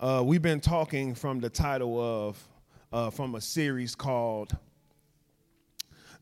Uh, 0.00 0.22
we've 0.24 0.40
been 0.40 0.60
talking 0.60 1.14
from 1.14 1.40
the 1.40 1.50
title 1.50 2.00
of, 2.00 2.48
uh, 2.90 3.10
from 3.10 3.34
a 3.34 3.40
series 3.40 3.94
called 3.94 4.56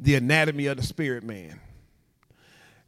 The 0.00 0.16
Anatomy 0.16 0.66
of 0.66 0.78
the 0.78 0.82
Spirit 0.82 1.22
Man. 1.22 1.60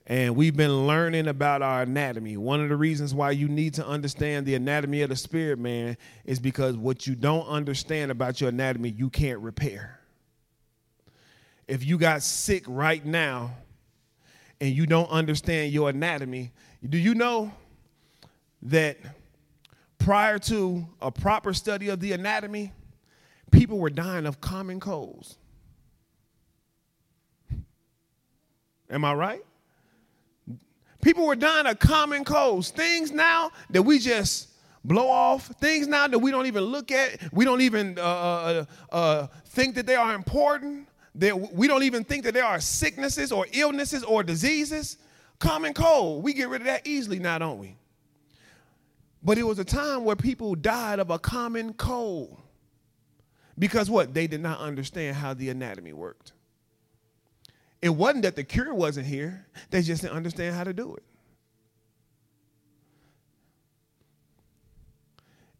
And 0.08 0.34
we've 0.34 0.56
been 0.56 0.88
learning 0.88 1.28
about 1.28 1.62
our 1.62 1.82
anatomy. 1.82 2.36
One 2.36 2.60
of 2.60 2.68
the 2.68 2.76
reasons 2.76 3.14
why 3.14 3.30
you 3.30 3.46
need 3.46 3.74
to 3.74 3.86
understand 3.86 4.46
the 4.46 4.56
anatomy 4.56 5.02
of 5.02 5.10
the 5.10 5.14
spirit 5.14 5.60
man 5.60 5.96
is 6.24 6.40
because 6.40 6.76
what 6.76 7.06
you 7.06 7.14
don't 7.14 7.46
understand 7.46 8.10
about 8.10 8.40
your 8.40 8.48
anatomy, 8.50 8.88
you 8.88 9.10
can't 9.10 9.38
repair. 9.38 10.00
If 11.68 11.86
you 11.86 11.98
got 11.98 12.22
sick 12.22 12.64
right 12.66 13.06
now 13.06 13.52
and 14.60 14.74
you 14.74 14.86
don't 14.86 15.08
understand 15.08 15.72
your 15.72 15.88
anatomy, 15.88 16.50
do 16.88 16.98
you 16.98 17.14
know 17.14 17.52
that 18.62 18.96
prior 20.00 20.38
to 20.38 20.84
a 21.00 21.12
proper 21.12 21.54
study 21.54 21.88
of 21.88 22.00
the 22.00 22.12
anatomy, 22.12 22.72
people 23.52 23.78
were 23.78 23.90
dying 23.90 24.26
of 24.26 24.40
common 24.40 24.80
colds? 24.80 25.36
Am 28.90 29.04
I 29.04 29.14
right? 29.14 29.44
People 31.02 31.26
were 31.26 31.36
dying 31.36 31.66
of 31.66 31.78
common 31.78 32.24
colds, 32.24 32.70
things 32.70 33.12
now 33.12 33.52
that 33.70 33.82
we 33.82 33.98
just 33.98 34.48
blow 34.84 35.08
off, 35.08 35.46
things 35.60 35.86
now 35.86 36.08
that 36.08 36.18
we 36.18 36.30
don't 36.30 36.46
even 36.46 36.64
look 36.64 36.90
at, 36.90 37.32
we 37.32 37.44
don't 37.44 37.60
even 37.60 37.98
uh, 37.98 38.02
uh, 38.02 38.64
uh, 38.90 39.26
think 39.46 39.74
that 39.76 39.86
they 39.86 39.94
are 39.94 40.14
important, 40.14 40.88
that 41.14 41.54
we 41.54 41.68
don't 41.68 41.82
even 41.82 42.04
think 42.04 42.24
that 42.24 42.34
there 42.34 42.44
are 42.44 42.60
sicknesses 42.60 43.32
or 43.32 43.46
illnesses 43.52 44.02
or 44.02 44.22
diseases. 44.22 44.96
Common 45.38 45.72
cold, 45.72 46.22
we 46.24 46.32
get 46.34 46.48
rid 46.48 46.62
of 46.62 46.66
that 46.66 46.86
easily 46.86 47.18
now, 47.18 47.38
don't 47.38 47.58
we? 47.58 47.76
But 49.22 49.38
it 49.38 49.42
was 49.42 49.58
a 49.58 49.64
time 49.64 50.04
where 50.04 50.16
people 50.16 50.54
died 50.54 50.98
of 50.98 51.10
a 51.10 51.18
common 51.18 51.74
cold 51.74 52.40
because 53.60 53.90
what? 53.90 54.14
They 54.14 54.26
did 54.26 54.40
not 54.40 54.58
understand 54.58 55.16
how 55.16 55.34
the 55.34 55.50
anatomy 55.50 55.92
worked. 55.92 56.32
It 57.82 57.90
wasn't 57.90 58.22
that 58.22 58.34
the 58.34 58.42
cure 58.42 58.74
wasn't 58.74 59.06
here, 59.06 59.46
they 59.70 59.82
just 59.82 60.02
didn't 60.02 60.16
understand 60.16 60.56
how 60.56 60.64
to 60.64 60.72
do 60.72 60.96
it. 60.96 61.02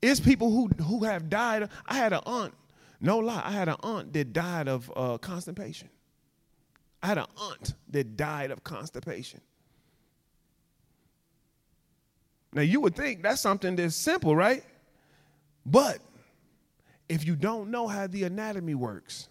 It's 0.03 0.19
people 0.19 0.51
who, 0.51 0.69
who 0.83 1.05
have 1.05 1.29
died. 1.29 1.69
I 1.87 1.95
had 1.95 2.15
an 2.15 2.21
aunt, 2.25 2.55
no 3.01 3.19
lie, 3.19 3.43
I 3.45 3.53
had 3.53 3.69
an 3.69 3.77
aunt 3.83 4.15
that 4.15 4.33
died 4.33 4.67
of 4.67 4.91
uh, 4.97 5.19
constipation. 5.19 5.91
I 7.03 7.09
had 7.09 7.19
an 7.19 7.27
aunt 7.37 7.75
that 7.91 8.17
died 8.17 8.51
of 8.51 8.65
constipation. 8.65 9.41
Now, 12.53 12.63
you 12.63 12.81
would 12.81 12.97
think 12.97 13.23
that's 13.23 13.41
something 13.41 13.77
that's 13.77 13.95
simple, 13.95 14.35
right? 14.35 14.65
But 15.65 15.99
if 17.09 17.25
you 17.25 17.37
don't 17.37 17.71
know 17.71 17.87
how 17.87 18.07
the 18.07 18.25
anatomy 18.25 18.75
works, 18.75 19.29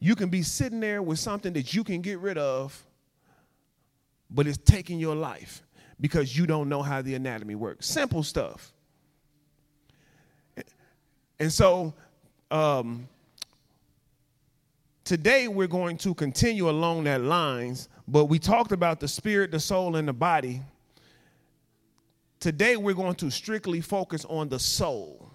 you 0.00 0.14
can 0.14 0.28
be 0.28 0.42
sitting 0.42 0.80
there 0.80 1.02
with 1.02 1.18
something 1.18 1.54
that 1.54 1.72
you 1.72 1.82
can 1.82 2.02
get 2.02 2.18
rid 2.18 2.36
of, 2.36 2.84
but 4.30 4.46
it's 4.46 4.58
taking 4.58 4.98
your 4.98 5.14
life 5.14 5.62
because 6.00 6.36
you 6.36 6.46
don't 6.46 6.68
know 6.68 6.82
how 6.82 7.00
the 7.00 7.14
anatomy 7.14 7.54
works. 7.54 7.86
Simple 7.86 8.22
stuff. 8.22 8.72
And 11.38 11.52
so, 11.52 11.94
um, 12.50 13.08
today 15.04 15.48
we're 15.48 15.66
going 15.66 15.96
to 15.98 16.14
continue 16.14 16.68
along 16.68 17.04
that 17.04 17.22
lines, 17.22 17.88
but 18.06 18.26
we 18.26 18.38
talked 18.38 18.72
about 18.72 19.00
the 19.00 19.08
spirit, 19.08 19.50
the 19.50 19.60
soul, 19.60 19.96
and 19.96 20.06
the 20.06 20.12
body. 20.12 20.60
Today 22.44 22.76
we're 22.76 22.92
going 22.92 23.14
to 23.14 23.30
strictly 23.30 23.80
focus 23.80 24.26
on 24.26 24.50
the 24.50 24.58
soul 24.58 25.30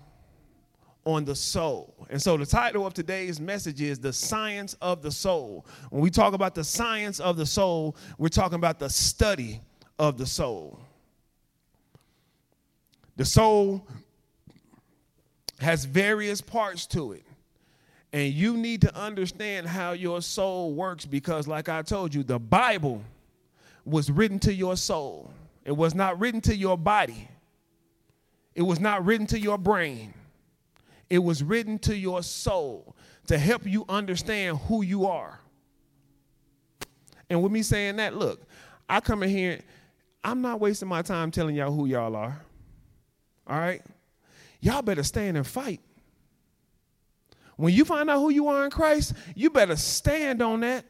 on 1.06 1.26
the 1.26 1.34
soul. 1.34 1.96
And 2.12 2.22
so 2.22 2.38
the 2.38 2.46
title 2.46 2.86
of 2.86 2.94
today's 2.94 3.40
message 3.42 3.82
is 3.82 3.98
The 3.98 4.14
Science 4.14 4.76
of 4.80 5.02
the 5.02 5.10
Soul. 5.10 5.66
When 5.90 6.04
we 6.04 6.12
talk 6.12 6.36
about 6.36 6.54
the 6.54 6.64
science 6.64 7.20
of 7.20 7.36
the 7.36 7.48
soul, 7.48 7.96
we're 8.20 8.28
talking 8.28 8.58
about 8.58 8.78
the 8.78 8.92
study 8.92 9.60
of 9.98 10.20
the 10.20 10.28
soul. 10.28 10.80
The 13.16 13.26
soul 13.26 13.88
has 15.60 15.86
various 15.86 16.42
parts 16.42 16.86
to 16.88 17.14
it. 17.14 17.24
And 18.14 18.32
you 18.32 18.56
need 18.56 18.82
to 18.82 18.96
understand 18.96 19.66
how 19.66 19.94
your 19.94 20.22
soul 20.22 20.76
works 20.76 21.08
because, 21.08 21.48
like 21.48 21.70
I 21.70 21.82
told 21.82 22.14
you, 22.14 22.22
the 22.22 22.38
Bible 22.38 23.02
was 23.84 24.12
written 24.12 24.38
to 24.42 24.54
your 24.54 24.78
soul. 24.78 25.34
It 25.70 25.78
was 25.78 25.94
not 25.94 26.20
written 26.20 26.42
to 26.42 26.56
your 26.56 26.80
body, 26.80 27.30
it 28.56 28.64
was 28.64 28.80
not 28.80 29.06
written 29.06 29.28
to 29.28 29.40
your 29.40 29.60
brain. 29.60 30.16
It 31.12 31.20
was 31.20 31.44
written 31.44 31.78
to 31.80 31.96
your 31.96 32.24
soul 32.24 32.96
to 33.28 33.38
help 33.38 33.68
you 33.68 33.86
understand 33.88 34.58
who 34.58 34.82
you 34.82 35.06
are. 35.06 35.40
And 37.30 37.44
with 37.44 37.52
me 37.52 37.62
saying 37.62 37.98
that, 37.98 38.16
look, 38.16 38.42
I 38.90 39.00
come 39.00 39.22
in 39.22 39.30
here, 39.30 39.60
I'm 40.24 40.42
not 40.42 40.60
wasting 40.60 40.88
my 40.88 41.04
time 41.04 41.30
telling 41.30 41.56
y'all 41.56 41.72
who 41.72 41.86
y'all 41.86 42.16
are. 42.16 42.42
All 43.46 43.60
right? 43.60 43.84
Y'all 44.62 44.82
better 44.82 45.04
stand 45.04 45.38
and 45.38 45.46
fight. 45.46 45.82
When 47.58 47.76
you 47.76 47.86
find 47.86 48.10
out 48.10 48.18
who 48.18 48.32
you 48.32 48.48
are 48.48 48.66
in 48.66 48.72
Christ, 48.72 49.14
you 49.36 49.52
better 49.52 49.76
stand 49.76 50.42
on 50.42 50.62
that. 50.62 50.84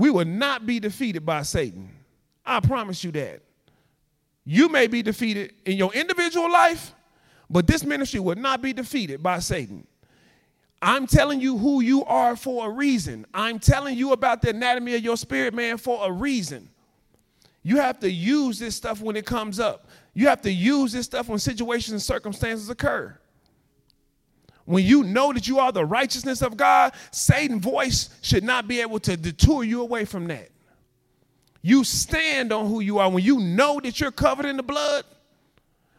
We 0.00 0.08
will 0.10 0.24
not 0.24 0.64
be 0.64 0.80
defeated 0.80 1.26
by 1.26 1.42
Satan. 1.42 1.90
I 2.46 2.60
promise 2.60 3.04
you 3.04 3.12
that. 3.12 3.42
You 4.46 4.70
may 4.70 4.86
be 4.86 5.02
defeated 5.02 5.52
in 5.66 5.76
your 5.76 5.92
individual 5.92 6.50
life, 6.50 6.94
but 7.50 7.66
this 7.66 7.84
ministry 7.84 8.18
will 8.18 8.36
not 8.36 8.62
be 8.62 8.72
defeated 8.72 9.22
by 9.22 9.40
Satan. 9.40 9.86
I'm 10.80 11.06
telling 11.06 11.38
you 11.38 11.58
who 11.58 11.82
you 11.82 12.02
are 12.06 12.34
for 12.34 12.66
a 12.66 12.70
reason. 12.70 13.26
I'm 13.34 13.58
telling 13.58 13.98
you 13.98 14.12
about 14.12 14.40
the 14.40 14.48
anatomy 14.48 14.94
of 14.94 15.02
your 15.02 15.18
spirit, 15.18 15.52
man, 15.52 15.76
for 15.76 16.08
a 16.08 16.10
reason. 16.10 16.70
You 17.62 17.76
have 17.76 17.98
to 18.00 18.10
use 18.10 18.58
this 18.58 18.74
stuff 18.74 19.02
when 19.02 19.16
it 19.16 19.26
comes 19.26 19.60
up. 19.60 19.86
You 20.14 20.28
have 20.28 20.40
to 20.40 20.50
use 20.50 20.92
this 20.92 21.04
stuff 21.04 21.28
when 21.28 21.38
situations 21.38 21.92
and 21.92 22.00
circumstances 22.00 22.70
occur. 22.70 23.19
When 24.70 24.84
you 24.84 25.02
know 25.02 25.32
that 25.32 25.48
you 25.48 25.58
are 25.58 25.72
the 25.72 25.84
righteousness 25.84 26.42
of 26.42 26.56
God, 26.56 26.92
Satan's 27.10 27.60
voice 27.60 28.08
should 28.22 28.44
not 28.44 28.68
be 28.68 28.80
able 28.80 29.00
to 29.00 29.16
detour 29.16 29.64
you 29.64 29.80
away 29.82 30.04
from 30.04 30.28
that. 30.28 30.48
You 31.60 31.82
stand 31.82 32.52
on 32.52 32.68
who 32.68 32.78
you 32.78 33.00
are. 33.00 33.10
When 33.10 33.24
you 33.24 33.40
know 33.40 33.80
that 33.80 33.98
you're 33.98 34.12
covered 34.12 34.46
in 34.46 34.56
the 34.56 34.62
blood, 34.62 35.04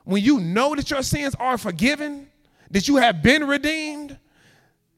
when 0.05 0.23
you 0.23 0.39
know 0.39 0.73
that 0.73 0.89
your 0.89 1.03
sins 1.03 1.35
are 1.37 1.57
forgiven, 1.57 2.29
that 2.69 2.87
you 2.87 2.95
have 2.95 3.21
been 3.21 3.45
redeemed, 3.45 4.17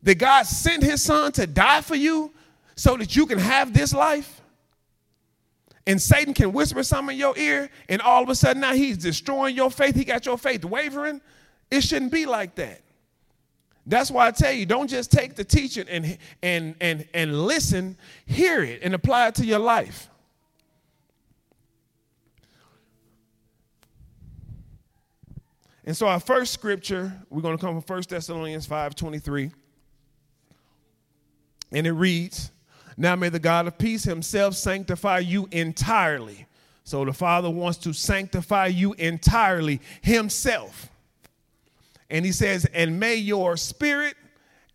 that 0.03 0.19
God 0.19 0.45
sent 0.45 0.83
his 0.83 1.01
son 1.01 1.31
to 1.31 1.47
die 1.47 1.81
for 1.81 1.95
you 1.95 2.31
so 2.75 2.95
that 2.97 3.15
you 3.15 3.25
can 3.25 3.39
have 3.39 3.73
this 3.73 3.91
life. 3.91 4.39
And 5.87 5.99
Satan 5.99 6.35
can 6.35 6.53
whisper 6.53 6.83
something 6.83 7.15
in 7.15 7.19
your 7.19 7.35
ear, 7.39 7.71
and 7.89 8.03
all 8.03 8.21
of 8.21 8.29
a 8.29 8.35
sudden 8.35 8.61
now 8.61 8.75
he's 8.75 8.99
destroying 8.99 9.55
your 9.55 9.71
faith. 9.71 9.95
He 9.95 10.05
got 10.05 10.27
your 10.27 10.37
faith 10.37 10.63
wavering. 10.63 11.21
It 11.71 11.81
shouldn't 11.81 12.11
be 12.11 12.27
like 12.27 12.53
that. 12.53 12.82
That's 13.85 14.09
why 14.09 14.27
I 14.27 14.31
tell 14.31 14.53
you, 14.53 14.65
don't 14.65 14.89
just 14.89 15.11
take 15.11 15.35
the 15.35 15.43
teaching 15.43 15.87
and, 15.89 16.17
and, 16.41 16.75
and, 16.79 17.05
and 17.13 17.45
listen, 17.45 17.97
hear 18.25 18.63
it, 18.63 18.81
and 18.81 18.93
apply 18.93 19.27
it 19.27 19.35
to 19.35 19.45
your 19.45 19.59
life. 19.59 20.09
And 25.85 25.95
so 25.95 26.07
our 26.07 26.19
first 26.19 26.53
scripture, 26.53 27.11
we're 27.29 27.41
going 27.41 27.57
to 27.57 27.61
come 27.61 27.81
from 27.81 27.95
1 27.95 28.03
Thessalonians 28.07 28.67
5:23. 28.67 29.51
And 31.73 31.87
it 31.87 31.91
reads, 31.91 32.51
Now 32.95 33.15
may 33.15 33.29
the 33.29 33.39
God 33.39 33.67
of 33.67 33.77
peace 33.77 34.03
himself 34.03 34.55
sanctify 34.55 35.19
you 35.19 35.49
entirely. 35.51 36.45
So 36.85 37.03
the 37.03 37.13
Father 37.13 37.49
wants 37.49 37.79
to 37.79 37.93
sanctify 37.93 38.67
you 38.67 38.93
entirely 38.93 39.81
himself. 40.01 40.89
And 42.13 42.23
he 42.23 42.31
says, 42.31 42.65
And 42.73 42.99
may 42.99 43.15
your 43.15 43.57
spirit 43.57 44.15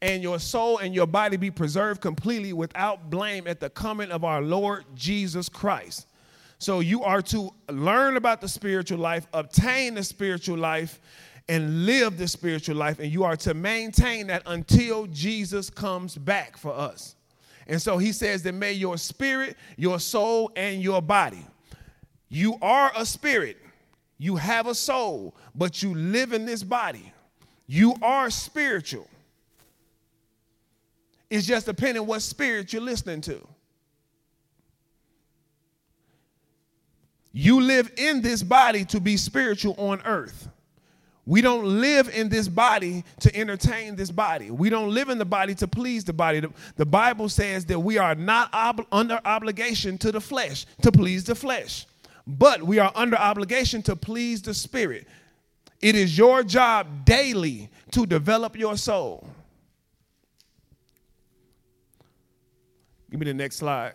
and 0.02 0.24
your 0.24 0.40
soul 0.40 0.78
and 0.78 0.92
your 0.92 1.06
body 1.06 1.36
be 1.36 1.52
preserved 1.52 2.00
completely 2.00 2.52
without 2.52 3.10
blame 3.10 3.46
at 3.46 3.60
the 3.60 3.70
coming 3.70 4.10
of 4.10 4.24
our 4.24 4.42
Lord 4.42 4.84
Jesus 4.96 5.48
Christ. 5.48 6.08
So 6.58 6.80
you 6.80 7.04
are 7.04 7.22
to 7.22 7.54
learn 7.70 8.16
about 8.16 8.40
the 8.40 8.48
spiritual 8.48 8.98
life, 8.98 9.28
obtain 9.32 9.94
the 9.94 10.02
spiritual 10.02 10.58
life, 10.58 11.00
and 11.48 11.86
live 11.86 12.18
the 12.18 12.26
spiritual 12.26 12.74
life. 12.74 12.98
And 12.98 13.12
you 13.12 13.22
are 13.22 13.36
to 13.36 13.54
maintain 13.54 14.26
that 14.26 14.42
until 14.44 15.06
Jesus 15.06 15.70
comes 15.70 16.18
back 16.18 16.56
for 16.56 16.74
us. 16.74 17.14
And 17.68 17.80
so 17.80 17.98
he 17.98 18.10
says 18.10 18.42
that 18.42 18.54
may 18.54 18.72
your 18.72 18.98
spirit, 18.98 19.56
your 19.76 20.00
soul, 20.00 20.50
and 20.56 20.82
your 20.82 21.00
body. 21.00 21.46
You 22.28 22.56
are 22.60 22.90
a 22.96 23.06
spirit, 23.06 23.58
you 24.18 24.34
have 24.34 24.66
a 24.66 24.74
soul, 24.74 25.36
but 25.54 25.84
you 25.84 25.94
live 25.94 26.32
in 26.32 26.44
this 26.44 26.64
body. 26.64 27.12
You 27.68 27.94
are 28.02 28.30
spiritual. 28.30 29.06
It's 31.30 31.46
just 31.46 31.66
depending 31.66 32.06
what 32.06 32.22
spirit 32.22 32.72
you're 32.72 32.82
listening 32.82 33.20
to. 33.22 33.46
You 37.32 37.60
live 37.60 37.92
in 37.98 38.22
this 38.22 38.42
body 38.42 38.86
to 38.86 39.00
be 39.00 39.18
spiritual 39.18 39.74
on 39.78 40.00
earth. 40.06 40.48
We 41.26 41.42
don't 41.42 41.78
live 41.82 42.08
in 42.08 42.30
this 42.30 42.48
body 42.48 43.04
to 43.20 43.36
entertain 43.36 43.96
this 43.96 44.10
body. 44.10 44.50
We 44.50 44.70
don't 44.70 44.94
live 44.94 45.10
in 45.10 45.18
the 45.18 45.26
body 45.26 45.54
to 45.56 45.68
please 45.68 46.02
the 46.04 46.14
body. 46.14 46.40
The, 46.40 46.50
the 46.76 46.86
Bible 46.86 47.28
says 47.28 47.66
that 47.66 47.78
we 47.78 47.98
are 47.98 48.14
not 48.14 48.52
ob- 48.54 48.86
under 48.90 49.20
obligation 49.26 49.98
to 49.98 50.10
the 50.10 50.22
flesh, 50.22 50.64
to 50.80 50.90
please 50.90 51.24
the 51.24 51.34
flesh, 51.34 51.84
but 52.26 52.62
we 52.62 52.78
are 52.78 52.90
under 52.94 53.18
obligation 53.18 53.82
to 53.82 53.94
please 53.94 54.40
the 54.40 54.54
spirit. 54.54 55.06
It 55.80 55.94
is 55.94 56.18
your 56.18 56.42
job 56.42 57.04
daily 57.04 57.70
to 57.92 58.06
develop 58.06 58.56
your 58.56 58.76
soul. 58.76 59.26
Give 63.10 63.20
me 63.20 63.26
the 63.26 63.34
next 63.34 63.56
slide. 63.56 63.94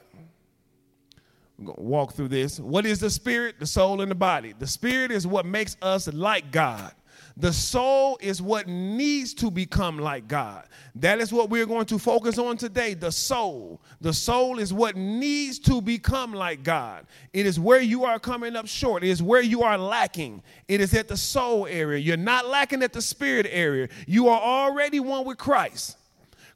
I'm 1.59 1.65
going 1.65 1.77
to 1.77 1.83
walk 1.83 2.13
through 2.13 2.29
this. 2.29 2.59
What 2.59 2.85
is 2.85 2.99
the 2.99 3.09
spirit, 3.09 3.59
the 3.59 3.65
soul, 3.65 4.01
and 4.01 4.09
the 4.09 4.15
body? 4.15 4.53
The 4.57 4.65
spirit 4.65 5.11
is 5.11 5.27
what 5.27 5.45
makes 5.45 5.77
us 5.81 6.07
like 6.11 6.51
God. 6.51 6.93
The 7.35 7.51
soul 7.51 8.19
is 8.21 8.41
what 8.41 8.67
needs 8.67 9.33
to 9.35 9.49
become 9.49 9.97
like 9.97 10.27
God. 10.27 10.67
That 10.95 11.19
is 11.19 11.33
what 11.33 11.49
we're 11.49 11.65
going 11.65 11.87
to 11.87 11.97
focus 11.97 12.37
on 12.37 12.57
today 12.57 12.93
the 12.93 13.11
soul. 13.11 13.81
The 14.01 14.13
soul 14.13 14.59
is 14.59 14.71
what 14.71 14.95
needs 14.95 15.57
to 15.59 15.81
become 15.81 16.33
like 16.33 16.61
God. 16.61 17.07
It 17.33 17.47
is 17.47 17.59
where 17.59 17.81
you 17.81 18.05
are 18.05 18.19
coming 18.19 18.55
up 18.55 18.67
short, 18.67 19.03
it 19.03 19.09
is 19.09 19.23
where 19.23 19.41
you 19.41 19.63
are 19.63 19.79
lacking. 19.79 20.43
It 20.67 20.79
is 20.79 20.93
at 20.93 21.07
the 21.07 21.17
soul 21.17 21.65
area. 21.65 21.97
You're 21.99 22.17
not 22.17 22.47
lacking 22.47 22.83
at 22.83 22.93
the 22.93 23.01
spirit 23.01 23.47
area. 23.49 23.89
You 24.05 24.27
are 24.27 24.39
already 24.39 24.99
one 24.99 25.25
with 25.25 25.39
Christ. 25.39 25.97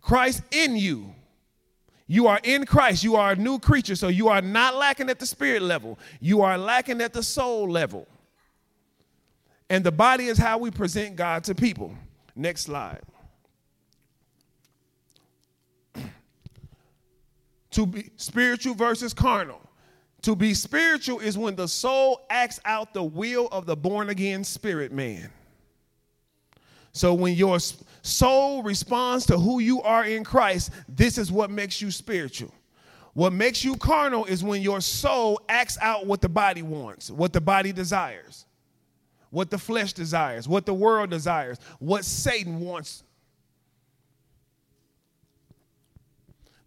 Christ 0.01 0.43
in 0.51 0.77
you. 0.77 1.13
You 2.05 2.27
are 2.27 2.39
in 2.43 2.65
Christ. 2.65 3.03
You 3.03 3.15
are 3.15 3.31
a 3.31 3.35
new 3.35 3.59
creature. 3.59 3.95
So 3.95 4.07
you 4.07 4.29
are 4.29 4.41
not 4.41 4.75
lacking 4.75 5.09
at 5.09 5.19
the 5.19 5.25
spirit 5.25 5.61
level. 5.63 5.97
You 6.21 6.41
are 6.41 6.57
lacking 6.57 7.01
at 7.01 7.13
the 7.13 7.23
soul 7.23 7.69
level. 7.69 8.07
And 9.69 9.83
the 9.83 9.91
body 9.91 10.27
is 10.27 10.37
how 10.37 10.57
we 10.57 10.71
present 10.71 11.15
God 11.15 11.43
to 11.45 11.55
people. 11.55 11.93
Next 12.35 12.61
slide. 12.61 13.01
to 17.71 17.85
be 17.85 18.09
spiritual 18.15 18.73
versus 18.75 19.13
carnal. 19.13 19.61
To 20.23 20.35
be 20.35 20.53
spiritual 20.53 21.19
is 21.19 21.37
when 21.37 21.55
the 21.55 21.67
soul 21.67 22.25
acts 22.29 22.59
out 22.65 22.93
the 22.93 23.03
will 23.03 23.47
of 23.51 23.65
the 23.65 23.75
born 23.75 24.09
again 24.09 24.43
spirit 24.43 24.91
man. 24.91 25.29
So 26.91 27.13
when 27.13 27.35
your 27.35 27.59
soul 28.01 28.63
responds 28.63 29.25
to 29.27 29.37
who 29.37 29.59
you 29.59 29.81
are 29.83 30.05
in 30.05 30.23
Christ, 30.23 30.71
this 30.89 31.19
is 31.19 31.31
what 31.31 31.51
makes 31.51 31.79
you 31.81 31.91
spiritual. 31.91 32.51
What 33.13 33.33
makes 33.33 33.63
you 33.63 33.75
carnal 33.75 34.25
is 34.25 34.43
when 34.43 34.61
your 34.61 34.81
soul 34.81 35.39
acts 35.47 35.77
out 35.81 36.07
what 36.07 36.21
the 36.21 36.29
body 36.29 36.63
wants, 36.63 37.11
what 37.11 37.33
the 37.33 37.41
body 37.41 37.71
desires 37.71 38.46
what 39.29 39.49
the 39.49 39.57
flesh 39.57 39.93
desires, 39.93 40.47
what 40.47 40.65
the 40.65 40.73
world 40.73 41.09
desires, 41.09 41.57
what 41.79 42.05
Satan 42.05 42.59
wants. 42.59 43.03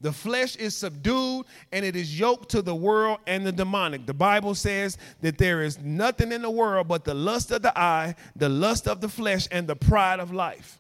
The 0.03 0.13
flesh 0.13 0.57
is 0.57 0.75
subdued 0.75 1.45
and 1.73 1.85
it 1.85 1.95
is 1.95 2.19
yoked 2.19 2.51
to 2.51 2.63
the 2.63 2.75
world 2.75 3.19
and 3.27 3.47
the 3.47 3.53
demonic. 3.53 4.07
The 4.07 4.15
Bible 4.15 4.55
says 4.55 4.97
that 5.21 5.37
there 5.37 5.63
is 5.63 5.79
nothing 5.79 6.33
in 6.33 6.41
the 6.41 6.51
world 6.51 6.89
but 6.89 7.05
the 7.05 7.13
lust 7.13 7.51
of 7.51 7.61
the 7.61 7.79
eye, 7.79 8.15
the 8.35 8.49
lust 8.49 8.89
of 8.89 9.03
the 9.03 9.09
flesh, 9.09 9.47
and 9.51 9.67
the 9.67 9.77
pride 9.77 10.19
of 10.19 10.33
life. 10.33 10.79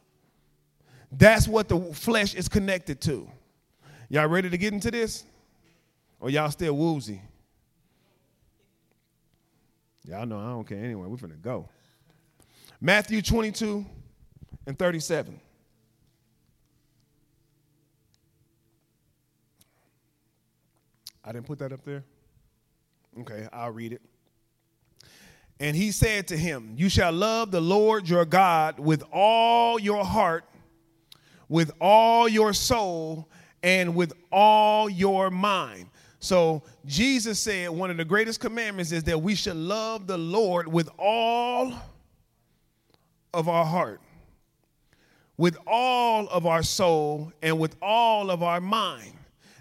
That's 1.12 1.46
what 1.46 1.68
the 1.68 1.78
flesh 1.92 2.34
is 2.34 2.48
connected 2.48 3.00
to. 3.02 3.28
Y'all 4.08 4.26
ready 4.26 4.48
to 4.48 4.56
get 4.56 4.72
into 4.72 4.90
this? 4.90 5.24
Or 6.18 6.30
y'all 6.30 6.50
still 6.50 6.74
woozy? 6.74 7.20
Y'all 10.10 10.26
know 10.26 10.40
I 10.40 10.48
don't 10.48 10.66
care 10.66 10.82
anyway. 10.82 11.06
We're 11.06 11.16
finna 11.16 11.40
go. 11.40 11.68
Matthew 12.80 13.22
22 13.22 13.86
and 14.66 14.76
37. 14.76 15.40
I 21.24 21.32
didn't 21.32 21.46
put 21.46 21.60
that 21.60 21.72
up 21.72 21.84
there? 21.84 22.02
Okay, 23.20 23.46
I'll 23.52 23.70
read 23.70 23.92
it. 23.92 24.02
And 25.60 25.76
he 25.76 25.92
said 25.92 26.26
to 26.28 26.36
him, 26.36 26.74
You 26.76 26.88
shall 26.88 27.12
love 27.12 27.52
the 27.52 27.60
Lord 27.60 28.08
your 28.08 28.24
God 28.24 28.80
with 28.80 29.04
all 29.12 29.78
your 29.78 30.04
heart, 30.04 30.44
with 31.48 31.70
all 31.80 32.28
your 32.28 32.52
soul, 32.52 33.28
and 33.62 33.94
with 33.94 34.12
all 34.32 34.90
your 34.90 35.30
mind. 35.30 35.86
So 36.20 36.62
Jesus 36.84 37.40
said 37.40 37.70
one 37.70 37.90
of 37.90 37.96
the 37.96 38.04
greatest 38.04 38.40
commandments 38.40 38.92
is 38.92 39.04
that 39.04 39.20
we 39.20 39.34
should 39.34 39.56
love 39.56 40.06
the 40.06 40.18
Lord 40.18 40.68
with 40.68 40.90
all 40.98 41.72
of 43.32 43.48
our 43.48 43.64
heart, 43.64 44.02
with 45.38 45.56
all 45.66 46.28
of 46.28 46.44
our 46.44 46.62
soul, 46.62 47.32
and 47.42 47.58
with 47.58 47.74
all 47.80 48.30
of 48.30 48.42
our 48.42 48.60
mind. 48.60 49.14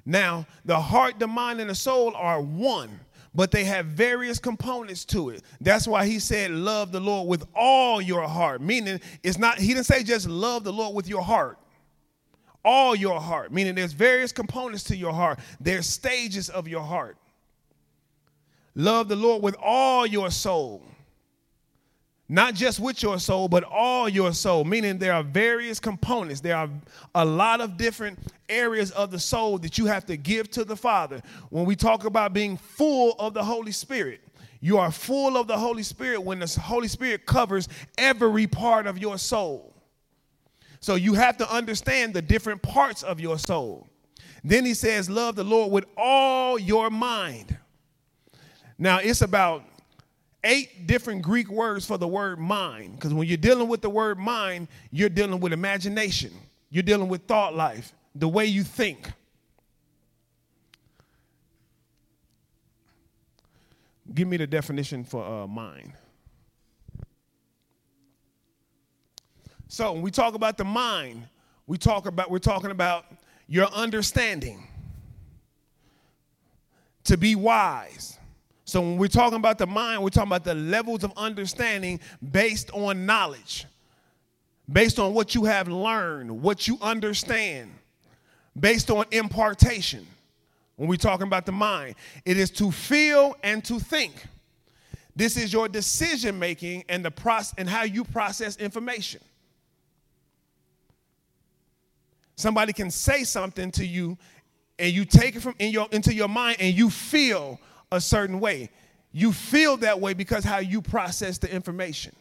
Now, 0.06 0.46
the 0.66 0.80
heart, 0.80 1.18
the 1.18 1.28
mind, 1.28 1.62
and 1.62 1.70
the 1.70 1.76
soul 1.76 2.14
are 2.16 2.42
one, 2.42 3.00
but 3.34 3.52
they 3.52 3.64
have 3.64 3.86
various 3.86 4.38
components 4.38 5.06
to 5.06 5.30
it. 5.30 5.44
That's 5.62 5.88
why 5.88 6.08
he 6.08 6.20
said, 6.20 6.52
Love 6.52 6.92
the 6.92 7.00
Lord 7.00 7.30
with 7.30 7.48
all 7.56 8.02
your 8.02 8.28
heart. 8.28 8.60
Meaning, 8.60 9.00
it's 9.24 9.38
not, 9.38 9.60
he 9.60 9.70
didn't 9.70 9.86
say 9.86 10.04
just 10.04 10.28
love 10.28 10.66
the 10.66 10.74
Lord 10.74 10.94
with 10.94 11.08
your 11.08 11.22
heart 11.22 11.58
all 12.70 12.96
your 12.96 13.20
heart, 13.20 13.52
meaning 13.52 13.74
there's 13.74 13.94
various 13.94 14.32
components 14.32 14.84
to 14.84 14.96
your 14.96 15.12
heart, 15.12 15.40
there's 15.60 15.88
stages 15.88 16.50
of 16.50 16.68
your 16.68 16.84
heart. 16.84 17.18
Love 18.76 19.08
the 19.08 19.16
Lord 19.16 19.42
with 19.42 19.56
all 19.60 20.06
your 20.06 20.30
soul. 20.30 20.84
Not 22.32 22.54
just 22.54 22.80
with 22.80 23.02
your 23.02 23.18
soul, 23.18 23.48
but 23.48 23.64
all 23.64 24.08
your 24.08 24.34
soul, 24.34 24.66
meaning 24.66 25.00
there 25.00 25.14
are 25.14 25.24
various 25.24 25.80
components. 25.80 26.42
There 26.42 26.56
are 26.56 26.70
a 27.16 27.26
lot 27.26 27.60
of 27.60 27.76
different 27.76 28.20
areas 28.48 28.92
of 28.92 29.10
the 29.10 29.18
soul 29.18 29.58
that 29.58 29.80
you 29.80 29.88
have 29.88 30.06
to 30.06 30.16
give 30.16 30.52
to 30.52 30.64
the 30.64 30.76
Father. 30.76 31.24
When 31.50 31.66
we 31.66 31.76
talk 31.76 32.06
about 32.06 32.34
being 32.34 32.56
full 32.56 33.16
of 33.18 33.34
the 33.34 33.44
Holy 33.44 33.72
Spirit, 33.72 34.22
you 34.62 34.78
are 34.78 34.92
full 34.92 35.38
of 35.38 35.48
the 35.48 35.58
Holy 35.58 35.82
Spirit 35.82 36.22
when 36.22 36.38
the 36.38 36.60
Holy 36.62 36.88
Spirit 36.88 37.26
covers 37.26 37.68
every 37.98 38.46
part 38.46 38.86
of 38.86 39.00
your 39.00 39.18
soul. 39.18 39.69
So 40.80 40.96
you 40.96 41.14
have 41.14 41.38
to 41.38 41.52
understand 41.54 42.14
the 42.14 42.22
different 42.22 42.62
parts 42.62 43.04
of 43.04 43.20
your 43.20 43.38
soul. 43.38 43.88
Then 44.44 44.66
he 44.66 44.74
says, 44.74 45.10
Love 45.10 45.36
the 45.36 45.44
Lord 45.44 45.72
with 45.72 45.86
all 45.98 46.58
your 46.58 46.90
mind. 46.90 47.58
Now, 48.78 49.00
it's 49.00 49.22
about 49.22 49.66
eight 50.44 50.88
different 50.88 51.22
Greek 51.22 51.50
words 51.50 51.86
for 51.86 51.98
the 51.98 52.08
word 52.08 52.40
mind, 52.40 52.96
because 52.96 53.14
when 53.14 53.28
you're 53.28 53.38
dealing 53.38 53.68
with 53.68 53.82
the 53.82 53.90
word 53.90 54.18
mind, 54.18 54.70
you're 54.90 55.10
dealing 55.10 55.42
with 55.42 55.52
imagination, 55.52 56.32
you're 56.70 56.84
dealing 56.84 57.10
with 57.10 57.24
thought 57.24 57.56
life, 57.56 57.94
the 58.16 58.28
way 58.28 58.46
you 58.46 58.64
think. 58.64 59.12
Give 64.14 64.28
me 64.28 64.38
the 64.38 64.48
definition 64.48 65.04
for 65.04 65.24
uh, 65.24 65.46
mind. 65.46 65.94
So 69.70 69.94
when 69.94 70.02
we 70.02 70.10
talk 70.10 70.34
about 70.34 70.58
the 70.58 70.66
mind, 70.66 71.28
we 71.68 71.78
talk 71.78 72.08
about 72.08 72.32
we're 72.32 72.40
talking 72.40 72.72
about 72.72 73.06
your 73.48 73.68
understanding. 73.68 74.68
To 77.06 77.16
be 77.18 77.36
wise. 77.36 78.18
So 78.66 78.82
when 78.82 78.98
we're 78.98 79.08
talking 79.08 79.38
about 79.38 79.60
the 79.60 79.68
mind, 79.68 80.02
we're 80.04 80.10
talking 80.10 80.30
about 80.30 80.44
the 80.44 80.56
levels 80.56 81.04
of 81.04 81.14
understanding 81.16 82.00
based 82.32 82.72
on 82.72 83.06
knowledge, 83.06 83.68
based 84.72 84.98
on 84.98 85.14
what 85.14 85.36
you 85.36 85.46
have 85.46 85.68
learned, 85.68 86.42
what 86.42 86.68
you 86.68 86.80
understand, 86.82 87.72
based 88.60 88.90
on 88.90 89.06
impartation. 89.12 90.06
When 90.78 90.90
we're 90.90 90.96
talking 90.96 91.28
about 91.28 91.46
the 91.46 91.52
mind, 91.52 91.94
it 92.26 92.38
is 92.38 92.50
to 92.52 92.72
feel 92.72 93.36
and 93.44 93.64
to 93.66 93.80
think. 93.80 94.14
This 95.16 95.38
is 95.38 95.54
your 95.54 95.68
decision 95.68 96.40
making 96.40 96.86
and 96.90 97.06
the 97.06 97.12
process 97.12 97.54
and 97.58 97.70
how 97.70 97.84
you 97.84 98.04
process 98.04 98.58
information. 98.58 99.22
Somebody 102.40 102.72
can 102.72 102.90
say 102.90 103.26
something 103.26 103.70
to 103.72 103.86
you 103.86 104.18
and 104.80 104.94
you 104.94 105.04
take 105.04 105.36
it 105.36 105.42
from 105.42 105.56
in 105.60 105.74
your 105.74 105.90
into 105.92 106.14
your 106.14 106.30
mind 106.30 106.56
and 106.62 106.74
you 106.74 106.90
feel 106.90 107.60
a 107.92 108.00
certain 108.00 108.40
way. 108.40 108.70
You 109.12 109.34
feel 109.34 109.76
that 109.78 110.00
way 110.00 110.14
because 110.14 110.46
how 110.46 110.60
you 110.60 110.82
process 110.82 111.38
the 111.38 111.54
information. 111.54 112.16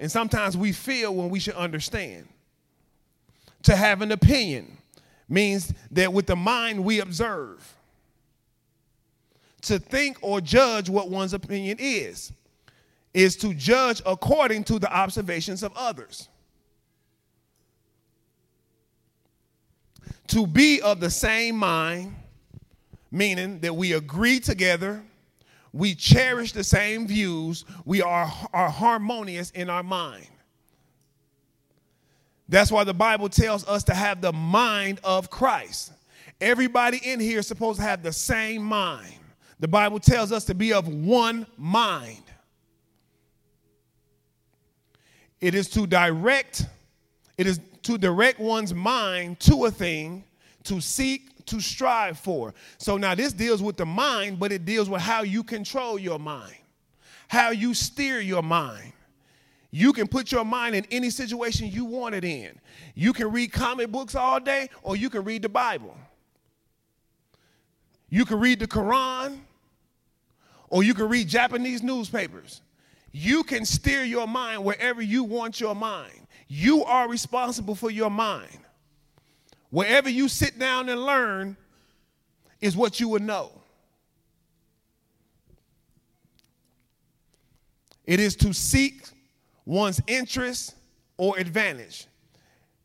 And 0.00 0.10
sometimes 0.10 0.56
we 0.56 0.72
feel 0.72 1.14
when 1.14 1.28
we 1.28 1.40
should 1.40 1.56
understand. 1.56 2.26
To 3.64 3.76
have 3.76 4.00
an 4.00 4.12
opinion 4.12 4.78
means 5.28 5.74
that 5.90 6.10
with 6.10 6.24
the 6.24 6.36
mind 6.36 6.82
we 6.82 7.00
observe. 7.00 7.76
To 9.62 9.78
think 9.78 10.16
or 10.22 10.40
judge 10.40 10.88
what 10.88 11.10
one's 11.10 11.34
opinion 11.34 11.76
is 11.78 12.32
is 13.12 13.36
to 13.36 13.52
judge 13.52 14.00
according 14.06 14.64
to 14.64 14.78
the 14.78 14.90
observations 14.90 15.62
of 15.62 15.72
others. 15.76 16.30
To 20.28 20.46
be 20.46 20.80
of 20.80 21.00
the 21.00 21.10
same 21.10 21.56
mind, 21.56 22.14
meaning 23.10 23.60
that 23.60 23.74
we 23.74 23.94
agree 23.94 24.40
together, 24.40 25.02
We 25.72 25.94
cherish 25.94 26.52
the 26.52 26.64
same 26.64 27.06
views. 27.06 27.64
We 27.84 28.02
are, 28.02 28.32
are 28.52 28.70
harmonious 28.70 29.50
in 29.50 29.68
our 29.68 29.82
mind. 29.82 30.26
That's 32.48 32.72
why 32.72 32.84
the 32.84 32.94
Bible 32.94 33.28
tells 33.28 33.66
us 33.68 33.84
to 33.84 33.94
have 33.94 34.20
the 34.20 34.32
mind 34.32 35.00
of 35.04 35.28
Christ. 35.28 35.92
Everybody 36.40 36.98
in 37.04 37.20
here 37.20 37.40
is 37.40 37.46
supposed 37.46 37.78
to 37.78 37.84
have 37.84 38.02
the 38.02 38.12
same 38.12 38.62
mind. 38.62 39.12
The 39.60 39.68
Bible 39.68 40.00
tells 40.00 40.32
us 40.32 40.44
to 40.46 40.54
be 40.54 40.72
of 40.72 40.88
one 40.88 41.46
mind. 41.58 42.22
It 45.40 45.54
is 45.54 45.68
to 45.70 45.86
direct, 45.86 46.64
it 47.36 47.46
is 47.46 47.60
to 47.88 47.96
direct 47.96 48.38
one's 48.38 48.74
mind 48.74 49.40
to 49.40 49.64
a 49.64 49.70
thing, 49.70 50.22
to 50.62 50.78
seek, 50.78 51.46
to 51.46 51.58
strive 51.58 52.18
for. 52.18 52.52
So 52.76 52.98
now 52.98 53.14
this 53.14 53.32
deals 53.32 53.62
with 53.62 53.78
the 53.78 53.86
mind, 53.86 54.38
but 54.38 54.52
it 54.52 54.66
deals 54.66 54.90
with 54.90 55.00
how 55.00 55.22
you 55.22 55.42
control 55.42 55.98
your 55.98 56.18
mind, 56.18 56.54
how 57.28 57.48
you 57.48 57.72
steer 57.72 58.20
your 58.20 58.42
mind. 58.42 58.92
You 59.70 59.94
can 59.94 60.06
put 60.06 60.30
your 60.30 60.44
mind 60.44 60.74
in 60.74 60.84
any 60.90 61.08
situation 61.08 61.70
you 61.70 61.86
want 61.86 62.14
it 62.14 62.24
in. 62.24 62.60
You 62.94 63.14
can 63.14 63.32
read 63.32 63.52
comic 63.52 63.90
books 63.90 64.14
all 64.14 64.38
day, 64.38 64.68
or 64.82 64.94
you 64.94 65.08
can 65.08 65.24
read 65.24 65.40
the 65.40 65.48
Bible. 65.48 65.96
You 68.10 68.26
can 68.26 68.38
read 68.38 68.58
the 68.58 68.68
Quran, 68.68 69.38
or 70.68 70.82
you 70.82 70.92
can 70.92 71.08
read 71.08 71.26
Japanese 71.26 71.82
newspapers. 71.82 72.60
You 73.12 73.44
can 73.44 73.64
steer 73.64 74.04
your 74.04 74.26
mind 74.26 74.62
wherever 74.62 75.00
you 75.00 75.24
want 75.24 75.58
your 75.58 75.74
mind. 75.74 76.26
You 76.48 76.82
are 76.84 77.08
responsible 77.08 77.74
for 77.74 77.90
your 77.90 78.10
mind. 78.10 78.58
Wherever 79.70 80.08
you 80.08 80.28
sit 80.28 80.58
down 80.58 80.88
and 80.88 81.04
learn 81.04 81.56
is 82.60 82.76
what 82.76 82.98
you 82.98 83.08
will 83.08 83.20
know. 83.20 83.52
It 88.06 88.18
is 88.18 88.34
to 88.36 88.54
seek 88.54 89.02
one's 89.66 90.00
interest 90.06 90.74
or 91.18 91.38
advantage. 91.38 92.06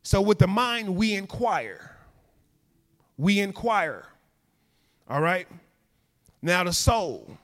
So, 0.02 0.20
with 0.20 0.38
the 0.38 0.46
mind, 0.46 0.94
we 0.94 1.14
inquire. 1.14 1.96
We 3.16 3.40
inquire. 3.40 4.04
All 5.08 5.22
right? 5.22 5.48
Now, 6.42 6.64
the 6.64 6.74
soul. 6.74 7.38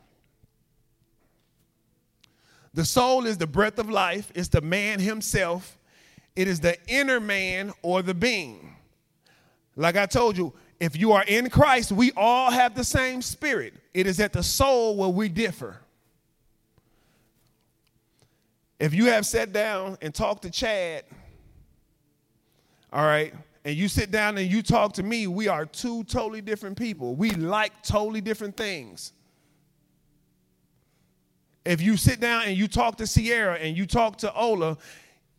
The 2.75 2.85
soul 2.85 3.25
is 3.25 3.39
the 3.39 3.47
breath 3.47 3.79
of 3.79 3.89
life, 3.89 4.31
it's 4.35 4.49
the 4.49 4.61
man 4.61 5.01
himself, 5.01 5.79
it 6.41 6.49
is 6.49 6.59
the 6.59 6.75
inner 6.89 7.21
man 7.21 7.71
or 7.83 8.01
the 8.01 8.15
being. 8.15 8.75
Like 9.77 9.99
I 9.99 10.07
told 10.07 10.39
you, 10.39 10.55
if 10.81 10.97
you 10.97 11.13
are 11.13 11.23
in 11.25 11.51
Christ, 11.51 11.93
we 11.93 12.13
all 12.17 12.51
have 12.51 12.75
the 12.75 12.83
same 12.83 13.21
spirit. 13.21 13.75
It 13.93 14.07
is 14.07 14.21
at 14.21 14.33
the 14.33 14.43
soul 14.43 14.97
where 14.97 15.11
we 15.11 15.29
differ. 15.29 15.77
If 18.79 18.95
you 18.95 19.07
have 19.07 19.27
sat 19.27 19.53
down 19.53 19.99
and 20.01 20.15
talked 20.15 20.41
to 20.45 20.51
Chad, 20.51 21.05
all 22.91 23.05
right, 23.05 23.35
and 23.67 23.77
you 23.77 23.87
sit 23.87 24.11
down 24.11 24.39
and 24.39 24.51
you 24.51 24.63
talk 24.63 24.95
to 24.95 25.03
me, 25.03 25.27
we 25.27 25.47
are 25.47 25.67
two 25.67 26.05
totally 26.05 26.41
different 26.41 26.79
people. 26.79 27.17
We 27.17 27.33
like 27.33 27.83
totally 27.83 28.23
different 28.23 28.57
things. 28.57 29.13
If 31.67 31.83
you 31.83 31.99
sit 31.99 32.19
down 32.19 32.45
and 32.45 32.57
you 32.57 32.67
talk 32.67 32.97
to 32.97 33.07
Sierra 33.07 33.57
and 33.57 33.77
you 33.77 33.85
talk 33.85 34.17
to 34.19 34.35
Ola, 34.35 34.79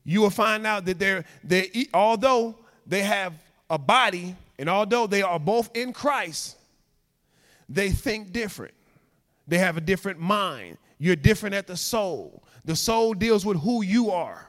you 0.04 0.22
will 0.22 0.30
find 0.30 0.66
out 0.66 0.86
that 0.86 1.00
they're, 1.00 1.26
they 1.44 1.88
although 1.94 2.56
they 2.86 3.02
have 3.02 3.34
a 3.70 3.78
body, 3.78 4.36
and 4.60 4.70
although 4.70 5.08
they 5.08 5.22
are 5.22 5.40
both 5.40 5.76
in 5.76 5.94
Christ, 5.94 6.58
they 7.70 7.90
think 7.90 8.32
different. 8.34 8.74
They 9.48 9.58
have 9.58 9.78
a 9.78 9.82
different 9.82 10.20
mind. 10.20 10.78
You're 10.98 11.16
different 11.16 11.56
at 11.56 11.68
the 11.68 11.78
soul. 11.78 12.44
The 12.66 12.76
soul 12.76 13.14
deals 13.14 13.46
with 13.46 13.58
who 13.58 13.82
you 13.84 14.12
are. 14.12 14.48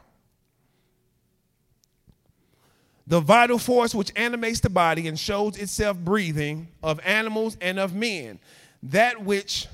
The 3.07 3.21
vital 3.21 3.59
force 3.59 3.95
which 3.95 4.13
animates 4.17 4.61
the 4.61 4.71
body 4.71 5.09
and 5.09 5.19
shows 5.19 5.57
itself 5.57 5.99
breathing 5.99 6.69
of 6.83 7.01
animals 7.05 7.57
and 7.61 7.79
of 7.79 7.95
men, 7.95 8.39
that 8.83 9.23
which 9.23 9.67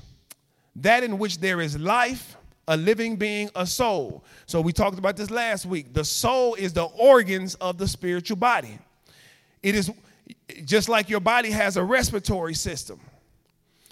that 0.75 1.03
in 1.03 1.17
which 1.17 1.39
there 1.39 1.59
is 1.61 1.77
life, 1.77 2.37
a 2.69 2.77
living 2.77 3.17
being, 3.17 3.49
a 3.55 3.65
soul. 3.65 4.23
So 4.45 4.61
we 4.61 4.71
talked 4.71 4.99
about 4.99 5.17
this 5.17 5.31
last 5.31 5.65
week. 5.65 5.91
The 5.91 6.05
soul 6.05 6.53
is 6.53 6.71
the 6.71 6.83
organs 6.83 7.55
of 7.55 7.79
the 7.79 7.87
spiritual 7.87 8.37
body. 8.37 8.77
It 9.63 9.73
is 9.73 9.91
just 10.63 10.87
like 10.87 11.09
your 11.09 11.19
body 11.19 11.49
has 11.49 11.77
a 11.77 11.83
respiratory 11.83 12.53
system. 12.53 12.99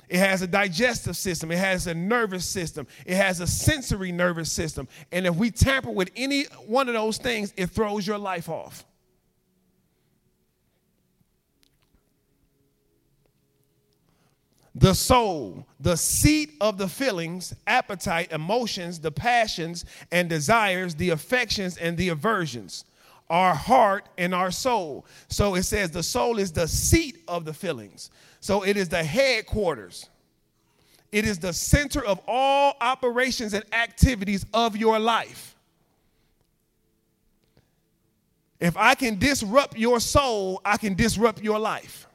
It 0.07 0.19
has 0.19 0.43
a 0.43 0.47
digestive 0.47 1.17
system. 1.17 1.51
It 1.51 1.57
has 1.57 1.87
a 1.87 1.93
nervous 1.95 2.45
system. 2.45 2.87
It 3.05 3.15
has 3.15 3.41
a 3.41 3.47
sensory 3.47 4.11
nervous 4.11 4.51
system. 4.51 4.87
And 5.11 5.25
if 5.25 5.35
we 5.35 5.49
tamper 5.49 5.89
with 5.89 6.11
any 6.15 6.43
one 6.67 6.87
of 6.87 6.93
those 6.93 7.17
things, 7.17 7.53
it 7.57 7.71
throws 7.71 8.05
your 8.05 8.19
life 8.19 8.47
off. 8.47 8.85
The 14.79 14.93
soul, 14.93 15.65
the 15.79 15.97
seat 15.97 16.51
of 16.61 16.77
the 16.77 16.87
feelings, 16.87 17.53
appetite, 17.65 18.31
emotions, 18.31 18.99
the 18.99 19.11
passions 19.11 19.85
and 20.11 20.29
desires, 20.29 20.95
the 20.95 21.09
affections 21.09 21.77
and 21.77 21.97
the 21.97 22.09
aversions 22.09 22.85
our 23.29 23.53
heart 23.53 24.07
and 24.17 24.33
our 24.33 24.51
soul. 24.51 25.05
So 25.27 25.55
it 25.55 25.63
says 25.63 25.91
the 25.91 26.03
soul 26.03 26.39
is 26.39 26.51
the 26.51 26.67
seat 26.67 27.23
of 27.27 27.45
the 27.45 27.53
feelings. 27.53 28.09
So 28.39 28.63
it 28.63 28.77
is 28.77 28.89
the 28.89 29.03
headquarters. 29.03 30.09
It 31.11 31.25
is 31.25 31.39
the 31.39 31.53
center 31.53 32.03
of 32.05 32.21
all 32.27 32.75
operations 32.81 33.53
and 33.53 33.63
activities 33.73 34.45
of 34.53 34.75
your 34.75 34.99
life. 34.99 35.55
If 38.59 38.75
I 38.75 38.95
can 38.95 39.19
disrupt 39.19 39.77
your 39.77 39.99
soul, 39.99 40.61
I 40.65 40.77
can 40.77 40.95
disrupt 40.95 41.43
your 41.43 41.59
life. 41.59 42.06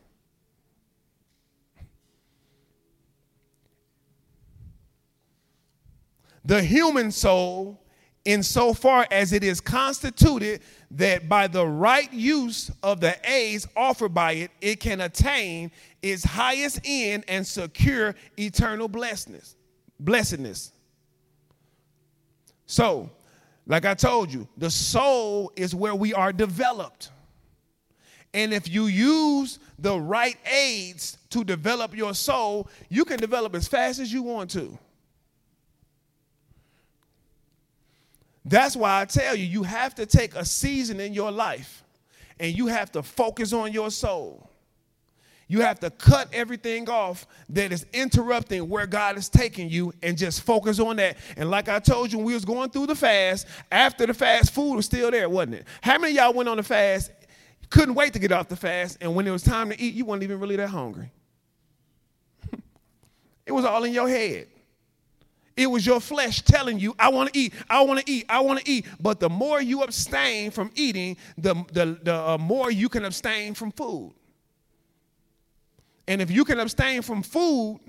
The 6.45 6.63
human 6.63 7.11
soul, 7.11 7.81
insofar 8.25 9.07
as 9.11 9.33
it 9.33 9.45
is 9.45 9.61
constituted 9.61 10.61
that 10.93 11.29
by 11.29 11.47
the 11.47 11.67
right 11.67 12.13
use 12.13 12.71
of 12.83 13.01
the 13.01 13.17
aids 13.29 13.67
offered 13.77 14.15
by 14.15 14.33
it, 14.33 14.51
it 14.61 14.81
can 14.81 15.01
attain 15.01 15.71
its 16.03 16.25
highest 16.25 16.81
end 16.85 17.25
and 17.29 17.47
secure 17.47 18.15
eternal 18.39 18.89
blessedness. 18.89 19.57
Blessedness. 19.99 20.73
So, 22.67 23.11
like 23.67 23.85
I 23.85 23.95
told 23.95 24.33
you, 24.33 24.49
the 24.57 24.71
soul 24.71 25.53
is 25.57 25.75
where 25.75 25.95
we 25.95 26.13
are 26.13 26.33
developed. 26.33 27.11
And 28.35 28.53
if 28.53 28.69
you 28.69 28.87
use 28.87 29.59
the 29.79 29.99
right 29.99 30.37
aids 30.51 31.19
to 31.31 31.45
develop 31.45 31.95
your 31.95 32.15
soul, 32.15 32.69
you 32.89 33.05
can 33.05 33.19
develop 33.19 33.55
as 33.55 33.69
fast 33.69 34.01
as 34.01 34.13
you 34.13 34.23
want 34.23 34.51
to. 34.51 34.79
That's 38.45 38.75
why 38.77 39.01
I 39.01 39.05
tell 39.05 39.37
you, 39.37 39.45
you 39.45 39.63
have 39.63 39.95
to 39.97 40.07
take 40.07 40.35
a 40.35 40.45
season 40.45 41.01
in 41.01 41.15
your 41.15 41.31
life 41.31 41.85
and 42.41 42.57
you 42.57 42.67
have 42.67 42.91
to 42.93 43.03
focus 43.03 43.53
on 43.53 43.73
your 43.73 43.91
soul. 43.91 44.51
You 45.49 45.61
have 45.61 45.81
to 45.81 45.91
cut 45.91 46.29
everything 46.33 46.89
off 46.89 47.27
that 47.51 47.73
is 47.73 47.85
interrupting 47.93 48.69
where 48.69 48.87
God 48.87 49.19
is 49.19 49.29
taking 49.29 49.69
you 49.69 49.93
and 50.03 50.17
just 50.17 50.41
focus 50.41 50.81
on 50.81 50.97
that. 50.97 51.19
And 51.37 51.51
like 51.51 51.69
I 51.69 51.79
told 51.79 52.11
you 52.11 52.19
when 52.19 52.27
we 52.27 52.35
was 52.35 52.45
going 52.45 52.71
through 52.71 52.87
the 52.87 52.95
fast, 52.95 53.47
after 53.71 54.07
the 54.07 54.15
fast, 54.15 54.55
food 54.55 54.77
was 54.77 54.87
still 54.87 55.11
there, 55.11 55.29
wasn't 55.29 55.57
it? 55.57 55.67
How 55.83 55.99
many 55.99 56.15
y'all 56.15 56.33
went 56.33 56.49
on 56.49 56.57
the 56.57 56.63
fast, 56.63 57.11
couldn't 57.69 57.95
wait 57.95 58.15
to 58.15 58.19
get 58.19 58.33
off 58.33 58.49
the 58.49 58.57
fast, 58.57 58.99
and 59.01 59.15
when 59.15 59.27
it 59.27 59.31
was 59.31 59.43
time 59.43 59.69
to 59.69 59.81
eat, 59.81 59.95
you 59.95 60.05
weren't 60.07 60.23
even 60.23 60.41
really 60.41 60.57
that 60.57 60.69
hungry? 60.69 61.13
it 63.47 63.53
was 63.53 63.65
all 63.65 63.85
in 63.85 63.93
your 63.93 64.09
head. 64.09 64.47
It 65.56 65.66
was 65.66 65.87
your 65.87 66.00
flesh 66.00 66.42
telling 66.42 66.78
you, 66.78 66.94
I 66.99 67.09
want 67.11 67.32
to 67.32 67.38
eat, 67.38 67.52
I 67.68 67.82
want 67.82 68.00
to 68.00 68.11
eat, 68.11 68.25
I 68.28 68.40
want 68.40 68.61
to 68.61 68.71
eat. 68.71 68.87
But 69.00 69.21
the 69.21 69.28
more 69.28 69.61
you 69.61 69.82
abstain 69.82 70.50
from 70.50 70.71
eating, 70.75 71.16
the, 71.37 71.54
the, 71.73 71.99
the 72.02 72.14
uh, 72.14 72.38
more 72.38 72.71
you 72.71 72.88
can 72.88 73.04
abstain 73.04 73.54
from 73.54 73.71
food. 73.71 74.14
And 76.09 76.21
if 76.23 76.30
you 76.30 76.44
can 76.44 76.59
abstain 76.59 77.02
from 77.02 77.23
food, 77.23 77.80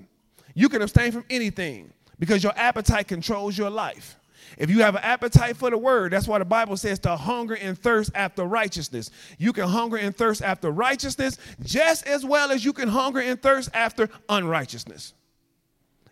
you 0.54 0.68
can 0.68 0.82
abstain 0.82 1.10
from 1.10 1.24
anything 1.30 1.92
because 2.18 2.42
your 2.42 2.52
appetite 2.56 3.08
controls 3.08 3.56
your 3.56 3.70
life. 3.70 4.16
If 4.56 4.70
you 4.70 4.82
have 4.82 4.94
an 4.94 5.02
appetite 5.02 5.56
for 5.56 5.70
the 5.70 5.78
word, 5.78 6.12
that's 6.12 6.28
why 6.28 6.38
the 6.38 6.44
Bible 6.44 6.76
says 6.76 6.98
to 7.00 7.16
hunger 7.16 7.54
and 7.54 7.76
thirst 7.78 8.12
after 8.14 8.44
righteousness. 8.44 9.10
You 9.38 9.52
can 9.52 9.68
hunger 9.68 9.96
and 9.96 10.14
thirst 10.14 10.42
after 10.42 10.70
righteousness 10.70 11.38
just 11.62 12.06
as 12.06 12.24
well 12.24 12.52
as 12.52 12.64
you 12.64 12.72
can 12.72 12.88
hunger 12.88 13.20
and 13.20 13.40
thirst 13.40 13.70
after 13.74 14.08
unrighteousness. 14.28 15.14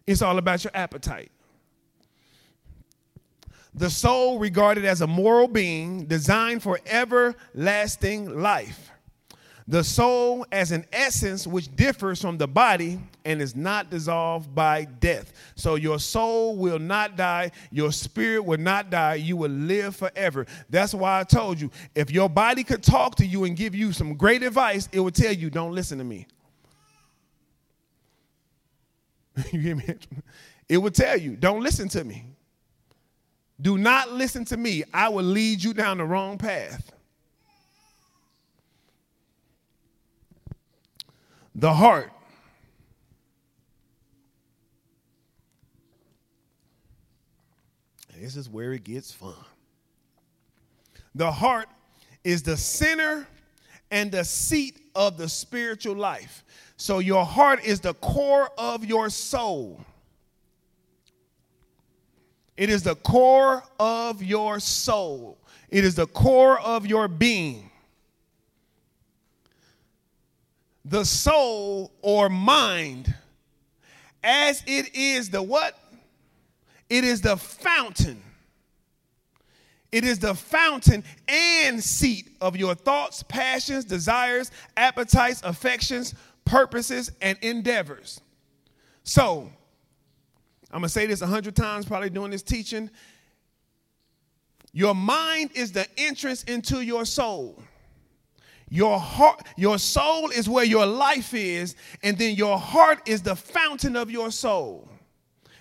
It's 0.06 0.22
all 0.22 0.38
about 0.38 0.64
your 0.64 0.72
appetite. 0.74 1.30
The 3.74 3.88
soul 3.88 4.38
regarded 4.38 4.84
as 4.84 5.00
a 5.00 5.06
moral 5.06 5.48
being 5.48 6.04
designed 6.04 6.62
for 6.62 6.78
everlasting 6.86 8.40
life. 8.40 8.90
The 9.68 9.84
soul 9.84 10.44
as 10.50 10.72
an 10.72 10.84
essence 10.92 11.46
which 11.46 11.74
differs 11.74 12.20
from 12.20 12.36
the 12.36 12.48
body 12.48 12.98
and 13.24 13.40
is 13.40 13.54
not 13.54 13.90
dissolved 13.90 14.54
by 14.54 14.84
death. 14.84 15.32
So 15.54 15.76
your 15.76 15.98
soul 16.00 16.56
will 16.56 16.80
not 16.80 17.16
die, 17.16 17.52
your 17.70 17.92
spirit 17.92 18.44
will 18.44 18.58
not 18.58 18.90
die, 18.90 19.14
you 19.14 19.36
will 19.36 19.50
live 19.50 19.94
forever. 19.94 20.46
That's 20.68 20.92
why 20.92 21.20
I 21.20 21.24
told 21.24 21.60
you 21.60 21.70
if 21.94 22.10
your 22.10 22.28
body 22.28 22.64
could 22.64 22.82
talk 22.82 23.14
to 23.16 23.26
you 23.26 23.44
and 23.44 23.56
give 23.56 23.74
you 23.74 23.92
some 23.92 24.14
great 24.14 24.42
advice, 24.42 24.88
it 24.92 25.00
would 25.00 25.14
tell 25.14 25.32
you, 25.32 25.48
don't 25.48 25.72
listen 25.72 25.98
to 25.98 26.04
me. 26.04 26.26
you 29.52 29.60
hear 29.60 29.76
me? 29.76 29.94
It 30.68 30.78
would 30.78 30.94
tell 30.94 31.16
you, 31.16 31.36
don't 31.36 31.62
listen 31.62 31.88
to 31.90 32.02
me. 32.02 32.31
Do 33.62 33.78
not 33.78 34.10
listen 34.10 34.44
to 34.46 34.56
me. 34.56 34.82
I 34.92 35.08
will 35.08 35.24
lead 35.24 35.62
you 35.62 35.72
down 35.72 35.98
the 35.98 36.04
wrong 36.04 36.36
path. 36.36 36.92
The 41.54 41.72
heart. 41.72 42.10
This 48.18 48.36
is 48.36 48.48
where 48.48 48.72
it 48.72 48.84
gets 48.84 49.12
fun. 49.12 49.34
The 51.14 51.30
heart 51.30 51.68
is 52.24 52.42
the 52.42 52.56
center 52.56 53.26
and 53.90 54.10
the 54.10 54.24
seat 54.24 54.80
of 54.94 55.18
the 55.18 55.28
spiritual 55.28 55.94
life. 55.94 56.44
So 56.76 56.98
your 56.98 57.24
heart 57.24 57.64
is 57.64 57.80
the 57.80 57.94
core 57.94 58.50
of 58.58 58.84
your 58.84 59.10
soul. 59.10 59.84
It 62.56 62.70
is 62.70 62.82
the 62.82 62.94
core 62.94 63.62
of 63.80 64.22
your 64.22 64.60
soul. 64.60 65.38
It 65.68 65.84
is 65.84 65.94
the 65.94 66.06
core 66.06 66.60
of 66.60 66.86
your 66.86 67.08
being. 67.08 67.70
The 70.84 71.04
soul 71.04 71.92
or 72.02 72.28
mind, 72.28 73.14
as 74.22 74.62
it 74.66 74.94
is 74.94 75.30
the 75.30 75.42
what? 75.42 75.78
It 76.90 77.04
is 77.04 77.22
the 77.22 77.36
fountain. 77.36 78.22
It 79.92 80.04
is 80.04 80.18
the 80.18 80.34
fountain 80.34 81.04
and 81.28 81.82
seat 81.82 82.36
of 82.40 82.56
your 82.56 82.74
thoughts, 82.74 83.22
passions, 83.22 83.84
desires, 83.84 84.50
appetites, 84.76 85.42
affections, 85.44 86.14
purposes, 86.44 87.12
and 87.20 87.38
endeavors. 87.42 88.20
So, 89.04 89.50
I'm 90.72 90.80
going 90.80 90.84
to 90.84 90.88
say 90.88 91.06
this 91.06 91.20
a 91.20 91.26
hundred 91.26 91.54
times, 91.54 91.84
probably 91.84 92.10
doing 92.10 92.30
this 92.30 92.42
teaching. 92.42 92.90
Your 94.72 94.94
mind 94.94 95.50
is 95.54 95.72
the 95.72 95.86
entrance 95.98 96.44
into 96.44 96.80
your 96.80 97.04
soul. 97.04 97.62
Your 98.70 98.98
heart, 98.98 99.46
your 99.56 99.78
soul 99.78 100.30
is 100.30 100.48
where 100.48 100.64
your 100.64 100.86
life 100.86 101.34
is, 101.34 101.76
and 102.02 102.16
then 102.16 102.36
your 102.36 102.58
heart 102.58 103.06
is 103.06 103.20
the 103.20 103.36
fountain 103.36 103.96
of 103.96 104.10
your 104.10 104.30
soul. 104.30 104.88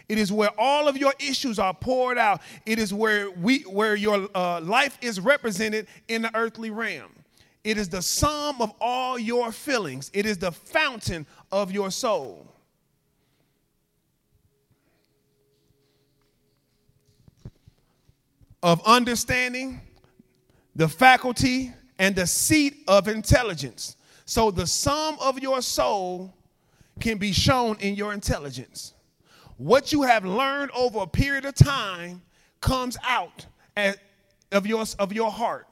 It 0.07 0.17
is 0.17 0.31
where 0.31 0.51
all 0.57 0.87
of 0.87 0.95
your 0.95 1.13
issues 1.19 1.59
are 1.59 1.73
poured 1.73 2.17
out. 2.17 2.41
It 2.65 2.79
is 2.79 2.93
where 2.93 3.29
we 3.31 3.63
where 3.63 3.95
your 3.95 4.29
uh, 4.33 4.61
life 4.61 4.97
is 5.01 5.19
represented 5.19 5.87
in 6.07 6.21
the 6.21 6.35
earthly 6.35 6.69
realm. 6.69 7.11
It 7.65 7.77
is 7.77 7.89
the 7.89 8.01
sum 8.01 8.61
of 8.61 8.73
all 8.79 9.19
your 9.19 9.51
feelings. 9.51 10.09
It 10.13 10.25
is 10.25 10.37
the 10.37 10.51
fountain 10.51 11.27
of 11.51 11.71
your 11.71 11.91
soul. 11.91 12.47
Of 18.63 18.81
understanding, 18.85 19.81
the 20.75 20.87
faculty, 20.87 21.73
and 21.99 22.15
the 22.15 22.27
seat 22.27 22.83
of 22.87 23.07
intelligence. 23.07 23.95
So 24.25 24.51
the 24.51 24.67
sum 24.67 25.17
of 25.19 25.39
your 25.39 25.61
soul 25.61 26.33
can 26.99 27.17
be 27.17 27.31
shown 27.31 27.77
in 27.79 27.95
your 27.95 28.13
intelligence. 28.13 28.93
What 29.57 29.91
you 29.91 30.03
have 30.03 30.25
learned 30.25 30.71
over 30.71 30.99
a 30.99 31.07
period 31.07 31.45
of 31.45 31.55
time 31.55 32.21
comes 32.61 32.97
out 33.03 33.45
at, 33.75 33.97
of, 34.51 34.65
your, 34.65 34.85
of 34.99 35.13
your 35.13 35.31
heart, 35.31 35.67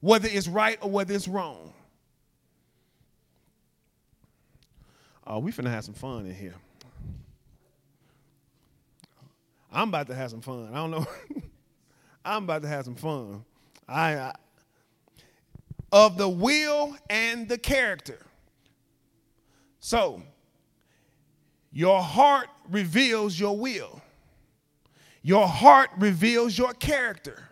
whether 0.00 0.28
it's 0.30 0.48
right 0.48 0.78
or 0.80 0.90
whether 0.90 1.14
it's 1.14 1.28
wrong. 1.28 1.72
Oh, 5.26 5.38
we 5.40 5.50
finna 5.50 5.70
have 5.70 5.84
some 5.84 5.94
fun 5.94 6.26
in 6.26 6.34
here. 6.34 6.54
I'm 9.72 9.88
about 9.88 10.06
to 10.06 10.14
have 10.14 10.30
some 10.30 10.40
fun. 10.40 10.70
I 10.72 10.76
don't 10.76 10.90
know. 10.90 11.06
I'm 12.26 12.44
about 12.44 12.62
to 12.62 12.68
have 12.68 12.84
some 12.84 12.96
fun. 12.96 13.44
I, 13.88 14.16
I 14.16 14.34
of 15.92 16.18
the 16.18 16.28
will 16.28 16.96
and 17.08 17.48
the 17.48 17.56
character. 17.56 18.18
So, 19.78 20.22
your 21.72 22.02
heart 22.02 22.48
reveals 22.68 23.38
your 23.38 23.56
will. 23.56 24.02
Your 25.22 25.46
heart 25.46 25.90
reveals 25.98 26.58
your 26.58 26.72
character. 26.74 27.48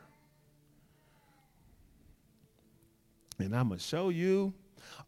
And 3.38 3.54
I'm 3.54 3.68
going 3.68 3.78
to 3.78 3.84
show 3.84 4.08
you 4.08 4.52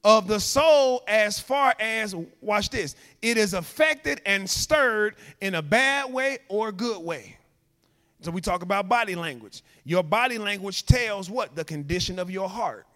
of 0.04 0.28
the 0.28 0.38
soul 0.38 1.02
as 1.08 1.40
far 1.40 1.74
as, 1.80 2.14
watch 2.40 2.70
this, 2.70 2.94
it 3.22 3.36
is 3.36 3.54
affected 3.54 4.20
and 4.24 4.48
stirred 4.48 5.16
in 5.40 5.56
a 5.56 5.62
bad 5.62 6.12
way 6.12 6.38
or 6.48 6.70
good 6.70 7.02
way. 7.02 7.35
So 8.20 8.30
we 8.30 8.40
talk 8.40 8.62
about 8.62 8.88
body 8.88 9.14
language. 9.14 9.62
Your 9.84 10.02
body 10.02 10.38
language 10.38 10.86
tells 10.86 11.30
what? 11.30 11.54
The 11.54 11.64
condition 11.64 12.18
of 12.18 12.30
your 12.30 12.48
heart. 12.48 12.86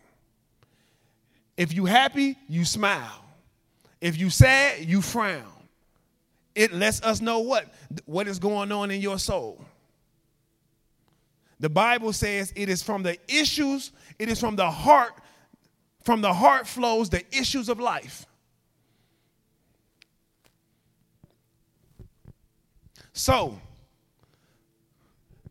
If 1.57 1.75
you 1.75 1.85
happy, 1.85 2.37
you 2.49 2.65
smile. 2.65 3.25
If 4.01 4.19
you 4.19 4.31
sad, 4.31 4.85
you 4.85 5.03
frown. 5.03 5.45
It 6.55 6.73
lets 6.73 7.03
us 7.03 7.21
know 7.21 7.41
what? 7.41 7.67
What 8.07 8.27
is 8.27 8.39
going 8.39 8.73
on 8.73 8.91
in 8.91 9.01
your 9.01 9.19
soul. 9.19 9.65
The 11.61 11.69
Bible 11.69 12.15
says 12.15 12.53
it 12.57 12.71
is 12.71 12.83
from 12.83 13.03
the 13.03 13.19
issues, 13.29 13.93
it 14.19 14.31
is 14.31 14.41
from 14.41 14.57
the 14.57 14.71
heart, 14.71 15.13
from 16.03 16.23
the 16.23 16.33
heart 16.33 16.67
flows 16.67 17.11
the 17.11 17.23
issues 17.37 17.69
of 17.69 17.79
life. 17.79 18.25
So, 23.13 23.61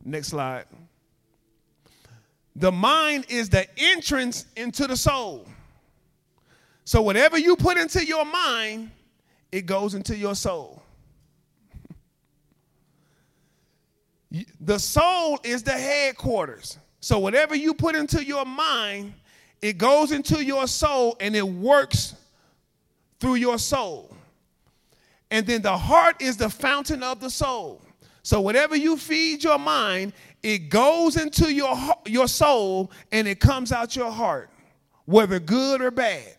Next 0.04 0.30
slide. 0.30 0.66
The 2.56 2.72
mind 2.72 3.26
is 3.30 3.50
the 3.50 3.68
entrance 3.78 4.46
into 4.56 4.88
the 4.88 4.98
soul. 4.98 5.48
So 6.84 7.02
whatever 7.02 7.38
you 7.38 7.56
put 7.56 7.78
into 7.78 8.06
your 8.06 8.26
mind, 8.26 8.92
it 9.52 9.66
goes 9.66 9.94
into 9.94 10.18
your 10.18 10.36
soul. 10.36 10.82
The 14.60 14.78
soul 14.78 15.40
is 15.44 15.64
the 15.64 15.72
headquarters. 15.72 16.78
So 17.00 17.20
whatever 17.20 17.56
you 17.56 17.74
put 17.74 17.96
into 17.96 18.24
your 18.24 18.46
mind, 18.46 19.14
it 19.62 19.78
goes 19.78 20.12
into 20.12 20.44
your 20.44 20.68
soul 20.68 21.16
and 21.20 21.36
it 21.36 21.48
works 21.48 22.16
through 23.20 23.36
your 23.36 23.58
soul. 23.58 24.16
And 25.32 25.46
then 25.46 25.62
the 25.62 25.78
heart 25.78 26.22
is 26.22 26.38
the 26.38 26.50
fountain 26.50 27.04
of 27.04 27.20
the 27.20 27.30
soul. 27.30 27.82
So 28.24 28.42
whatever 28.42 28.76
you 28.76 28.98
feed 28.98 29.44
your 29.44 29.58
mind, 29.58 30.14
it 30.44 30.70
goes 30.70 31.18
into 31.18 31.54
your 31.54 31.78
your 32.06 32.28
soul 32.28 32.92
and 33.12 33.28
it 33.28 33.40
comes 33.40 33.72
out 33.72 33.96
your 33.96 34.12
heart, 34.12 34.50
whether 35.06 35.40
good 35.40 35.82
or 35.82 35.92
bad. 35.92 36.36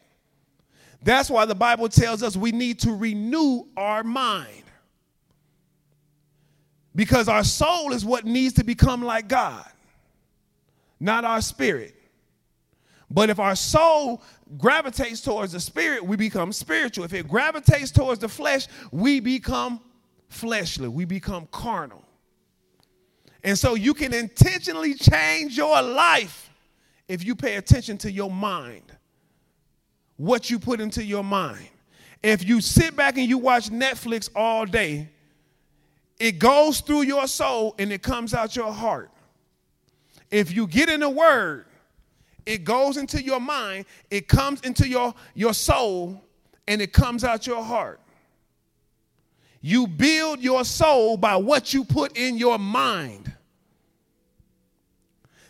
That's 1.02 1.30
why 1.30 1.46
the 1.46 1.54
Bible 1.54 1.88
tells 1.88 2.22
us 2.22 2.36
we 2.36 2.52
need 2.52 2.80
to 2.80 2.92
renew 2.92 3.64
our 3.76 4.04
mind. 4.04 4.64
Because 6.94 7.28
our 7.28 7.44
soul 7.44 7.92
is 7.92 8.04
what 8.04 8.24
needs 8.24 8.54
to 8.54 8.64
become 8.64 9.02
like 9.02 9.28
God, 9.28 9.64
not 10.98 11.24
our 11.24 11.40
spirit. 11.40 11.94
But 13.10 13.30
if 13.30 13.40
our 13.40 13.56
soul 13.56 14.22
gravitates 14.58 15.20
towards 15.20 15.52
the 15.52 15.60
spirit, 15.60 16.04
we 16.04 16.16
become 16.16 16.52
spiritual. 16.52 17.04
If 17.04 17.12
it 17.12 17.28
gravitates 17.28 17.90
towards 17.90 18.20
the 18.20 18.28
flesh, 18.28 18.66
we 18.92 19.20
become 19.20 19.80
fleshly, 20.30 20.88
we 20.88 21.04
become 21.04 21.46
carnal. 21.50 22.02
And 23.44 23.58
so 23.58 23.74
you 23.74 23.92
can 23.92 24.14
intentionally 24.14 24.94
change 24.94 25.56
your 25.56 25.82
life 25.82 26.50
if 27.08 27.24
you 27.24 27.34
pay 27.34 27.56
attention 27.56 27.98
to 27.98 28.10
your 28.10 28.30
mind, 28.30 28.96
what 30.16 30.48
you 30.48 30.58
put 30.58 30.80
into 30.80 31.04
your 31.04 31.24
mind. 31.24 31.68
If 32.22 32.46
you 32.46 32.60
sit 32.60 32.94
back 32.94 33.18
and 33.18 33.28
you 33.28 33.38
watch 33.38 33.70
Netflix 33.70 34.30
all 34.34 34.66
day, 34.66 35.08
it 36.18 36.38
goes 36.38 36.80
through 36.80 37.02
your 37.02 37.26
soul 37.26 37.74
and 37.78 37.92
it 37.92 38.02
comes 38.02 38.34
out 38.34 38.54
your 38.54 38.72
heart. 38.72 39.10
If 40.30 40.54
you 40.54 40.66
get 40.66 40.88
in 40.88 41.00
the 41.00 41.10
word, 41.10 41.64
it 42.46 42.64
goes 42.64 42.96
into 42.96 43.22
your 43.22 43.40
mind, 43.40 43.86
it 44.10 44.28
comes 44.28 44.60
into 44.60 44.86
your, 44.86 45.14
your 45.34 45.54
soul, 45.54 46.22
and 46.68 46.80
it 46.80 46.92
comes 46.92 47.24
out 47.24 47.46
your 47.46 47.64
heart. 47.64 48.00
You 49.60 49.86
build 49.86 50.40
your 50.40 50.64
soul 50.64 51.16
by 51.16 51.36
what 51.36 51.72
you 51.74 51.84
put 51.84 52.16
in 52.16 52.38
your 52.38 52.58
mind. 52.58 53.32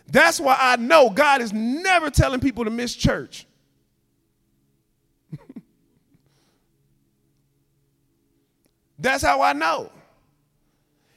That's 0.07 0.39
why 0.41 0.57
I 0.59 0.75
know 0.75 1.09
God 1.09 1.41
is 1.41 1.53
never 1.53 2.09
telling 2.09 2.41
people 2.41 2.65
to 2.65 2.69
miss 2.69 2.93
church. 2.93 3.47
That's 8.99 9.23
how 9.23 9.41
I 9.41 9.53
know. 9.53 9.89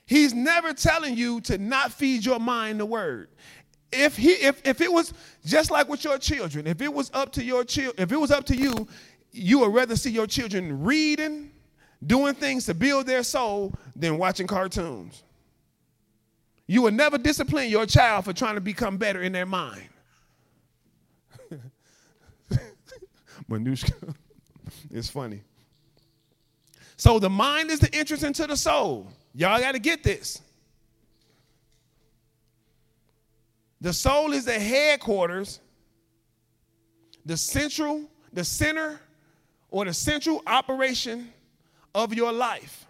He's 0.07 0.33
never 0.33 0.73
telling 0.73 1.17
you 1.17 1.41
to 1.43 1.59
not 1.59 1.93
feed 1.93 2.25
your 2.25 2.39
mind 2.39 2.79
the 2.79 2.87
word. 2.87 3.31
If 3.91 4.17
he 4.17 4.31
if, 4.31 4.65
if 4.65 4.81
it 4.81 4.93
was 4.93 5.13
just 5.45 5.73
like 5.73 5.89
with 5.89 6.05
your 6.05 6.19
children, 6.19 6.69
if 6.69 6.81
it 6.81 6.93
was 6.93 7.11
up 7.15 7.33
to 7.33 7.43
your 7.43 7.65
child, 7.65 7.95
if 7.99 8.13
it 8.13 8.17
was 8.17 8.31
up 8.31 8.45
to 8.47 8.57
you, 8.57 8.87
you 9.33 9.59
would 9.61 9.75
rather 9.75 9.97
see 9.97 10.11
your 10.11 10.29
children 10.29 10.85
reading 10.85 11.51
doing 12.07 12.35
things 12.35 12.67
to 12.67 12.75
build 12.75 13.07
their 13.07 13.23
soul 13.23 13.73
than 13.97 14.19
watching 14.19 14.47
cartoons. 14.47 15.23
You 16.67 16.83
will 16.83 16.93
never 16.93 17.19
discipline 17.19 17.69
your 17.69 17.87
child 17.87 18.25
for 18.25 18.33
trying 18.33 18.55
to 18.55 18.61
become 18.61 18.97
better 18.97 19.23
in 19.23 19.33
their 19.33 19.47
mind. 19.47 19.89
Manushka, 23.51 24.15
it's 24.91 25.09
funny. 25.09 25.43
So 26.97 27.19
the 27.19 27.29
mind 27.29 27.71
is 27.71 27.81
the 27.81 27.95
entrance 27.95 28.23
into 28.23 28.47
the 28.47 28.57
soul. 28.57 29.11
Y'all 29.35 29.61
got 29.61 29.73
to 29.73 29.79
get 29.79 30.03
this. 30.03 30.41
The 33.81 33.93
soul 33.93 34.33
is 34.33 34.47
the 34.47 34.59
headquarters, 34.59 35.61
the 37.27 37.37
central, 37.37 38.09
the 38.33 38.45
center, 38.45 38.99
or 39.71 39.85
the 39.85 39.93
central 39.93 40.43
operation 40.47 41.31
of 41.95 42.13
your 42.15 42.33
life. 42.33 42.87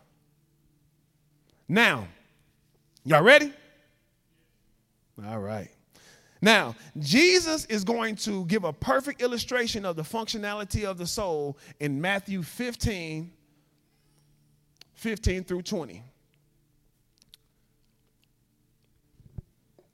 Now, 1.68 2.08
y'all 3.04 3.22
ready? 3.22 3.52
All 5.26 5.38
right. 5.38 5.70
Now, 6.40 6.74
Jesus 6.98 7.64
is 7.66 7.84
going 7.84 8.16
to 8.16 8.44
give 8.46 8.64
a 8.64 8.72
perfect 8.72 9.22
illustration 9.22 9.86
of 9.86 9.96
the 9.96 10.02
functionality 10.02 10.84
of 10.84 10.98
the 10.98 11.06
soul 11.06 11.56
in 11.80 12.00
Matthew 12.00 12.42
15, 12.42 13.32
15 14.92 15.44
through 15.44 15.62
20. 15.62 16.02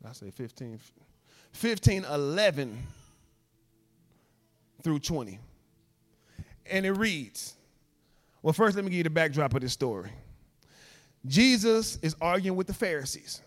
I 0.05 0.13
say 0.13 0.31
15, 0.31 0.81
15, 1.53 2.05
11 2.05 2.79
through 4.83 4.99
20. 4.99 5.39
And 6.67 6.87
it 6.87 6.93
reads, 6.93 7.55
well, 8.43 8.53
first, 8.53 8.77
let 8.77 8.85
me 8.85 8.91
give 8.91 8.99
you 8.99 9.05
the 9.05 9.11
backdrop 9.11 9.55
of 9.55 9.61
this 9.61 9.73
story. 9.73 10.11
Jesus 11.27 11.99
is 12.03 12.17
arguing 12.21 12.57
with 12.57 12.67
the 12.67 12.75
Pharisees, 12.75 13.43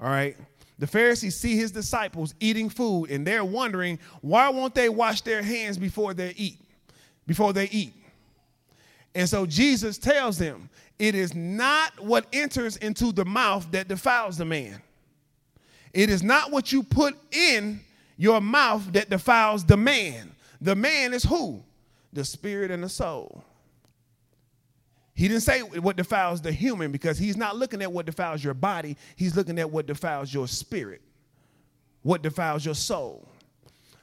all 0.00 0.08
right? 0.08 0.36
The 0.78 0.86
Pharisees 0.86 1.36
see 1.36 1.56
his 1.56 1.70
disciples 1.70 2.34
eating 2.40 2.68
food 2.68 3.10
and 3.10 3.26
they're 3.26 3.44
wondering 3.44 3.98
why 4.20 4.48
won't 4.48 4.74
they 4.74 4.88
wash 4.88 5.22
their 5.22 5.42
hands 5.42 5.78
before 5.78 6.12
they 6.12 6.34
eat? 6.36 6.58
Before 7.26 7.52
they 7.52 7.68
eat. 7.70 7.94
And 9.14 9.28
so 9.28 9.46
Jesus 9.46 9.96
tells 9.96 10.36
them, 10.36 10.68
it 10.98 11.14
is 11.14 11.34
not 11.34 11.98
what 12.00 12.26
enters 12.32 12.76
into 12.76 13.12
the 13.12 13.24
mouth 13.24 13.70
that 13.70 13.88
defiles 13.88 14.36
the 14.36 14.44
man. 14.44 14.82
It 15.94 16.10
is 16.10 16.22
not 16.22 16.50
what 16.50 16.72
you 16.72 16.82
put 16.82 17.16
in 17.32 17.80
your 18.18 18.40
mouth 18.40 18.92
that 18.92 19.08
defiles 19.08 19.64
the 19.64 19.76
man. 19.76 20.34
The 20.60 20.74
man 20.74 21.14
is 21.14 21.24
who? 21.24 21.62
The 22.12 22.24
spirit 22.24 22.70
and 22.70 22.82
the 22.82 22.88
soul. 22.88 23.42
He 25.16 25.28
didn't 25.28 25.44
say 25.44 25.60
what 25.60 25.96
defiles 25.96 26.42
the 26.42 26.52
human 26.52 26.92
because 26.92 27.16
he's 27.16 27.38
not 27.38 27.56
looking 27.56 27.80
at 27.80 27.90
what 27.90 28.04
defiles 28.04 28.44
your 28.44 28.52
body. 28.52 28.98
He's 29.16 29.34
looking 29.34 29.58
at 29.58 29.70
what 29.70 29.86
defiles 29.86 30.32
your 30.32 30.46
spirit, 30.46 31.00
what 32.02 32.20
defiles 32.20 32.66
your 32.66 32.74
soul. 32.74 33.26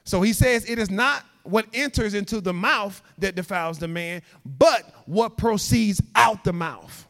So 0.05 0.23
he 0.23 0.33
says 0.33 0.67
it 0.67 0.79
is 0.79 0.89
not 0.89 1.23
what 1.43 1.67
enters 1.71 2.15
into 2.15 2.41
the 2.41 2.51
mouth 2.51 2.99
that 3.19 3.35
defiles 3.35 3.77
the 3.77 3.87
man, 3.87 4.23
but 4.43 4.91
what 5.05 5.37
proceeds 5.37 6.01
out 6.15 6.43
the 6.43 6.51
mouth 6.51 7.07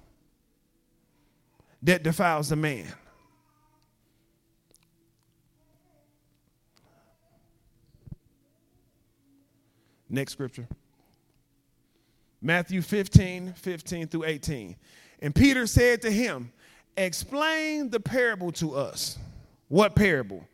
that 1.84 2.04
defiles 2.04 2.50
the 2.50 2.58
man. 2.58 2.88
Next 10.10 10.34
scripture. 10.34 10.68
Matthew 12.44 12.82
15, 12.82 13.54
15 13.54 14.08
through 14.08 14.26
18. 14.26 14.76
And 15.22 15.34
Peter 15.34 15.66
said 15.66 16.02
to 16.02 16.12
him, 16.12 16.52
Explain 16.98 17.90
the 17.90 18.00
parable 18.00 18.52
to 18.54 18.76
us. 18.76 19.18
What 19.70 19.96
parable? 19.96 20.46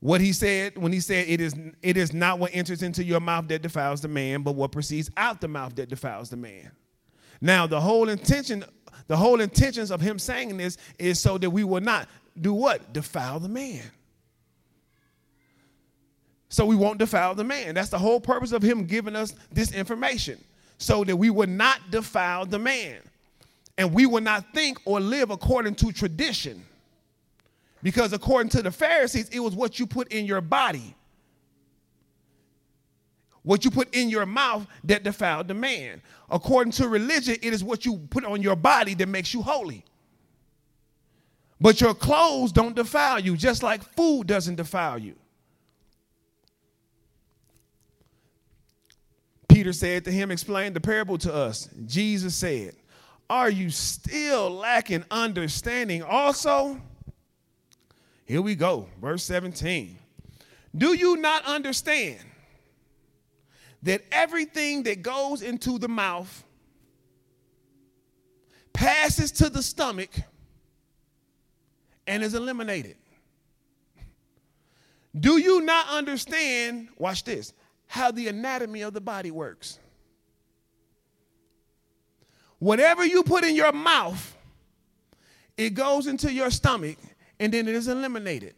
What 0.00 0.20
he 0.20 0.32
said 0.32 0.76
when 0.76 0.92
he 0.92 1.00
said, 1.00 1.26
it 1.28 1.40
is, 1.40 1.54
it 1.82 1.96
is 1.96 2.12
not 2.12 2.38
what 2.38 2.50
enters 2.52 2.82
into 2.82 3.02
your 3.02 3.20
mouth 3.20 3.48
that 3.48 3.62
defiles 3.62 4.00
the 4.00 4.08
man, 4.08 4.42
but 4.42 4.54
what 4.54 4.72
proceeds 4.72 5.10
out 5.16 5.40
the 5.40 5.48
mouth 5.48 5.74
that 5.76 5.88
defiles 5.88 6.30
the 6.30 6.36
man. 6.36 6.70
Now, 7.40 7.66
the 7.66 7.80
whole 7.80 8.08
intention, 8.08 8.64
the 9.06 9.16
whole 9.16 9.40
intentions 9.40 9.90
of 9.90 10.00
him 10.00 10.18
saying 10.18 10.56
this 10.56 10.76
is 10.98 11.20
so 11.20 11.38
that 11.38 11.50
we 11.50 11.64
will 11.64 11.80
not 11.80 12.08
do 12.40 12.52
what? 12.52 12.92
Defile 12.92 13.40
the 13.40 13.48
man. 13.48 13.82
So 16.48 16.66
we 16.66 16.76
won't 16.76 16.98
defile 16.98 17.34
the 17.34 17.44
man. 17.44 17.74
That's 17.74 17.90
the 17.90 17.98
whole 17.98 18.20
purpose 18.20 18.52
of 18.52 18.62
him 18.62 18.84
giving 18.84 19.16
us 19.16 19.34
this 19.52 19.72
information 19.72 20.38
so 20.78 21.04
that 21.04 21.16
we 21.16 21.28
would 21.28 21.48
not 21.48 21.90
defile 21.90 22.46
the 22.46 22.58
man. 22.58 22.98
And 23.76 23.92
we 23.92 24.06
would 24.06 24.24
not 24.24 24.52
think 24.54 24.78
or 24.84 25.00
live 25.00 25.30
according 25.30 25.74
to 25.76 25.92
tradition. 25.92 26.64
Because 27.82 28.12
according 28.12 28.50
to 28.50 28.62
the 28.62 28.70
Pharisees, 28.70 29.28
it 29.28 29.40
was 29.40 29.54
what 29.54 29.78
you 29.78 29.86
put 29.86 30.08
in 30.12 30.24
your 30.24 30.40
body, 30.40 30.96
what 33.42 33.64
you 33.64 33.70
put 33.70 33.94
in 33.94 34.08
your 34.08 34.26
mouth 34.26 34.66
that 34.84 35.04
defiled 35.04 35.48
the 35.48 35.54
man. 35.54 36.02
According 36.28 36.72
to 36.72 36.88
religion, 36.88 37.36
it 37.40 37.52
is 37.52 37.62
what 37.62 37.84
you 37.84 37.98
put 38.10 38.24
on 38.24 38.42
your 38.42 38.56
body 38.56 38.94
that 38.94 39.08
makes 39.08 39.32
you 39.32 39.42
holy. 39.42 39.84
But 41.60 41.80
your 41.80 41.94
clothes 41.94 42.52
don't 42.52 42.74
defile 42.74 43.20
you, 43.20 43.36
just 43.36 43.62
like 43.62 43.82
food 43.94 44.26
doesn't 44.26 44.56
defile 44.56 44.98
you. 44.98 45.14
Peter 49.58 49.72
said 49.72 50.04
to 50.04 50.12
him, 50.12 50.30
Explain 50.30 50.72
the 50.72 50.80
parable 50.80 51.18
to 51.18 51.34
us. 51.34 51.68
Jesus 51.84 52.36
said, 52.36 52.76
Are 53.28 53.50
you 53.50 53.70
still 53.70 54.52
lacking 54.52 55.04
understanding 55.10 56.00
also? 56.00 56.80
Here 58.24 58.40
we 58.40 58.54
go, 58.54 58.86
verse 59.00 59.24
17. 59.24 59.98
Do 60.76 60.94
you 60.94 61.16
not 61.16 61.44
understand 61.44 62.20
that 63.82 64.02
everything 64.12 64.84
that 64.84 65.02
goes 65.02 65.42
into 65.42 65.76
the 65.80 65.88
mouth 65.88 66.44
passes 68.72 69.32
to 69.32 69.50
the 69.50 69.64
stomach 69.64 70.10
and 72.06 72.22
is 72.22 72.34
eliminated? 72.34 72.94
Do 75.18 75.38
you 75.38 75.62
not 75.62 75.88
understand, 75.88 76.90
watch 76.96 77.24
this, 77.24 77.54
how 77.88 78.10
the 78.10 78.28
anatomy 78.28 78.82
of 78.82 78.94
the 78.94 79.00
body 79.00 79.30
works. 79.30 79.78
Whatever 82.58 83.04
you 83.04 83.22
put 83.22 83.44
in 83.44 83.56
your 83.56 83.72
mouth, 83.72 84.36
it 85.56 85.70
goes 85.70 86.06
into 86.06 86.32
your 86.32 86.50
stomach 86.50 86.96
and 87.40 87.52
then 87.52 87.66
it 87.66 87.74
is 87.74 87.88
eliminated. 87.88 88.54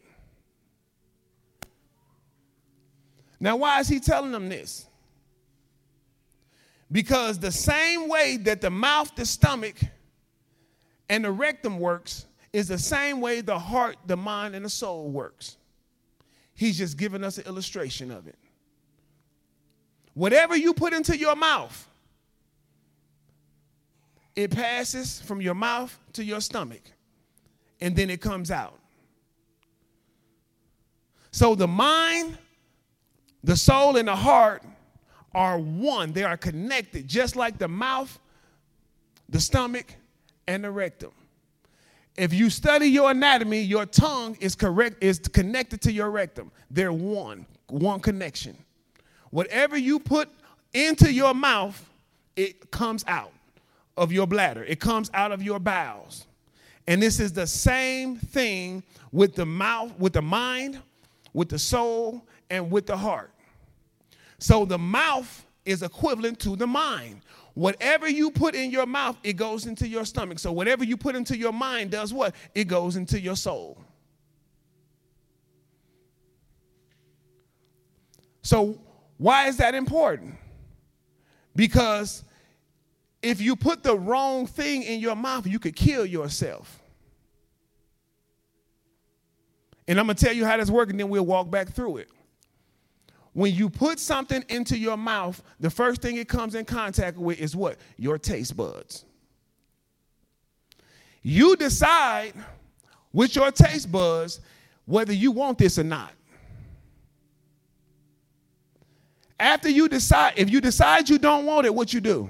Now, 3.39 3.55
why 3.55 3.79
is 3.79 3.87
he 3.87 3.99
telling 3.99 4.31
them 4.31 4.49
this? 4.49 4.85
Because 6.91 7.39
the 7.39 7.51
same 7.51 8.07
way 8.07 8.37
that 8.37 8.61
the 8.61 8.69
mouth, 8.69 9.15
the 9.15 9.25
stomach, 9.25 9.77
and 11.09 11.25
the 11.25 11.31
rectum 11.31 11.79
works 11.79 12.25
is 12.53 12.67
the 12.67 12.77
same 12.77 13.21
way 13.21 13.41
the 13.41 13.57
heart, 13.57 13.95
the 14.05 14.17
mind, 14.17 14.55
and 14.55 14.65
the 14.65 14.69
soul 14.69 15.09
works. 15.09 15.57
He's 16.53 16.77
just 16.77 16.97
giving 16.97 17.23
us 17.23 17.37
an 17.37 17.45
illustration 17.45 18.11
of 18.11 18.27
it. 18.27 18.37
Whatever 20.13 20.55
you 20.55 20.73
put 20.73 20.93
into 20.93 21.17
your 21.17 21.35
mouth, 21.35 21.87
it 24.35 24.51
passes 24.51 25.21
from 25.21 25.41
your 25.41 25.55
mouth 25.55 25.97
to 26.13 26.23
your 26.23 26.41
stomach, 26.41 26.81
and 27.79 27.95
then 27.95 28.09
it 28.09 28.21
comes 28.21 28.51
out. 28.51 28.77
So 31.31 31.55
the 31.55 31.67
mind, 31.67 32.37
the 33.43 33.55
soul, 33.55 33.97
and 33.97 34.07
the 34.07 34.15
heart 34.15 34.63
are 35.33 35.57
one. 35.57 36.11
They 36.11 36.23
are 36.23 36.37
connected, 36.37 37.07
just 37.07 37.35
like 37.35 37.57
the 37.57 37.67
mouth, 37.67 38.19
the 39.29 39.39
stomach, 39.39 39.95
and 40.47 40.63
the 40.63 40.71
rectum. 40.71 41.11
If 42.17 42.33
you 42.33 42.49
study 42.49 42.87
your 42.87 43.11
anatomy, 43.11 43.61
your 43.61 43.85
tongue 43.85 44.35
is 44.41 44.55
correct 44.55 45.01
is 45.01 45.19
connected 45.19 45.81
to 45.83 45.91
your 45.91 46.11
rectum. 46.11 46.51
They're 46.69 46.91
one, 46.91 47.45
one 47.67 48.01
connection. 48.01 48.57
Whatever 49.31 49.77
you 49.77 49.99
put 49.99 50.29
into 50.73 51.11
your 51.11 51.33
mouth, 51.33 51.89
it 52.35 52.71
comes 52.71 53.03
out 53.07 53.31
of 53.97 54.11
your 54.11 54.27
bladder, 54.27 54.63
it 54.63 54.79
comes 54.79 55.09
out 55.13 55.31
of 55.31 55.41
your 55.41 55.59
bowels. 55.59 56.27
And 56.87 57.01
this 57.01 57.19
is 57.19 57.33
the 57.33 57.47
same 57.47 58.17
thing 58.17 58.83
with 59.11 59.35
the 59.35 59.45
mouth, 59.45 59.97
with 59.97 60.13
the 60.13 60.21
mind, 60.21 60.79
with 61.33 61.49
the 61.49 61.59
soul, 61.59 62.25
and 62.49 62.71
with 62.71 62.85
the 62.85 62.97
heart. 62.97 63.31
So 64.39 64.65
the 64.65 64.77
mouth 64.77 65.45
is 65.65 65.83
equivalent 65.83 66.39
to 66.39 66.55
the 66.55 66.67
mind. 66.67 67.21
Whatever 67.53 68.09
you 68.09 68.31
put 68.31 68.55
in 68.55 68.71
your 68.71 68.85
mouth, 68.85 69.17
it 69.23 69.33
goes 69.33 69.65
into 69.65 69.87
your 69.87 70.05
stomach. 70.05 70.39
So 70.39 70.51
whatever 70.51 70.83
you 70.83 70.97
put 70.97 71.15
into 71.15 71.37
your 71.37 71.51
mind 71.53 71.91
does 71.91 72.13
what? 72.13 72.33
It 72.55 72.65
goes 72.65 72.95
into 72.95 73.19
your 73.19 73.35
soul. 73.35 73.77
So 78.41 78.79
why 79.21 79.45
is 79.45 79.57
that 79.57 79.75
important? 79.75 80.33
Because 81.55 82.23
if 83.21 83.39
you 83.39 83.55
put 83.55 83.83
the 83.83 83.95
wrong 83.95 84.47
thing 84.47 84.81
in 84.81 84.99
your 84.99 85.15
mouth, 85.15 85.45
you 85.45 85.59
could 85.59 85.75
kill 85.75 86.07
yourself. 86.07 86.79
And 89.87 89.99
I'm 89.99 90.07
going 90.07 90.15
to 90.15 90.25
tell 90.25 90.33
you 90.33 90.43
how 90.43 90.57
that's 90.57 90.71
working, 90.71 90.93
and 90.93 91.01
then 91.01 91.09
we'll 91.09 91.23
walk 91.23 91.51
back 91.51 91.69
through 91.69 91.97
it. 91.97 92.09
When 93.33 93.53
you 93.53 93.69
put 93.69 93.99
something 93.99 94.43
into 94.49 94.75
your 94.75 94.97
mouth, 94.97 95.39
the 95.59 95.69
first 95.69 96.01
thing 96.01 96.17
it 96.17 96.27
comes 96.27 96.55
in 96.55 96.65
contact 96.65 97.15
with 97.19 97.39
is 97.39 97.55
what? 97.55 97.77
Your 97.97 98.17
taste 98.17 98.57
buds. 98.57 99.05
You 101.21 101.55
decide 101.57 102.33
with 103.13 103.35
your 103.35 103.51
taste 103.51 103.91
buds 103.91 104.39
whether 104.85 105.13
you 105.13 105.31
want 105.31 105.59
this 105.59 105.77
or 105.77 105.83
not. 105.83 106.11
After 109.41 109.69
you 109.69 109.89
decide, 109.89 110.33
if 110.37 110.51
you 110.51 110.61
decide 110.61 111.09
you 111.09 111.17
don't 111.17 111.47
want 111.47 111.65
it, 111.65 111.73
what 111.73 111.91
you 111.91 111.99
do? 111.99 112.29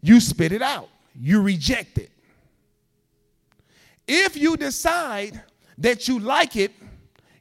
You 0.00 0.20
spit 0.20 0.52
it 0.52 0.62
out. 0.62 0.88
You 1.14 1.42
reject 1.42 1.98
it. 1.98 2.10
If 4.08 4.38
you 4.38 4.56
decide 4.56 5.38
that 5.76 6.08
you 6.08 6.18
like 6.18 6.56
it, 6.56 6.72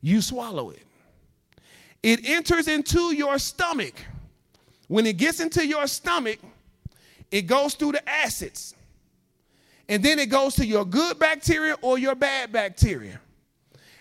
you 0.02 0.22
swallow 0.22 0.72
it. 0.72 0.84
It 2.04 2.28
enters 2.28 2.68
into 2.68 3.16
your 3.16 3.40
stomach. 3.40 3.94
When 4.90 5.06
it 5.06 5.16
gets 5.16 5.40
into 5.40 5.66
your 5.66 5.88
stomach, 5.88 6.40
it 7.32 7.44
goes 7.44 7.74
through 7.76 7.94
the 7.94 8.10
acids. 8.10 8.76
And 9.88 10.04
then 10.04 10.20
it 10.20 10.26
goes 10.26 10.56
to 10.56 10.66
your 10.66 10.84
good 10.84 11.18
bacteria 11.20 11.78
or 11.82 11.98
your 11.98 12.16
bad 12.16 12.52
bacteria. 12.52 13.22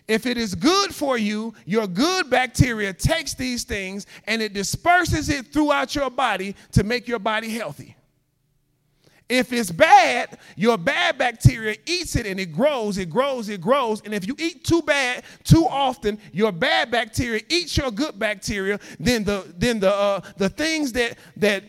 If 0.07 0.27
it 0.27 0.37
is 0.37 0.55
good 0.55 0.95
for 0.95 1.17
you, 1.17 1.55
your 1.65 1.87
good 1.87 2.29
bacteria 2.29 2.93
takes 2.93 3.35
these 3.35 3.65
things 3.65 4.07
and 4.27 4.43
it 4.43 4.53
disperses 4.53 5.31
it 5.31 5.53
throughout 5.53 5.95
your 5.95 6.11
body 6.11 6.55
to 6.73 6.85
make 6.85 7.09
your 7.09 7.19
body 7.19 7.49
healthy. 7.49 7.97
If 9.27 9.55
it's 9.55 9.71
bad, 9.71 10.39
your 10.55 10.77
bad 10.77 11.17
bacteria 11.17 11.77
eats 11.87 12.15
it 12.15 12.27
and 12.27 12.39
it 12.39 12.53
grows, 12.53 12.99
it 12.99 13.09
grows, 13.09 13.49
it 13.49 13.63
grows. 13.63 14.03
And 14.03 14.13
if 14.13 14.27
you 14.27 14.37
eat 14.39 14.65
too 14.65 14.83
bad 14.83 15.25
too 15.45 15.67
often, 15.67 16.19
your 16.33 16.53
bad 16.53 16.91
bacteria 16.91 17.41
eats 17.49 17.75
your 17.75 17.91
good 17.91 18.19
bacteria. 18.19 18.79
Then 19.01 19.25
the 19.25 19.51
then 19.57 19.81
the 19.81 19.95
uh, 19.95 20.21
the 20.37 20.51
things 20.51 20.93
that 20.93 21.17
that 21.39 21.65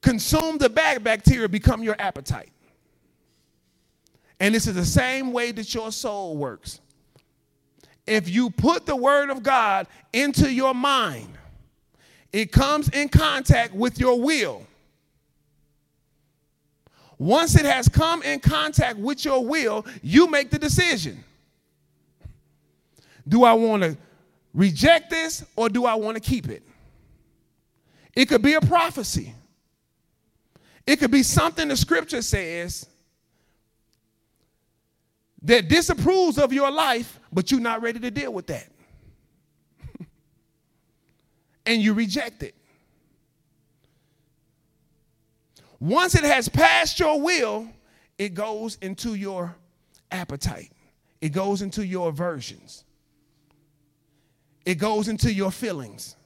consume 0.00 0.58
the 0.58 0.70
bad 0.70 1.02
bacteria 1.02 1.48
become 1.48 1.82
your 1.82 1.96
appetite. 1.98 2.52
And 4.38 4.54
this 4.54 4.68
is 4.68 4.74
the 4.76 4.84
same 4.84 5.32
way 5.32 5.50
that 5.50 5.74
your 5.74 5.90
soul 5.90 6.36
works. 6.36 6.80
If 8.06 8.28
you 8.28 8.50
put 8.50 8.86
the 8.86 8.96
word 8.96 9.30
of 9.30 9.42
God 9.42 9.86
into 10.12 10.52
your 10.52 10.74
mind, 10.74 11.28
it 12.32 12.52
comes 12.52 12.88
in 12.90 13.08
contact 13.08 13.74
with 13.74 13.98
your 13.98 14.20
will 14.20 14.66
once 17.18 17.56
it 17.56 17.64
has 17.64 17.88
come 17.88 18.22
in 18.22 18.40
contact 18.40 18.98
with 18.98 19.24
your 19.24 19.44
will, 19.44 19.86
you 20.02 20.28
make 20.30 20.50
the 20.50 20.58
decision. 20.58 21.22
Do 23.26 23.44
I 23.44 23.54
want 23.54 23.82
to 23.82 23.96
reject 24.52 25.10
this 25.10 25.44
or 25.56 25.68
do 25.68 25.86
I 25.86 25.94
want 25.94 26.16
to 26.16 26.20
keep 26.20 26.48
it? 26.48 26.62
It 28.14 28.26
could 28.26 28.42
be 28.42 28.54
a 28.54 28.60
prophecy. 28.60 29.34
It 30.86 30.96
could 30.96 31.10
be 31.10 31.22
something 31.22 31.68
the 31.68 31.76
scripture 31.76 32.22
says 32.22 32.86
that 35.42 35.68
disapproves 35.68 36.38
of 36.38 36.52
your 36.52 36.70
life, 36.70 37.20
but 37.32 37.50
you're 37.50 37.60
not 37.60 37.82
ready 37.82 38.00
to 38.00 38.10
deal 38.10 38.32
with 38.32 38.46
that. 38.48 38.68
and 41.66 41.82
you 41.82 41.94
reject 41.94 42.42
it. 42.42 42.54
Once 45.78 46.14
it 46.14 46.24
has 46.24 46.48
passed 46.48 46.98
your 46.98 47.20
will, 47.20 47.68
it 48.18 48.34
goes 48.34 48.76
into 48.80 49.14
your 49.14 49.54
appetite, 50.10 50.72
it 51.20 51.30
goes 51.30 51.60
into 51.62 51.84
your 51.84 52.08
aversions, 52.08 52.84
it 54.64 54.76
goes 54.76 55.08
into 55.08 55.32
your 55.32 55.50
feelings. 55.50 56.16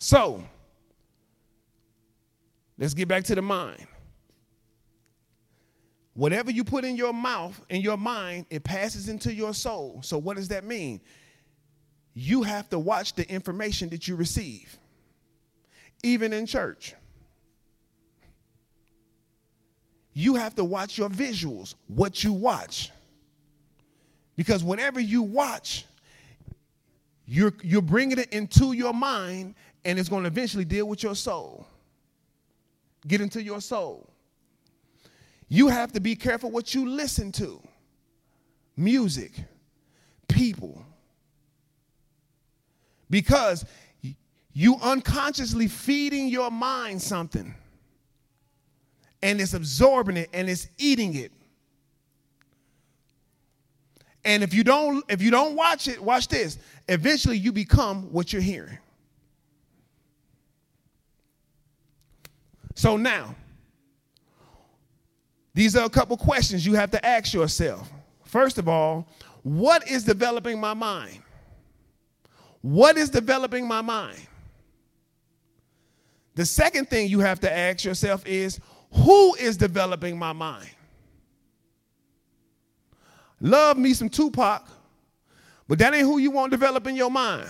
So, 0.00 0.42
let's 2.78 2.94
get 2.94 3.08
back 3.08 3.24
to 3.24 3.34
the 3.34 3.42
mind. 3.42 3.86
Whatever 6.14 6.50
you 6.50 6.64
put 6.64 6.84
in 6.84 6.96
your 6.96 7.12
mouth, 7.12 7.60
in 7.68 7.80
your 7.80 7.96
mind, 7.96 8.46
it 8.50 8.64
passes 8.64 9.08
into 9.08 9.32
your 9.32 9.54
soul. 9.54 10.00
So, 10.02 10.18
what 10.18 10.36
does 10.36 10.48
that 10.48 10.64
mean? 10.64 11.00
you 12.18 12.42
have 12.42 12.68
to 12.70 12.78
watch 12.80 13.14
the 13.14 13.28
information 13.30 13.90
that 13.90 14.08
you 14.08 14.16
receive, 14.16 14.76
even 16.02 16.32
in 16.32 16.46
church. 16.46 16.94
You 20.14 20.34
have 20.34 20.56
to 20.56 20.64
watch 20.64 20.98
your 20.98 21.10
visuals, 21.10 21.76
what 21.86 22.24
you 22.24 22.32
watch. 22.32 22.90
Because 24.34 24.64
whatever 24.64 24.98
you 24.98 25.22
watch, 25.22 25.86
you're, 27.24 27.54
you're 27.62 27.82
bringing 27.82 28.18
it 28.18 28.32
into 28.32 28.72
your 28.72 28.92
mind 28.92 29.54
and 29.84 29.96
it's 29.96 30.08
going 30.08 30.24
to 30.24 30.28
eventually 30.28 30.64
deal 30.64 30.88
with 30.88 31.04
your 31.04 31.14
soul. 31.14 31.68
Get 33.06 33.20
into 33.20 33.42
your 33.42 33.60
soul. 33.60 34.10
You 35.48 35.68
have 35.68 35.92
to 35.92 36.00
be 36.00 36.14
careful 36.14 36.50
what 36.50 36.74
you 36.74 36.88
listen 36.88 37.32
to. 37.32 37.62
Music, 38.76 39.32
people, 40.28 40.84
because 43.10 43.64
you 44.52 44.76
unconsciously 44.82 45.68
feeding 45.68 46.28
your 46.28 46.50
mind 46.50 47.00
something. 47.02 47.54
And 49.22 49.40
it's 49.40 49.54
absorbing 49.54 50.16
it 50.16 50.28
and 50.32 50.48
it's 50.48 50.68
eating 50.78 51.16
it. 51.16 51.32
And 54.24 54.42
if 54.42 54.54
you 54.54 54.62
don't 54.62 55.04
if 55.08 55.22
you 55.22 55.30
don't 55.30 55.56
watch 55.56 55.88
it 55.88 56.00
watch 56.00 56.28
this. 56.28 56.58
Eventually 56.88 57.36
you 57.36 57.52
become 57.52 58.12
what 58.12 58.32
you're 58.32 58.42
hearing 58.42 58.78
so 62.78 62.96
now 62.96 63.34
these 65.54 65.74
are 65.76 65.84
a 65.84 65.90
couple 65.90 66.16
questions 66.16 66.64
you 66.64 66.74
have 66.74 66.90
to 66.90 67.04
ask 67.04 67.34
yourself 67.34 67.90
first 68.24 68.58
of 68.58 68.68
all 68.68 69.06
what 69.42 69.88
is 69.88 70.04
developing 70.04 70.60
my 70.60 70.74
mind 70.74 71.22
what 72.62 72.96
is 72.96 73.10
developing 73.10 73.66
my 73.66 73.80
mind? 73.82 74.20
The 76.34 76.44
second 76.44 76.88
thing 76.88 77.08
you 77.08 77.20
have 77.20 77.40
to 77.40 77.52
ask 77.52 77.84
yourself 77.84 78.26
is 78.26 78.60
who 78.92 79.34
is 79.36 79.56
developing 79.56 80.18
my 80.18 80.32
mind? 80.32 80.70
Love 83.40 83.76
me 83.76 83.94
some 83.94 84.08
Tupac, 84.08 84.66
but 85.68 85.78
that 85.78 85.94
ain't 85.94 86.04
who 86.04 86.18
you 86.18 86.30
want 86.30 86.50
developing 86.50 86.96
your 86.96 87.10
mind. 87.10 87.48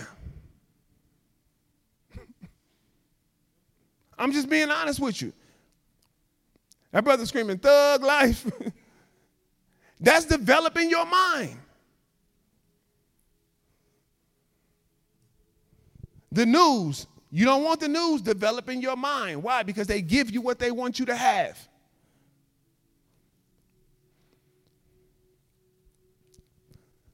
I'm 4.19 4.33
just 4.33 4.49
being 4.49 4.69
honest 4.69 4.99
with 4.99 5.21
you. 5.21 5.31
That 6.91 7.05
brother 7.05 7.25
screaming 7.25 7.57
thug 7.57 8.03
life. 8.03 8.45
That's 9.99 10.25
developing 10.25 10.89
your 10.89 11.05
mind. 11.05 11.57
The 16.31 16.45
news, 16.45 17.07
you 17.31 17.45
don't 17.45 17.63
want 17.63 17.79
the 17.79 17.87
news 17.87 18.21
developing 18.21 18.81
your 18.81 18.95
mind. 18.95 19.41
Why? 19.41 19.63
Because 19.63 19.87
they 19.87 20.01
give 20.01 20.29
you 20.29 20.41
what 20.41 20.59
they 20.59 20.71
want 20.71 20.99
you 20.99 21.05
to 21.05 21.15
have. 21.15 21.57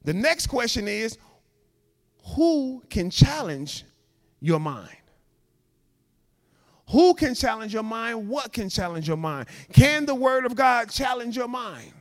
The 0.04 0.14
next 0.14 0.48
question 0.48 0.88
is 0.88 1.18
who 2.36 2.84
can 2.90 3.10
challenge 3.10 3.84
your 4.40 4.60
mind? 4.60 4.98
Who 6.90 7.14
can 7.14 7.34
challenge 7.34 7.74
your 7.74 7.84
mind? 7.84 8.28
What 8.28 8.54
can 8.54 8.70
challenge 8.70 9.08
your 9.08 9.18
mind? 9.18 9.48
Can 9.74 10.06
the 10.06 10.16
Word 10.16 10.46
of 10.46 10.56
God 10.56 10.90
challenge 10.90 11.36
your 11.36 11.48
mind? 11.48 11.92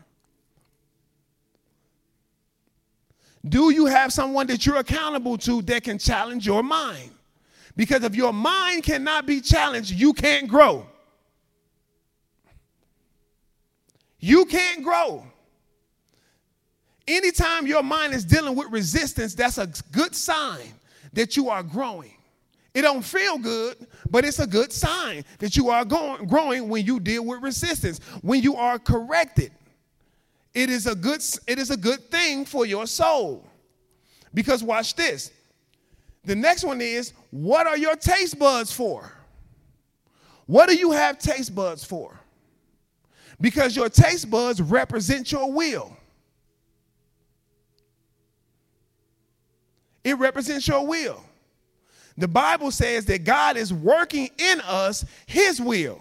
Do 3.47 3.71
you 3.71 3.87
have 3.87 4.13
someone 4.13 4.47
that 4.47 4.65
you're 4.65 4.77
accountable 4.77 5.37
to 5.39 5.63
that 5.63 5.85
can 5.85 5.99
challenge 5.99 6.47
your 6.47 6.63
mind? 6.63 7.11
Because 7.77 8.05
if 8.05 8.15
your 8.15 8.33
mind 8.33 8.85
cannot 8.85 9.27
be 9.27 9.41
challenged, 9.41 9.91
you 9.91 10.13
can't 10.13 10.49
grow. 10.49 10.87
You 14.19 14.47
can't 14.47 14.83
grow. 14.83 15.25
Anytime 17.07 17.67
your 17.67 17.83
mind 17.83 18.15
is 18.15 18.25
dealing 18.25 18.55
with 18.55 18.71
resistance, 18.71 19.35
that's 19.35 19.59
a 19.59 19.69
good 19.93 20.15
sign 20.15 20.73
that 21.13 21.37
you 21.37 21.51
are 21.51 21.63
growing. 21.63 22.15
It 22.75 22.83
don't 22.83 23.03
feel 23.03 23.39
good, 23.39 23.87
but 24.11 24.25
it's 24.25 24.41
a 24.41 24.47
good 24.47 24.73
sign 24.73 25.25
that 25.39 25.57
you 25.57 25.71
are 25.71 25.85
going, 25.85 26.27
growing 26.27 26.69
when 26.69 26.85
you 26.85 26.99
deal 26.99 27.25
with 27.25 27.41
resistance, 27.41 28.01
when 28.21 28.43
you 28.43 28.57
are 28.57 28.81
corrected. 28.81 29.53
It 30.53 30.71
is 30.71 30.89
a 30.89 30.95
good 30.95 31.23
it 31.47 31.59
is 31.59 31.71
a 31.71 31.77
good 31.77 32.11
thing 32.11 32.45
for 32.45 32.67
your 32.67 32.87
soul. 32.87 33.47
Because 34.33 34.65
watch 34.65 34.97
this. 34.97 35.31
The 36.25 36.35
next 36.35 36.65
one 36.65 36.81
is 36.81 37.13
what 37.31 37.67
are 37.69 37.79
your 37.79 37.95
taste 37.95 38.39
buds 38.39 38.73
for? 38.73 39.13
What 40.47 40.69
do 40.69 40.75
you 40.75 40.91
have 40.91 41.19
taste 41.19 41.55
buds 41.55 41.85
for? 41.85 42.19
Because 43.41 43.77
your 43.77 43.89
taste 43.89 44.31
buds 44.31 44.61
represent 44.61 45.31
your 45.31 45.53
will. 45.53 45.97
It 50.03 50.19
represents 50.19 50.67
your 50.69 50.87
will. 50.87 51.25
The 52.17 52.29
Bible 52.29 52.71
says 52.71 53.07
that 53.07 53.25
God 53.25 53.57
is 53.57 53.73
working 53.73 54.31
in 54.39 54.61
us 54.61 55.05
his 55.27 55.61
will. 55.61 56.01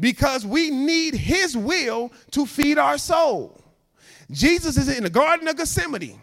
Because 0.00 0.46
we 0.46 0.70
need 0.70 1.14
his 1.14 1.56
will 1.56 2.12
to 2.30 2.46
feed 2.46 2.78
our 2.78 2.98
soul. 2.98 3.60
Jesus 4.30 4.76
is 4.76 4.88
in 4.88 5.02
the 5.02 5.10
Garden 5.10 5.48
of 5.48 5.56
Gethsemane. 5.56 6.20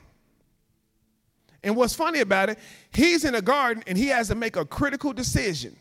And 1.63 1.75
what's 1.75 1.95
funny 1.95 2.19
about 2.19 2.49
it, 2.49 2.59
he's 2.93 3.25
in 3.25 3.35
a 3.35 3.41
garden 3.41 3.83
and 3.87 3.97
he 3.97 4.07
has 4.07 4.27
to 4.27 4.35
make 4.35 4.55
a 4.55 4.65
critical 4.65 5.13
decision. 5.13 5.75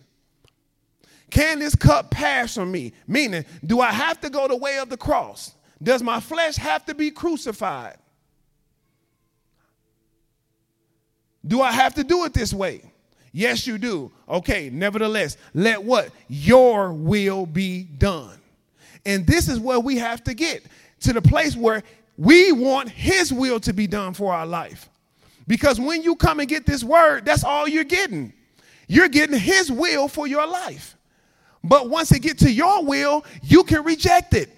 Can 1.30 1.58
this 1.58 1.74
cup 1.74 2.10
pass 2.10 2.54
from 2.54 2.72
me? 2.72 2.94
Meaning, 3.06 3.44
do 3.66 3.80
I 3.80 3.90
have 3.90 4.20
to 4.22 4.30
go 4.30 4.48
the 4.48 4.56
way 4.56 4.78
of 4.78 4.88
the 4.88 4.96
cross? 4.96 5.54
Does 5.82 6.02
my 6.02 6.20
flesh 6.20 6.56
have 6.56 6.86
to 6.86 6.94
be 6.94 7.10
crucified? 7.10 7.96
Do 11.46 11.60
I 11.60 11.72
have 11.72 11.94
to 11.94 12.04
do 12.04 12.24
it 12.24 12.32
this 12.32 12.52
way? 12.52 12.82
Yes, 13.32 13.66
you 13.66 13.78
do. 13.78 14.12
Okay, 14.28 14.70
nevertheless, 14.70 15.36
let 15.54 15.82
what? 15.82 16.10
Your 16.28 16.92
will 16.92 17.46
be 17.46 17.82
done. 17.82 18.38
And 19.04 19.26
this 19.26 19.48
is 19.48 19.58
where 19.58 19.80
we 19.80 19.98
have 19.98 20.22
to 20.24 20.34
get 20.34 20.64
to 21.00 21.12
the 21.12 21.20
place 21.20 21.56
where 21.56 21.82
we 22.16 22.52
want 22.52 22.88
His 22.88 23.32
will 23.32 23.60
to 23.60 23.72
be 23.72 23.86
done 23.86 24.14
for 24.14 24.32
our 24.32 24.46
life. 24.46 24.88
Because 25.46 25.80
when 25.80 26.02
you 26.02 26.16
come 26.16 26.40
and 26.40 26.48
get 26.48 26.64
this 26.64 26.82
word, 26.82 27.24
that's 27.24 27.44
all 27.44 27.68
you're 27.68 27.84
getting. 27.84 28.32
You're 28.86 29.08
getting 29.08 29.38
His 29.38 29.70
will 29.70 30.08
for 30.08 30.26
your 30.26 30.46
life. 30.46 30.96
But 31.62 31.90
once 31.90 32.12
it 32.12 32.20
gets 32.20 32.42
to 32.42 32.52
your 32.52 32.84
will, 32.84 33.24
you 33.42 33.64
can 33.64 33.82
reject 33.84 34.34
it. 34.34 34.50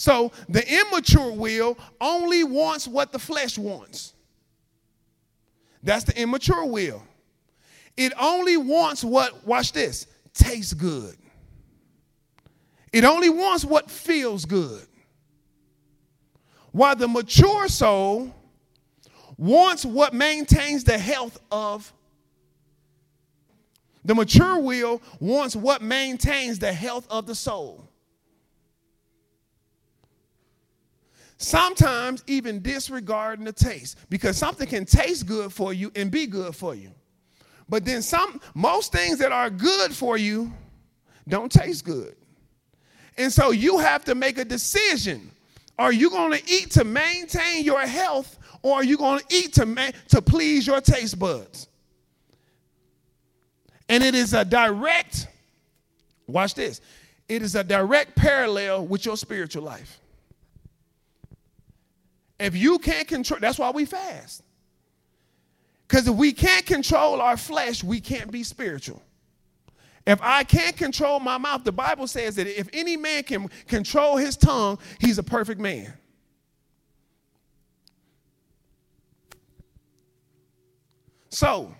So 0.00 0.32
the 0.48 0.66
immature 0.66 1.30
will 1.30 1.76
only 2.00 2.42
wants 2.42 2.88
what 2.88 3.12
the 3.12 3.18
flesh 3.18 3.58
wants. 3.58 4.14
That's 5.82 6.04
the 6.04 6.18
immature 6.18 6.64
will. 6.64 7.02
It 7.98 8.14
only 8.18 8.56
wants 8.56 9.04
what, 9.04 9.46
watch 9.46 9.72
this, 9.72 10.06
tastes 10.32 10.72
good. 10.72 11.16
It 12.94 13.04
only 13.04 13.28
wants 13.28 13.62
what 13.62 13.90
feels 13.90 14.46
good. 14.46 14.86
While 16.72 16.96
the 16.96 17.06
mature 17.06 17.68
soul 17.68 18.34
wants 19.36 19.84
what 19.84 20.14
maintains 20.14 20.82
the 20.82 20.96
health 20.96 21.38
of 21.52 21.92
the 24.02 24.14
mature 24.14 24.58
will 24.58 25.02
wants 25.20 25.54
what 25.54 25.82
maintains 25.82 26.58
the 26.58 26.72
health 26.72 27.06
of 27.10 27.26
the 27.26 27.34
soul. 27.34 27.89
Sometimes 31.42 32.22
even 32.26 32.60
disregarding 32.60 33.46
the 33.46 33.52
taste 33.52 33.96
because 34.10 34.36
something 34.36 34.68
can 34.68 34.84
taste 34.84 35.24
good 35.24 35.50
for 35.50 35.72
you 35.72 35.90
and 35.96 36.10
be 36.10 36.26
good 36.26 36.54
for 36.54 36.74
you. 36.74 36.90
But 37.66 37.86
then 37.86 38.02
some 38.02 38.42
most 38.54 38.92
things 38.92 39.18
that 39.20 39.32
are 39.32 39.48
good 39.48 39.96
for 39.96 40.18
you 40.18 40.52
don't 41.26 41.50
taste 41.50 41.86
good. 41.86 42.14
And 43.16 43.32
so 43.32 43.52
you 43.52 43.78
have 43.78 44.04
to 44.04 44.14
make 44.14 44.36
a 44.36 44.44
decision. 44.44 45.30
Are 45.78 45.94
you 45.94 46.10
going 46.10 46.38
to 46.38 46.46
eat 46.46 46.72
to 46.72 46.84
maintain 46.84 47.64
your 47.64 47.80
health 47.80 48.38
or 48.60 48.74
are 48.74 48.84
you 48.84 48.98
going 48.98 49.20
to 49.20 49.24
eat 49.34 49.54
to 49.54 49.64
ma- 49.64 49.92
to 50.08 50.20
please 50.20 50.66
your 50.66 50.82
taste 50.82 51.18
buds? 51.18 51.68
And 53.88 54.04
it 54.04 54.14
is 54.14 54.34
a 54.34 54.44
direct 54.44 55.26
watch 56.26 56.52
this. 56.52 56.82
It 57.30 57.40
is 57.40 57.54
a 57.54 57.64
direct 57.64 58.14
parallel 58.14 58.86
with 58.86 59.06
your 59.06 59.16
spiritual 59.16 59.62
life. 59.62 60.00
If 62.40 62.56
you 62.56 62.78
can't 62.78 63.06
control, 63.06 63.38
that's 63.38 63.58
why 63.58 63.70
we 63.70 63.84
fast. 63.84 64.42
Because 65.86 66.08
if 66.08 66.14
we 66.14 66.32
can't 66.32 66.64
control 66.64 67.20
our 67.20 67.36
flesh, 67.36 67.84
we 67.84 68.00
can't 68.00 68.32
be 68.32 68.42
spiritual. 68.42 69.02
If 70.06 70.20
I 70.22 70.44
can't 70.44 70.76
control 70.76 71.20
my 71.20 71.36
mouth, 71.36 71.64
the 71.64 71.72
Bible 71.72 72.06
says 72.06 72.36
that 72.36 72.46
if 72.46 72.68
any 72.72 72.96
man 72.96 73.24
can 73.24 73.48
control 73.68 74.16
his 74.16 74.36
tongue, 74.36 74.78
he's 74.98 75.18
a 75.18 75.22
perfect 75.22 75.60
man. 75.60 75.92
So, 81.28 81.74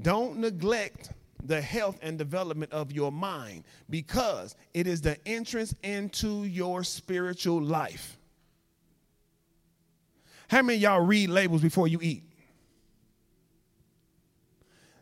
don't 0.00 0.38
neglect 0.38 1.10
the 1.42 1.60
health 1.60 1.98
and 2.02 2.16
development 2.16 2.72
of 2.72 2.92
your 2.92 3.10
mind 3.10 3.64
because 3.90 4.54
it 4.74 4.86
is 4.86 5.00
the 5.00 5.18
entrance 5.26 5.74
into 5.82 6.44
your 6.44 6.84
spiritual 6.84 7.60
life. 7.60 8.15
How 10.48 10.62
many 10.62 10.78
y'all 10.78 11.00
read 11.00 11.30
labels 11.30 11.62
before 11.62 11.88
you 11.88 11.98
eat? 12.00 12.22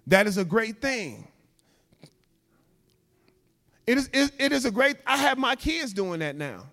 That 0.07 0.27
is 0.27 0.39
a 0.39 0.45
great 0.45 0.81
thing. 0.81 1.29
It 3.87 3.99
is, 3.99 4.11
it, 4.13 4.33
it 4.39 4.53
is 4.53 4.65
a 4.65 4.71
great, 4.71 4.97
I 5.07 5.17
have 5.19 5.37
my 5.39 5.57
kids 5.57 5.93
doing 5.93 6.21
that 6.21 6.37
now. 6.37 6.65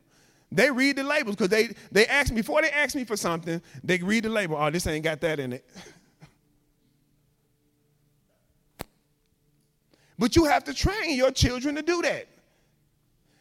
They 0.52 0.70
read 0.70 0.98
the 0.98 1.04
labels 1.04 1.36
because 1.36 1.50
they, 1.50 1.74
they 1.92 2.06
ask 2.08 2.32
me, 2.32 2.38
before 2.38 2.62
they 2.62 2.70
ask 2.70 2.96
me 2.96 3.06
for 3.06 3.16
something, 3.16 3.62
they 3.84 3.98
read 3.98 4.24
the 4.24 4.30
label. 4.30 4.58
Oh, 4.58 4.70
this 4.70 4.86
ain't 4.88 5.04
got 5.04 5.22
that 5.22 5.40
in 5.40 5.54
it. 5.54 5.66
But 10.20 10.36
you 10.36 10.46
have 10.46 10.64
to 10.66 10.74
train 10.76 11.16
your 11.18 11.32
children 11.32 11.74
to 11.74 11.82
do 11.82 12.04
that. 12.04 12.28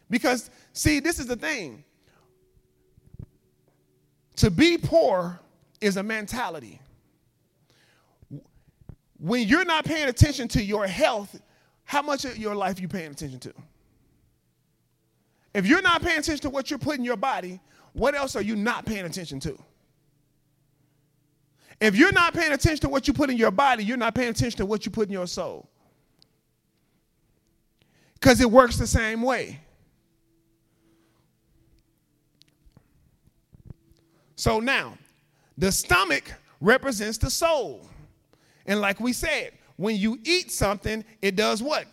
Because, 0.09 0.49
see, 0.73 0.99
this 0.99 1.19
is 1.19 1.27
the 1.27 1.35
thing 1.35 1.83
to 4.41 4.49
be 4.49 4.75
poor 4.75 5.39
is 5.81 5.97
a 5.97 6.03
mentality. 6.03 6.81
When 9.19 9.47
you're 9.47 9.65
not 9.65 9.85
paying 9.85 10.09
attention 10.09 10.47
to 10.47 10.63
your 10.63 10.87
health, 10.87 11.39
how 11.83 12.01
much 12.01 12.25
of 12.25 12.39
your 12.39 12.55
life 12.55 12.79
are 12.79 12.81
you 12.81 12.87
paying 12.87 13.11
attention 13.11 13.39
to? 13.41 13.53
If 15.53 15.67
you're 15.67 15.83
not 15.83 16.01
paying 16.01 16.17
attention 16.17 16.41
to 16.41 16.49
what 16.49 16.71
you're 16.71 16.79
putting 16.79 17.01
in 17.01 17.05
your 17.05 17.17
body, 17.17 17.59
what 17.93 18.15
else 18.15 18.35
are 18.35 18.41
you 18.41 18.55
not 18.55 18.83
paying 18.83 19.05
attention 19.05 19.39
to? 19.41 19.55
If 21.79 21.95
you're 21.95 22.11
not 22.11 22.33
paying 22.33 22.51
attention 22.51 22.81
to 22.81 22.89
what 22.89 23.07
you 23.07 23.13
put 23.13 23.29
in 23.29 23.37
your 23.37 23.51
body, 23.51 23.83
you're 23.83 23.95
not 23.95 24.15
paying 24.15 24.29
attention 24.29 24.57
to 24.57 24.65
what 24.65 24.87
you 24.87 24.91
put 24.91 25.07
in 25.07 25.13
your 25.13 25.27
soul. 25.27 25.69
Because 28.15 28.41
it 28.41 28.49
works 28.49 28.77
the 28.77 28.87
same 28.87 29.21
way. 29.21 29.59
So 34.41 34.59
now, 34.59 34.97
the 35.55 35.71
stomach 35.71 36.23
represents 36.61 37.19
the 37.19 37.29
soul. 37.29 37.87
And 38.65 38.81
like 38.81 38.99
we 38.99 39.13
said, 39.13 39.51
when 39.77 39.97
you 39.97 40.17
eat 40.23 40.51
something, 40.51 41.05
it 41.21 41.35
does 41.35 41.61
what? 41.61 41.85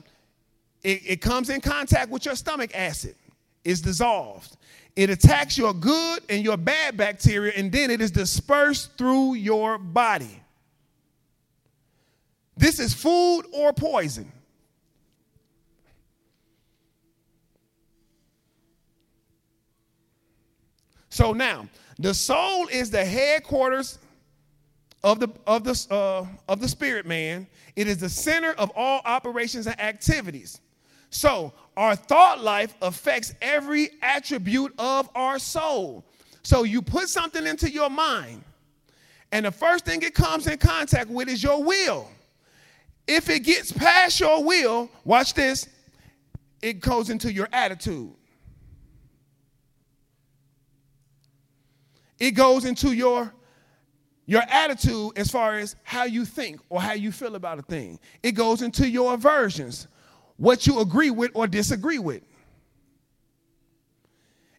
It, 0.82 1.02
it 1.04 1.20
comes 1.20 1.50
in 1.50 1.60
contact 1.60 2.10
with 2.10 2.24
your 2.24 2.34
stomach 2.34 2.70
acid, 2.74 3.16
it's 3.66 3.82
dissolved. 3.82 4.56
It 4.96 5.10
attacks 5.10 5.58
your 5.58 5.74
good 5.74 6.22
and 6.30 6.42
your 6.42 6.56
bad 6.56 6.96
bacteria, 6.96 7.52
and 7.54 7.70
then 7.70 7.90
it 7.90 8.00
is 8.00 8.10
dispersed 8.10 8.96
through 8.96 9.34
your 9.34 9.76
body. 9.76 10.42
This 12.56 12.80
is 12.80 12.94
food 12.94 13.42
or 13.52 13.74
poison. 13.74 14.32
So 21.10 21.34
now, 21.34 21.68
the 21.98 22.14
soul 22.14 22.68
is 22.68 22.90
the 22.90 23.04
headquarters 23.04 23.98
of 25.02 25.20
the 25.20 25.28
of 25.46 25.64
the 25.64 25.94
uh, 25.94 26.26
of 26.48 26.60
the 26.60 26.68
spirit 26.68 27.06
man. 27.06 27.46
It 27.76 27.86
is 27.86 27.98
the 27.98 28.08
center 28.08 28.52
of 28.52 28.70
all 28.74 29.00
operations 29.04 29.66
and 29.66 29.78
activities. 29.80 30.60
So 31.10 31.52
our 31.76 31.96
thought 31.96 32.42
life 32.42 32.74
affects 32.82 33.34
every 33.40 33.90
attribute 34.02 34.74
of 34.78 35.08
our 35.14 35.38
soul. 35.38 36.04
So 36.42 36.64
you 36.64 36.82
put 36.82 37.08
something 37.08 37.46
into 37.46 37.70
your 37.70 37.90
mind, 37.90 38.42
and 39.32 39.46
the 39.46 39.52
first 39.52 39.84
thing 39.84 40.02
it 40.02 40.14
comes 40.14 40.46
in 40.46 40.58
contact 40.58 41.10
with 41.10 41.28
is 41.28 41.42
your 41.42 41.62
will. 41.62 42.08
If 43.06 43.30
it 43.30 43.40
gets 43.40 43.72
past 43.72 44.20
your 44.20 44.44
will, 44.44 44.90
watch 45.04 45.34
this, 45.34 45.68
it 46.60 46.80
goes 46.80 47.10
into 47.10 47.32
your 47.32 47.48
attitude. 47.52 48.12
It 52.18 52.32
goes 52.32 52.64
into 52.64 52.92
your 52.92 53.32
your 54.26 54.42
attitude 54.42 55.12
as 55.16 55.30
far 55.30 55.54
as 55.54 55.74
how 55.84 56.04
you 56.04 56.26
think 56.26 56.60
or 56.68 56.82
how 56.82 56.92
you 56.92 57.10
feel 57.10 57.34
about 57.34 57.58
a 57.58 57.62
thing. 57.62 57.98
It 58.22 58.32
goes 58.32 58.60
into 58.60 58.86
your 58.86 59.14
aversions, 59.14 59.88
what 60.36 60.66
you 60.66 60.80
agree 60.80 61.10
with 61.10 61.30
or 61.32 61.46
disagree 61.46 61.98
with. 61.98 62.22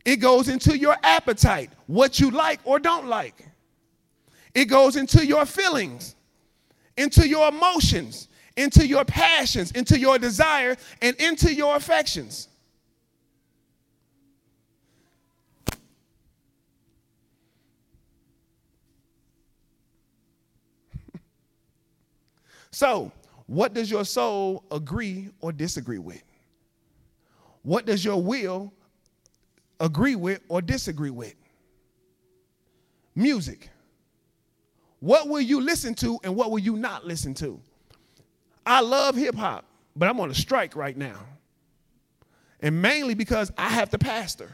It 0.05 0.16
goes 0.18 0.49
into 0.49 0.76
your 0.76 0.97
appetite, 1.03 1.70
what 1.86 2.20
you 2.20 2.32
like 2.32 2.60
or 2.64 2.80
don't 2.80 3.05
like. 3.05 3.45
It 4.55 4.66
goes 4.66 4.95
into 4.95 5.24
your 5.24 5.45
feelings, 5.45 6.16
into 6.97 7.28
your 7.28 7.49
emotions, 7.49 8.28
into 8.57 8.86
your 8.88 9.05
passions, 9.05 9.72
into 9.72 9.99
your 9.99 10.18
desire, 10.18 10.76
and 11.01 11.16
into 11.18 11.53
your 11.53 11.76
affections. 11.76 12.49
So, 22.72 23.11
what 23.47 23.74
does 23.74 23.89
your 23.89 24.05
soul 24.05 24.63
agree 24.72 25.30
or 25.41 25.51
disagree 25.51 25.97
with? 25.97 26.24
What 27.63 27.86
does 27.86 28.05
your 28.05 28.22
will 28.22 28.72
agree 29.80 30.15
with 30.15 30.41
or 30.49 30.61
disagree 30.61 31.09
with? 31.09 31.36
Music. 33.15 33.70
What 34.99 35.28
will 35.28 35.41
you 35.41 35.61
listen 35.61 35.95
to 35.95 36.20
and 36.24 36.36
what 36.36 36.51
will 36.51 36.59
you 36.59 36.76
not 36.76 37.05
listen 37.05 37.34
to? 37.36 37.59
I 38.65 38.82
love 38.82 39.15
hip 39.15 39.36
hop, 39.36 39.65
but 39.95 40.07
I'm 40.07 40.20
on 40.20 40.30
a 40.30 40.36
strike 40.36 40.76
right 40.76 40.95
now. 40.95 41.20
And 42.59 42.82
mainly 42.82 43.13
because 43.13 43.51
I 43.57 43.70
have 43.70 43.89
to 43.91 43.97
pastor. 43.97 44.51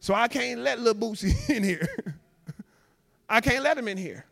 So 0.00 0.14
I 0.14 0.28
can't 0.28 0.60
let 0.60 0.80
Lil 0.80 0.94
Boosie 0.94 1.50
in 1.54 1.62
here. 1.62 1.88
I 3.28 3.40
can't 3.40 3.62
let 3.62 3.78
him 3.78 3.86
in 3.86 3.98
here. 3.98 4.24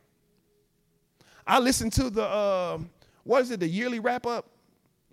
I 1.48 1.58
listened 1.58 1.94
to 1.94 2.10
the 2.10 2.24
uh, 2.24 2.78
what 3.24 3.42
is 3.42 3.50
it? 3.50 3.60
The 3.60 3.66
yearly 3.66 3.98
wrap 3.98 4.26
up. 4.26 4.46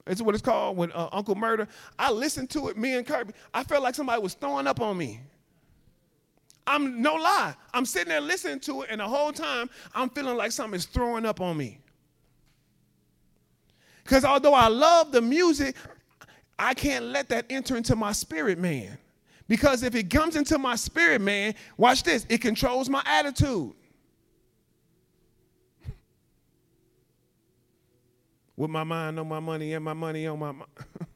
Is 0.05 0.21
what 0.21 0.35
it's 0.35 0.43
called 0.43 0.77
when 0.77 0.91
uh, 0.91 1.09
Uncle 1.11 1.35
Murda. 1.35 1.67
I 1.97 2.11
listened 2.11 2.51
to 2.51 2.67
it. 2.67 2.77
Me 2.77 2.93
and 2.93 3.07
Kirby. 3.07 3.33
I 3.55 3.63
felt 3.63 3.81
like 3.81 3.95
somebody 3.95 4.21
was 4.21 4.35
throwing 4.35 4.67
up 4.67 4.79
on 4.79 4.95
me. 4.97 5.21
I'm 6.67 7.01
no 7.01 7.15
lie. 7.15 7.55
I'm 7.73 7.85
sitting 7.87 8.09
there 8.09 8.21
listening 8.21 8.59
to 8.61 8.83
it, 8.83 8.89
and 8.91 8.99
the 9.01 9.07
whole 9.07 9.31
time 9.31 9.67
I'm 9.95 10.09
feeling 10.09 10.37
like 10.37 10.51
something 10.51 10.77
is 10.77 10.85
throwing 10.85 11.25
up 11.25 11.41
on 11.41 11.57
me. 11.57 11.79
Because 14.03 14.23
although 14.25 14.53
I 14.53 14.67
love 14.67 15.11
the 15.11 15.21
music, 15.21 15.75
I 16.59 16.75
can't 16.75 17.05
let 17.05 17.27
that 17.29 17.45
enter 17.49 17.75
into 17.75 17.95
my 17.95 18.11
spirit, 18.11 18.59
man. 18.59 18.99
Because 19.47 19.81
if 19.81 19.95
it 19.95 20.11
comes 20.11 20.35
into 20.35 20.59
my 20.59 20.75
spirit, 20.75 21.21
man, 21.21 21.55
watch 21.77 22.03
this, 22.03 22.27
it 22.29 22.41
controls 22.41 22.89
my 22.89 23.01
attitude. 23.05 23.73
With 28.57 28.69
my 28.69 28.83
mind 28.83 29.19
on 29.19 29.27
my 29.27 29.39
money 29.39 29.73
and 29.73 29.83
my 29.83 29.93
money 29.93 30.27
on 30.27 30.39
my 30.39 30.51
mind. 30.51 30.69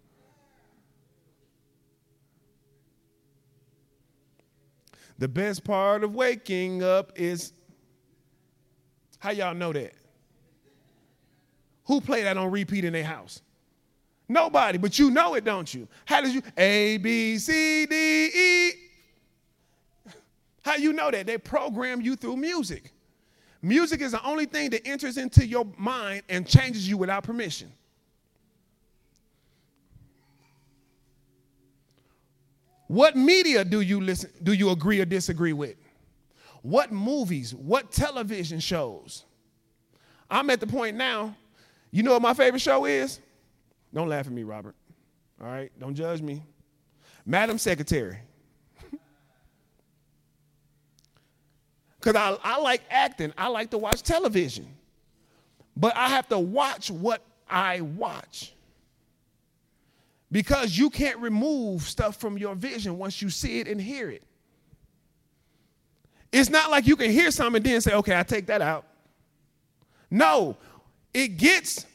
the 5.17 5.27
best 5.27 5.63
part 5.63 6.03
of 6.03 6.13
waking 6.15 6.83
up 6.83 7.13
is 7.15 7.53
how 9.19 9.31
y'all 9.31 9.53
know 9.53 9.71
that? 9.73 9.93
Who 11.85 12.01
play 12.01 12.23
that 12.23 12.37
on 12.37 12.51
repeat 12.51 12.85
in 12.85 12.93
their 12.93 13.03
house? 13.03 13.41
Nobody, 14.27 14.77
but 14.77 14.99
you 14.99 15.09
know 15.09 15.33
it, 15.33 15.43
don't 15.43 15.73
you? 15.73 15.87
How 16.05 16.21
did 16.21 16.35
you? 16.35 16.43
A, 16.55 16.97
B, 16.97 17.37
C, 17.39 17.87
D, 17.87 18.25
E. 18.27 18.71
How 20.61 20.75
you 20.75 20.93
know 20.93 21.09
that? 21.09 21.25
They 21.25 21.39
program 21.39 21.99
you 21.99 22.15
through 22.15 22.37
music. 22.37 22.93
Music 23.61 24.01
is 24.01 24.13
the 24.13 24.23
only 24.23 24.45
thing 24.45 24.69
that 24.69 24.87
enters 24.87 25.17
into 25.17 25.45
your 25.45 25.65
mind 25.77 26.23
and 26.29 26.47
changes 26.47 26.87
you 26.87 26.97
without 26.97 27.23
permission. 27.23 27.71
What 32.87 33.15
media 33.15 33.63
do 33.63 33.81
you 33.81 34.01
listen 34.01 34.31
do 34.41 34.53
you 34.53 34.71
agree 34.71 34.99
or 34.99 35.05
disagree 35.05 35.53
with? 35.53 35.75
What 36.61 36.91
movies, 36.91 37.53
what 37.53 37.91
television 37.91 38.59
shows? 38.59 39.25
I'm 40.29 40.49
at 40.49 40.59
the 40.59 40.67
point 40.67 40.97
now, 40.97 41.35
you 41.91 42.03
know 42.03 42.13
what 42.13 42.21
my 42.21 42.33
favorite 42.33 42.61
show 42.61 42.85
is? 42.85 43.19
Don't 43.93 44.07
laugh 44.07 44.25
at 44.25 44.31
me, 44.31 44.43
Robert. 44.43 44.75
All 45.41 45.47
right, 45.47 45.71
don't 45.79 45.95
judge 45.95 46.21
me. 46.21 46.43
Madam 47.25 47.57
Secretary. 47.57 48.19
Because 51.99 52.15
I, 52.15 52.37
I 52.43 52.59
like 52.61 52.81
acting, 52.89 53.33
I 53.37 53.47
like 53.47 53.71
to 53.71 53.77
watch 53.77 54.03
television. 54.03 54.67
But 55.75 55.95
I 55.95 56.09
have 56.09 56.27
to 56.29 56.39
watch 56.39 56.91
what 56.91 57.21
I 57.49 57.81
watch. 57.81 58.53
Because 60.31 60.77
you 60.77 60.89
can't 60.89 61.17
remove 61.17 61.81
stuff 61.81 62.17
from 62.17 62.37
your 62.37 62.55
vision 62.55 62.97
once 62.97 63.21
you 63.21 63.29
see 63.29 63.59
it 63.59 63.67
and 63.67 63.81
hear 63.81 64.09
it. 64.09 64.23
It's 66.31 66.49
not 66.49 66.69
like 66.69 66.85
you 66.85 66.95
can 66.95 67.09
hear 67.09 67.31
something 67.31 67.57
and 67.57 67.65
then 67.65 67.81
say, 67.81 67.93
okay, 67.93 68.17
I 68.17 68.23
take 68.23 68.45
that 68.47 68.61
out. 68.61 68.85
No, 70.11 70.57
it 71.13 71.37
gets 71.37 71.85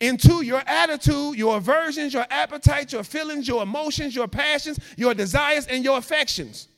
into 0.00 0.42
your 0.42 0.62
attitude, 0.66 1.36
your 1.36 1.56
aversions, 1.56 2.14
your 2.14 2.26
appetites, 2.30 2.92
your 2.92 3.04
feelings, 3.04 3.46
your 3.46 3.62
emotions, 3.62 4.14
your 4.14 4.28
passions, 4.28 4.78
your 4.96 5.14
desires, 5.14 5.66
and 5.66 5.84
your 5.84 5.98
affections. 5.98 6.68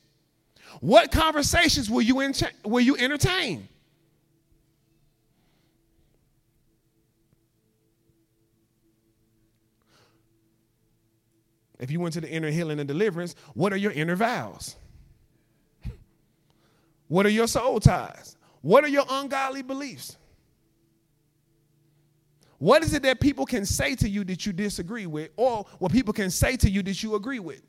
What 0.81 1.11
conversations 1.11 1.89
will 1.89 2.01
you, 2.01 2.15
will 2.63 2.81
you 2.81 2.97
entertain? 2.97 3.67
If 11.79 11.91
you 11.91 11.99
went 11.99 12.13
to 12.13 12.21
the 12.21 12.29
inner 12.29 12.49
healing 12.49 12.79
and 12.79 12.87
deliverance, 12.87 13.35
what 13.53 13.73
are 13.73 13.77
your 13.77 13.91
inner 13.91 14.15
vows? 14.15 14.75
What 17.07 17.25
are 17.25 17.29
your 17.29 17.47
soul 17.47 17.79
ties? 17.79 18.37
What 18.61 18.83
are 18.83 18.87
your 18.87 19.05
ungodly 19.09 19.61
beliefs? 19.61 20.17
What 22.57 22.83
is 22.83 22.93
it 22.93 23.03
that 23.03 23.19
people 23.19 23.45
can 23.45 23.65
say 23.65 23.95
to 23.95 24.09
you 24.09 24.23
that 24.23 24.45
you 24.45 24.53
disagree 24.53 25.05
with, 25.05 25.29
or 25.35 25.65
what 25.79 25.91
people 25.91 26.13
can 26.13 26.31
say 26.31 26.55
to 26.57 26.69
you 26.69 26.81
that 26.83 27.03
you 27.03 27.15
agree 27.15 27.39
with? 27.39 27.61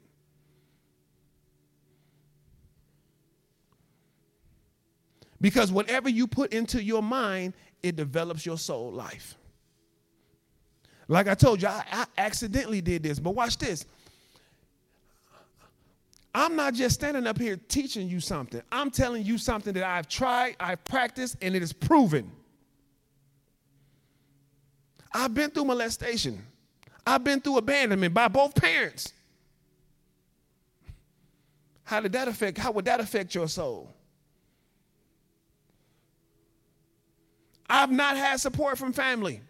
Because 5.40 5.70
whatever 5.70 6.08
you 6.08 6.26
put 6.26 6.52
into 6.52 6.82
your 6.82 7.02
mind, 7.02 7.54
it 7.82 7.96
develops 7.96 8.46
your 8.46 8.58
soul 8.58 8.90
life. 8.92 9.36
Like 11.08 11.28
I 11.28 11.34
told 11.34 11.62
you, 11.62 11.68
I, 11.68 11.84
I, 11.90 12.06
accidentally 12.18 12.80
did 12.80 13.02
this, 13.02 13.18
but 13.18 13.30
watch 13.30 13.58
this. 13.58 13.84
I'm 16.34 16.56
not 16.56 16.74
just 16.74 16.96
standing 16.96 17.26
up 17.26 17.38
here 17.38 17.56
teaching 17.68 18.08
you 18.08 18.20
something. 18.20 18.60
I'm 18.70 18.90
telling 18.90 19.24
you 19.24 19.38
something 19.38 19.72
that 19.74 19.84
I've 19.84 20.08
tried, 20.08 20.56
I've 20.60 20.84
practiced, 20.84 21.36
and 21.40 21.54
it 21.54 21.62
is 21.62 21.72
proven. 21.72 22.30
I've 25.14 25.32
been 25.32 25.50
through 25.50 25.64
molestation. 25.64 26.44
I've 27.06 27.24
been 27.24 27.40
through 27.40 27.58
abandonment 27.58 28.12
by 28.12 28.28
both 28.28 28.54
parents. 28.54 29.12
How 31.84 32.00
did 32.00 32.12
that 32.12 32.26
affect? 32.26 32.58
How 32.58 32.72
would 32.72 32.84
that 32.86 33.00
affect 33.00 33.34
your 33.34 33.48
soul? 33.48 33.95
I've 37.68 37.90
not 37.90 38.16
had 38.16 38.40
support 38.40 38.78
from 38.78 38.92
family. 38.92 39.40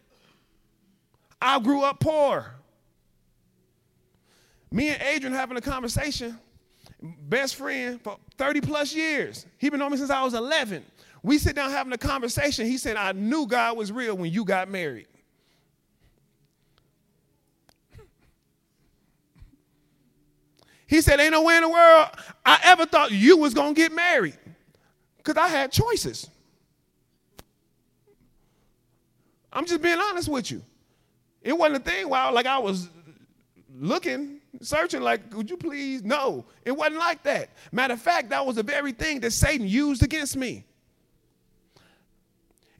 I 1.40 1.58
grew 1.60 1.82
up 1.82 2.00
poor. 2.00 2.54
Me 4.70 4.88
and 4.88 5.00
Adrian 5.02 5.34
having 5.34 5.56
a 5.56 5.60
conversation, 5.60 6.38
best 7.00 7.56
friend 7.56 8.00
for 8.00 8.18
30 8.36 8.62
plus 8.62 8.94
years. 8.94 9.46
He 9.58 9.68
been 9.68 9.82
on 9.82 9.92
me 9.92 9.98
since 9.98 10.10
I 10.10 10.22
was 10.24 10.34
11. 10.34 10.84
We 11.22 11.38
sit 11.38 11.56
down 11.56 11.70
having 11.70 11.92
a 11.92 11.98
conversation. 11.98 12.66
He 12.66 12.78
said, 12.78 12.96
I 12.96 13.12
knew 13.12 13.46
God 13.46 13.76
was 13.76 13.92
real 13.92 14.16
when 14.16 14.32
you 14.32 14.44
got 14.44 14.68
married. 14.68 15.08
He 20.86 21.00
said, 21.00 21.18
Ain't 21.18 21.32
no 21.32 21.42
way 21.42 21.56
in 21.56 21.62
the 21.62 21.68
world 21.68 22.08
I 22.44 22.60
ever 22.64 22.86
thought 22.86 23.10
you 23.10 23.36
was 23.36 23.54
gonna 23.54 23.74
get 23.74 23.92
married. 23.92 24.38
Because 25.16 25.36
I 25.36 25.48
had 25.48 25.72
choices. 25.72 26.30
I'm 29.56 29.64
just 29.64 29.80
being 29.80 29.98
honest 29.98 30.28
with 30.28 30.50
you. 30.50 30.62
It 31.40 31.56
wasn't 31.56 31.78
a 31.78 31.90
thing 31.90 32.10
while 32.10 32.30
like 32.32 32.44
I 32.44 32.58
was 32.58 32.90
looking, 33.74 34.40
searching, 34.60 35.00
like, 35.00 35.34
would 35.34 35.48
you 35.48 35.56
please? 35.56 36.02
No, 36.02 36.44
it 36.62 36.72
wasn't 36.72 36.98
like 36.98 37.22
that. 37.22 37.48
Matter 37.72 37.94
of 37.94 38.02
fact, 38.02 38.28
that 38.28 38.44
was 38.44 38.56
the 38.56 38.62
very 38.62 38.92
thing 38.92 39.20
that 39.20 39.32
Satan 39.32 39.66
used 39.66 40.02
against 40.02 40.36
me. 40.36 40.64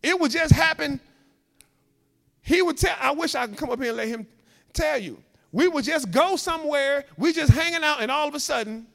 It 0.02 0.20
would 0.20 0.30
just 0.30 0.52
happen. 0.52 1.00
He 2.42 2.60
would 2.60 2.76
tell, 2.76 2.94
I 3.00 3.10
wish 3.12 3.34
I 3.34 3.46
could 3.46 3.56
come 3.56 3.70
up 3.70 3.80
here 3.80 3.88
and 3.88 3.96
let 3.96 4.08
him 4.08 4.26
tell 4.74 4.98
you. 4.98 5.22
We 5.52 5.68
would 5.68 5.84
just 5.84 6.10
go 6.10 6.36
somewhere, 6.36 7.06
we 7.16 7.32
just 7.32 7.52
hanging 7.52 7.82
out, 7.84 8.02
and 8.02 8.10
all 8.10 8.28
of 8.28 8.34
a 8.34 8.40
sudden, 8.40 8.86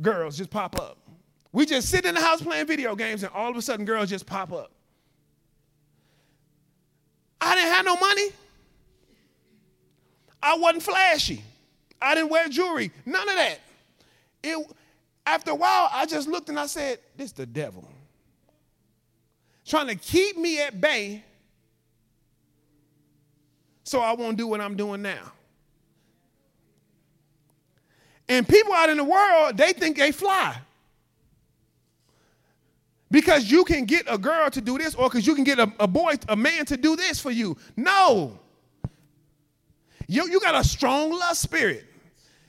girls 0.00 0.38
just 0.38 0.50
pop 0.50 0.80
up. 0.80 0.96
We 1.52 1.66
just 1.66 1.90
sit 1.90 2.06
in 2.06 2.14
the 2.14 2.22
house 2.22 2.40
playing 2.40 2.66
video 2.66 2.96
games, 2.96 3.22
and 3.22 3.32
all 3.34 3.50
of 3.50 3.56
a 3.56 3.62
sudden, 3.62 3.84
girls 3.84 4.08
just 4.08 4.24
pop 4.24 4.50
up. 4.50 4.72
I 7.40 7.54
didn't 7.54 7.72
have 7.72 7.84
no 7.84 7.96
money. 7.96 8.28
I 10.42 10.56
wasn't 10.56 10.82
flashy. 10.82 11.42
I 12.00 12.14
didn't 12.14 12.30
wear 12.30 12.48
jewelry. 12.48 12.90
None 13.04 13.28
of 13.28 13.34
that. 13.34 13.58
It, 14.42 14.66
after 15.26 15.50
a 15.50 15.54
while, 15.54 15.88
I 15.92 16.06
just 16.06 16.28
looked 16.28 16.48
and 16.48 16.58
I 16.58 16.66
said, 16.66 16.98
This 17.16 17.32
the 17.32 17.46
devil. 17.46 17.86
Trying 19.66 19.88
to 19.88 19.94
keep 19.94 20.36
me 20.36 20.60
at 20.60 20.80
bay 20.80 21.22
so 23.84 24.00
I 24.00 24.12
won't 24.12 24.36
do 24.36 24.46
what 24.46 24.60
I'm 24.60 24.76
doing 24.76 25.02
now. 25.02 25.32
And 28.28 28.48
people 28.48 28.72
out 28.72 28.88
in 28.88 28.96
the 28.96 29.04
world, 29.04 29.56
they 29.56 29.72
think 29.72 29.96
they 29.96 30.12
fly. 30.12 30.56
Because 33.10 33.50
you 33.50 33.64
can 33.64 33.84
get 33.86 34.04
a 34.08 34.16
girl 34.16 34.50
to 34.50 34.60
do 34.60 34.78
this, 34.78 34.94
or 34.94 35.08
because 35.08 35.26
you 35.26 35.34
can 35.34 35.44
get 35.44 35.58
a, 35.58 35.72
a 35.80 35.88
boy, 35.88 36.14
a 36.28 36.36
man 36.36 36.64
to 36.66 36.76
do 36.76 36.94
this 36.94 37.18
for 37.20 37.30
you. 37.30 37.56
No. 37.76 38.38
You, 40.06 40.28
you 40.28 40.40
got 40.40 40.54
a 40.54 40.62
strong 40.64 41.10
lust 41.10 41.42
spirit. 41.42 41.86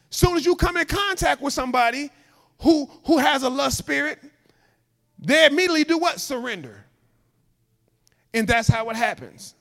Soon 0.09 0.35
as 0.35 0.45
you 0.45 0.55
come 0.55 0.77
in 0.77 0.85
contact 0.85 1.41
with 1.41 1.53
somebody 1.53 2.09
who, 2.59 2.89
who 3.05 3.17
has 3.17 3.43
a 3.43 3.49
lust 3.49 3.77
spirit, 3.77 4.19
they 5.17 5.45
immediately 5.45 5.83
do 5.83 5.97
what? 5.97 6.19
Surrender. 6.19 6.83
And 8.33 8.47
that's 8.47 8.67
how 8.67 8.89
it 8.89 8.95
happens. 8.95 9.55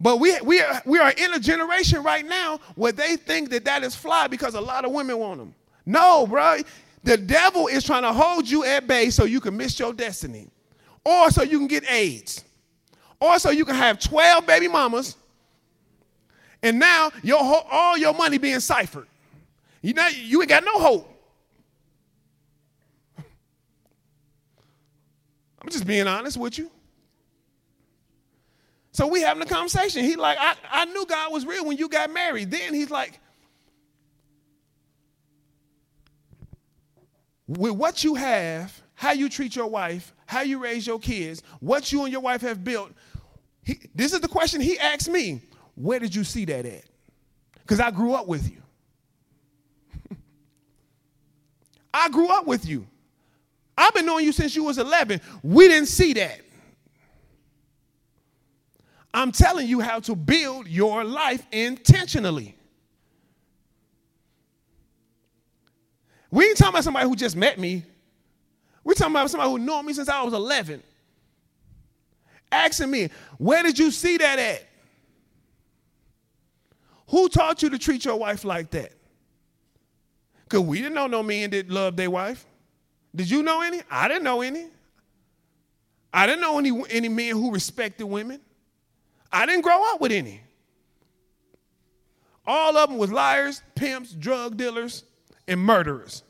But 0.00 0.20
we, 0.20 0.38
we, 0.40 0.60
are, 0.60 0.82
we 0.84 0.98
are 0.98 1.10
in 1.10 1.34
a 1.34 1.40
generation 1.40 2.02
right 2.02 2.24
now 2.24 2.60
where 2.76 2.92
they 2.92 3.16
think 3.16 3.50
that 3.50 3.64
that 3.64 3.82
is 3.82 3.94
fly 3.94 4.26
because 4.26 4.54
a 4.54 4.60
lot 4.60 4.84
of 4.84 4.92
women 4.92 5.18
want 5.18 5.38
them. 5.38 5.54
No, 5.86 6.26
bro. 6.26 6.58
The 7.04 7.16
devil 7.16 7.68
is 7.68 7.84
trying 7.84 8.02
to 8.02 8.12
hold 8.12 8.48
you 8.48 8.64
at 8.64 8.86
bay 8.86 9.10
so 9.10 9.24
you 9.24 9.40
can 9.40 9.56
miss 9.56 9.78
your 9.78 9.92
destiny, 9.92 10.48
or 11.04 11.30
so 11.30 11.42
you 11.42 11.58
can 11.58 11.68
get 11.68 11.90
AIDS, 11.90 12.44
or 13.20 13.38
so 13.38 13.50
you 13.50 13.64
can 13.64 13.76
have 13.76 13.98
12 13.98 14.46
baby 14.46 14.68
mamas, 14.68 15.16
and 16.62 16.78
now 16.78 17.10
your 17.22 17.38
all 17.70 17.96
your 17.96 18.14
money 18.14 18.38
being 18.38 18.60
ciphered. 18.60 19.06
You 19.80 19.94
know, 19.94 20.08
you 20.08 20.40
ain't 20.42 20.48
got 20.48 20.64
no 20.64 20.78
hope. 20.78 21.14
I'm 25.60 25.70
just 25.70 25.86
being 25.86 26.06
honest 26.06 26.36
with 26.36 26.58
you. 26.58 26.70
So 28.92 29.06
we 29.06 29.20
having 29.20 29.42
a 29.42 29.46
conversation. 29.46 30.02
He 30.02 30.16
like, 30.16 30.38
I, 30.40 30.54
I 30.70 30.84
knew 30.86 31.06
God 31.06 31.32
was 31.32 31.46
real 31.46 31.64
when 31.64 31.76
you 31.76 31.88
got 31.88 32.12
married. 32.12 32.50
Then 32.50 32.74
he's 32.74 32.90
like, 32.90 33.20
with 37.48 37.72
what 37.72 38.04
you 38.04 38.14
have, 38.14 38.80
how 38.94 39.12
you 39.12 39.28
treat 39.28 39.56
your 39.56 39.66
wife, 39.66 40.14
how 40.26 40.42
you 40.42 40.62
raise 40.62 40.86
your 40.86 40.98
kids, 40.98 41.42
what 41.60 41.90
you 41.90 42.04
and 42.04 42.12
your 42.12 42.20
wife 42.20 42.42
have 42.42 42.62
built, 42.62 42.92
he, 43.64 43.80
this 43.94 44.12
is 44.12 44.20
the 44.20 44.28
question 44.28 44.60
he 44.60 44.78
asked 44.78 45.08
me. 45.08 45.40
Where 45.74 45.98
did 45.98 46.14
you 46.14 46.24
see 46.24 46.44
that 46.44 46.66
at? 46.66 46.84
Because 47.62 47.80
I 47.80 47.90
grew 47.90 48.12
up 48.12 48.26
with 48.26 48.50
you. 48.50 48.62
I 51.94 52.08
grew 52.10 52.28
up 52.28 52.46
with 52.46 52.66
you. 52.66 52.86
I've 53.76 53.94
been 53.94 54.06
knowing 54.06 54.24
you 54.24 54.32
since 54.32 54.54
you 54.56 54.64
was 54.64 54.78
11. 54.78 55.20
We 55.42 55.68
didn't 55.68 55.88
see 55.88 56.12
that. 56.14 56.40
I'm 59.14 59.32
telling 59.32 59.68
you 59.68 59.80
how 59.80 60.00
to 60.00 60.14
build 60.14 60.68
your 60.68 61.04
life 61.04 61.46
intentionally. 61.50 62.57
We 66.30 66.46
ain't 66.46 66.56
talking 66.56 66.74
about 66.74 66.84
somebody 66.84 67.08
who 67.08 67.16
just 67.16 67.36
met 67.36 67.58
me. 67.58 67.84
We're 68.84 68.94
talking 68.94 69.14
about 69.14 69.30
somebody 69.30 69.50
who 69.50 69.58
knew 69.58 69.82
me 69.82 69.92
since 69.92 70.08
I 70.08 70.22
was 70.22 70.34
11. 70.34 70.82
Asking 72.50 72.90
me, 72.90 73.10
where 73.38 73.62
did 73.62 73.78
you 73.78 73.90
see 73.90 74.16
that 74.18 74.38
at? 74.38 74.66
Who 77.08 77.28
taught 77.28 77.62
you 77.62 77.70
to 77.70 77.78
treat 77.78 78.04
your 78.04 78.16
wife 78.16 78.44
like 78.44 78.70
that? 78.70 78.92
Because 80.44 80.60
we 80.60 80.78
didn't 80.78 80.94
know 80.94 81.06
no 81.06 81.22
men 81.22 81.50
that 81.50 81.70
loved 81.70 81.96
their 81.96 82.10
wife. 82.10 82.46
Did 83.14 83.30
you 83.30 83.42
know 83.42 83.60
any? 83.60 83.80
I 83.90 84.08
didn't 84.08 84.24
know 84.24 84.42
any. 84.42 84.66
I 86.12 86.26
didn't 86.26 86.40
know 86.40 86.58
any, 86.58 86.82
any 86.90 87.08
men 87.08 87.32
who 87.32 87.52
respected 87.52 88.06
women. 88.06 88.40
I 89.30 89.44
didn't 89.46 89.62
grow 89.62 89.92
up 89.92 90.00
with 90.00 90.12
any. 90.12 90.40
All 92.46 92.76
of 92.76 92.88
them 92.88 92.98
was 92.98 93.12
liars, 93.12 93.62
pimps, 93.74 94.12
drug 94.12 94.56
dealers, 94.56 95.04
and 95.48 95.60
murderers. 95.60 96.22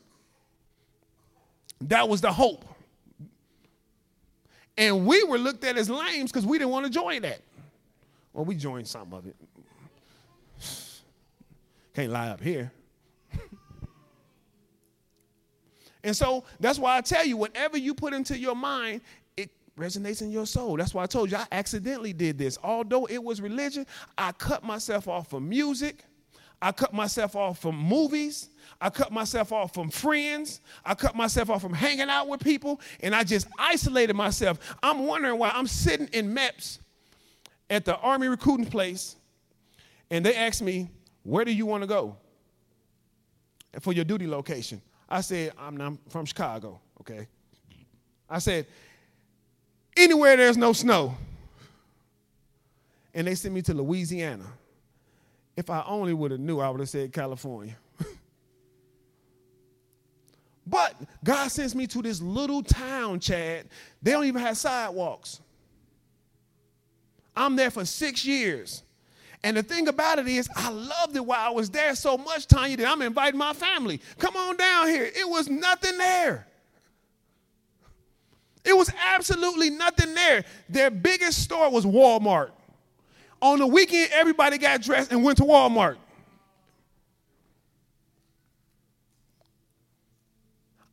That 1.83 2.09
was 2.09 2.23
the 2.23 2.33
hope. 2.33 2.65
And 4.79 5.05
we 5.07 5.23
were 5.25 5.39
looked 5.39 5.65
at 5.65 5.77
as 5.77 5.91
lames 5.91 6.31
because 6.31 6.47
we 6.47 6.57
didn't 6.57 6.71
want 6.71 6.87
to 6.87 6.93
join 6.93 7.23
that. 7.23 7.41
Well, 8.33 8.45
we 8.45 8.55
joined 8.55 8.87
some 8.87 9.13
of 9.13 9.27
it. 9.27 9.37
Can't 11.95 12.13
lie 12.13 12.29
up 12.29 12.41
here. 12.41 12.71
and 16.05 16.17
so 16.17 16.45
that's 16.61 16.79
why 16.79 16.97
I 16.97 17.01
tell 17.01 17.27
you, 17.27 17.37
whatever 17.37 17.77
you 17.77 17.93
put 17.95 18.15
into 18.15 18.39
your 18.39 18.55
mind, 18.55 19.01
it 19.37 19.51
resonates 19.77 20.23
in 20.23 20.31
your 20.31 20.47
soul. 20.47 20.77
That's 20.77 20.95
why 20.95 21.03
I 21.03 21.07
told 21.07 21.33
you 21.33 21.39
I 21.39 21.47
accidentally 21.51 22.13
did 22.13 22.39
this. 22.39 22.57
Although 22.63 23.07
it 23.07 23.23
was 23.23 23.41
religion, 23.41 23.85
I 24.17 24.31
cut 24.31 24.63
myself 24.63 25.09
off 25.09 25.31
from 25.31 25.49
music. 25.49 26.05
I 26.63 26.71
cut 26.73 26.93
myself 26.93 27.35
off 27.35 27.59
from 27.59 27.77
movies. 27.77 28.51
I 28.81 28.91
cut 28.91 29.11
myself 29.11 29.53
off 29.53 29.75
from 29.75 29.91
friends. 29.91 30.61
I 30.85 30.95
cut 30.95 31.17
myself 31.17 31.51
off 31.51 31.63
from 31.63 31.73
hanging 31.73 32.09
out 32.09 32.29
with 32.29 32.43
people. 32.43 32.81
And 33.01 33.15
I 33.15 33.25
just 33.25 33.49
isolated 33.59 34.15
myself. 34.15 34.59
I'm 34.83 35.07
wondering 35.07 35.39
why 35.39 35.51
I'm 35.51 35.67
sitting 35.67 36.09
in 36.13 36.33
MEPS 36.33 36.79
at 37.71 37.85
the 37.85 37.97
Army 37.97 38.29
recruiting 38.29 38.67
place. 38.67 39.17
And 40.11 40.25
they 40.25 40.35
asked 40.35 40.63
me, 40.63 40.89
Where 41.25 41.45
do 41.45 41.53
you 41.53 41.67
want 41.67 41.83
to 41.83 41.87
go 41.87 42.17
for 43.81 43.93
your 43.93 44.05
duty 44.05 44.29
location? 44.29 44.81
I 45.09 45.23
said, 45.23 45.53
I'm, 45.59 45.81
I'm 45.81 45.99
from 46.09 46.25
Chicago, 46.25 46.81
okay? 47.01 47.27
I 48.31 48.39
said, 48.39 48.67
Anywhere 49.97 50.37
there's 50.37 50.57
no 50.57 50.73
snow. 50.73 51.17
And 53.13 53.27
they 53.27 53.35
sent 53.35 53.53
me 53.53 53.63
to 53.63 53.75
Louisiana. 53.75 54.45
If 55.57 55.71
I 55.71 55.83
only 55.85 56.15
would 56.15 56.31
have 56.31 56.39
knew, 56.39 56.61
I 56.61 56.71
would 56.71 56.79
have 56.79 56.89
said 56.89 57.13
California. 57.13 57.77
But 60.69 60.95
God 61.25 61.49
sends 61.49 61.75
me 61.75 61.87
to 61.89 62.03
this 62.03 62.21
little 62.21 62.63
town, 62.63 63.21
Chad. 63.21 63.69
They 64.03 64.13
don't 64.13 64.25
even 64.25 64.43
have 64.43 64.57
sidewalks. 64.57 65.41
I'm 67.37 67.57
there 67.57 67.71
for 67.71 67.85
six 67.85 68.25
years. 68.25 68.83
And 69.45 69.57
the 69.57 69.63
thing 69.63 69.87
about 69.87 70.19
it 70.19 70.27
is, 70.27 70.49
I 70.57 70.71
loved 70.71 71.15
it 71.15 71.25
while 71.25 71.39
I 71.39 71.51
was 71.51 71.71
there 71.71 71.95
so 71.95 72.19
much, 72.19 72.49
Tanya, 72.49 72.77
that 72.79 72.89
I'm 72.89 73.03
inviting 73.03 73.39
my 73.39 73.53
family. 73.53 74.01
Come 74.19 74.37
on 74.37 74.57
down 74.57 74.89
here. 74.89 75.05
It 75.05 75.29
was 75.29 75.49
nothing 75.49 75.97
there. 75.97 76.47
It 78.65 78.77
was 78.77 78.91
absolutely 79.15 79.71
nothing 79.71 80.13
there. 80.15 80.45
Their 80.69 80.91
biggest 80.91 81.43
store 81.45 81.71
was 81.71 81.87
Walmart. 81.87 82.51
On 83.41 83.61
the 83.61 83.67
weekend, 83.67 84.11
everybody 84.13 84.59
got 84.59 84.83
dressed 84.83 85.13
and 85.13 85.23
went 85.23 85.39
to 85.39 85.45
Walmart. 85.45 85.97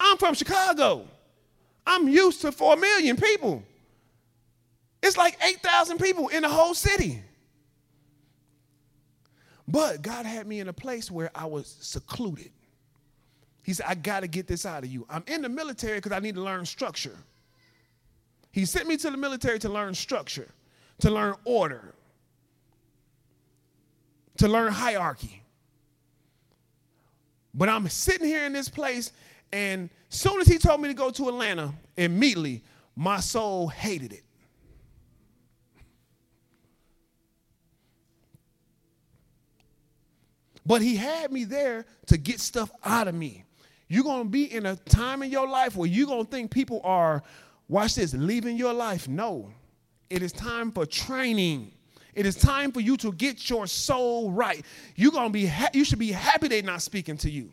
I'm 0.06 0.18
from 0.18 0.36
Chicago. 0.36 1.08
I'm 1.86 2.08
used 2.08 2.42
to 2.42 2.52
4 2.52 2.76
million 2.78 3.18
people. 3.18 3.64
It's 5.02 5.18
like 5.18 5.38
8,000 5.44 5.98
people 5.98 6.28
in 6.28 6.44
the 6.44 6.50
whole 6.50 6.74
city. 6.74 7.22
But 9.68 10.04
God 10.04 10.26
had 10.26 10.46
me 10.46 10.60
in 10.60 10.70
a 10.70 10.74
place 10.74 11.10
where 11.10 11.32
I 11.34 11.46
was 11.46 11.76
secluded. 11.82 12.52
He 13.64 13.74
said, 13.74 13.88
I 13.90 13.96
got 13.96 14.20
to 14.20 14.28
get 14.28 14.48
this 14.48 14.66
out 14.66 14.84
of 14.84 14.90
you. 14.92 15.08
I'm 15.10 15.24
in 15.26 15.42
the 15.42 15.50
military 15.50 15.98
because 15.98 16.12
I 16.12 16.20
need 16.20 16.36
to 16.36 16.42
learn 16.42 16.66
structure. 16.66 17.18
He 18.52 18.66
sent 18.66 18.88
me 18.88 18.96
to 18.98 19.10
the 19.10 19.18
military 19.18 19.58
to 19.60 19.70
learn 19.70 19.96
structure, 19.96 20.50
to 21.00 21.10
learn 21.10 21.34
order, 21.46 21.96
to 24.38 24.48
learn 24.48 24.72
hierarchy. 24.72 25.42
But 27.56 27.70
I'm 27.70 27.88
sitting 27.90 28.28
here 28.28 28.46
in 28.46 28.54
this 28.54 28.70
place, 28.70 29.12
and 29.56 29.90
soon 30.10 30.42
as 30.42 30.48
he 30.48 30.58
told 30.58 30.82
me 30.82 30.90
to 30.90 30.94
go 30.94 31.10
to 31.10 31.30
Atlanta, 31.30 31.74
immediately 31.96 32.62
my 32.94 33.22
soul 33.22 33.70
hated 33.70 34.12
it. 34.12 34.24
But 40.66 40.82
he 40.82 40.98
had 40.98 41.32
me 41.32 41.46
there 41.46 41.86
to 42.08 42.18
get 42.18 42.42
stuff 42.42 42.70
out 42.84 43.08
of 43.08 43.16
me. 43.16 43.46
You're 43.88 44.04
going 44.04 44.24
to 44.24 44.30
be 44.30 44.52
in 44.54 44.66
a 44.66 44.76
time 44.76 45.24
in 45.24 45.32
your 45.32 45.48
life 45.48 45.78
where 45.78 45.88
you're 45.88 46.08
going 46.08 46.26
to 46.26 46.30
think 46.30 46.52
people 46.52 46.82
are, 46.84 47.24
watch 47.70 47.96
this, 47.96 48.14
leaving 48.14 48.58
your 48.58 48.74
life. 48.74 49.08
No, 49.08 49.54
it 50.10 50.22
is 50.22 50.34
time 50.34 50.70
for 50.74 50.86
training. 50.86 51.72
It 52.14 52.26
is 52.26 52.36
time 52.36 52.74
for 52.74 52.82
you 52.82 52.98
to 52.98 53.14
get 53.14 53.50
your 53.50 53.68
soul 53.68 54.32
right. 54.32 54.66
You're 54.96 55.12
gonna 55.12 55.30
be 55.30 55.46
ha- 55.46 55.70
you 55.74 55.84
should 55.84 56.00
be 56.00 56.14
happy 56.14 56.48
they're 56.48 56.64
not 56.64 56.82
speaking 56.82 57.18
to 57.18 57.30
you. 57.30 57.52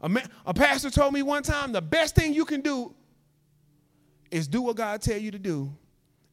A, 0.00 0.08
man, 0.08 0.28
a 0.44 0.52
pastor 0.52 0.90
told 0.90 1.14
me 1.14 1.22
one 1.22 1.42
time 1.42 1.72
the 1.72 1.82
best 1.82 2.14
thing 2.14 2.34
you 2.34 2.44
can 2.44 2.60
do 2.60 2.94
is 4.30 4.46
do 4.46 4.62
what 4.62 4.76
God 4.76 5.00
tell 5.00 5.18
you 5.18 5.30
to 5.30 5.38
do 5.38 5.72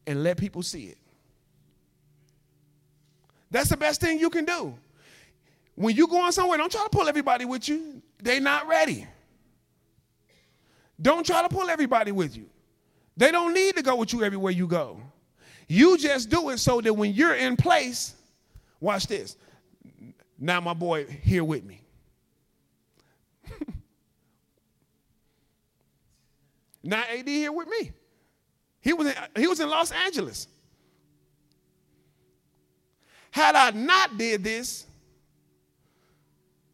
and 0.06 0.22
let 0.22 0.36
people 0.36 0.62
see 0.62 0.84
it. 0.84 0.98
That's 3.50 3.68
the 3.68 3.76
best 3.76 4.00
thing 4.00 4.18
you 4.18 4.30
can 4.30 4.44
do. 4.44 4.74
When 5.76 5.94
you 5.96 6.06
going 6.06 6.32
somewhere, 6.32 6.58
don't 6.58 6.70
try 6.70 6.82
to 6.82 6.90
pull 6.90 7.08
everybody 7.08 7.44
with 7.44 7.68
you. 7.68 8.02
They 8.22 8.40
not 8.40 8.68
ready. 8.68 9.06
Don't 11.00 11.24
try 11.24 11.42
to 11.42 11.48
pull 11.48 11.68
everybody 11.70 12.12
with 12.12 12.36
you. 12.36 12.46
They 13.16 13.30
don't 13.30 13.54
need 13.54 13.76
to 13.76 13.82
go 13.82 13.96
with 13.96 14.12
you 14.12 14.24
everywhere 14.24 14.52
you 14.52 14.66
go. 14.66 15.00
You 15.68 15.96
just 15.96 16.30
do 16.30 16.50
it 16.50 16.58
so 16.58 16.80
that 16.80 16.92
when 16.92 17.12
you're 17.12 17.34
in 17.34 17.56
place, 17.56 18.14
watch 18.80 19.06
this. 19.06 19.36
Now 20.38 20.60
my 20.60 20.74
boy 20.74 21.06
here 21.06 21.44
with 21.44 21.64
me. 21.64 21.83
Now 26.84 27.02
AD 27.10 27.26
here 27.26 27.50
with 27.50 27.68
me. 27.68 27.92
He 28.80 28.92
was 28.92 29.06
in, 29.06 29.14
he 29.36 29.46
was 29.46 29.60
in 29.60 29.68
Los 29.68 29.90
Angeles. 29.90 30.46
Had 33.30 33.56
I 33.56 33.70
not 33.70 34.16
did 34.16 34.44
this, 34.44 34.86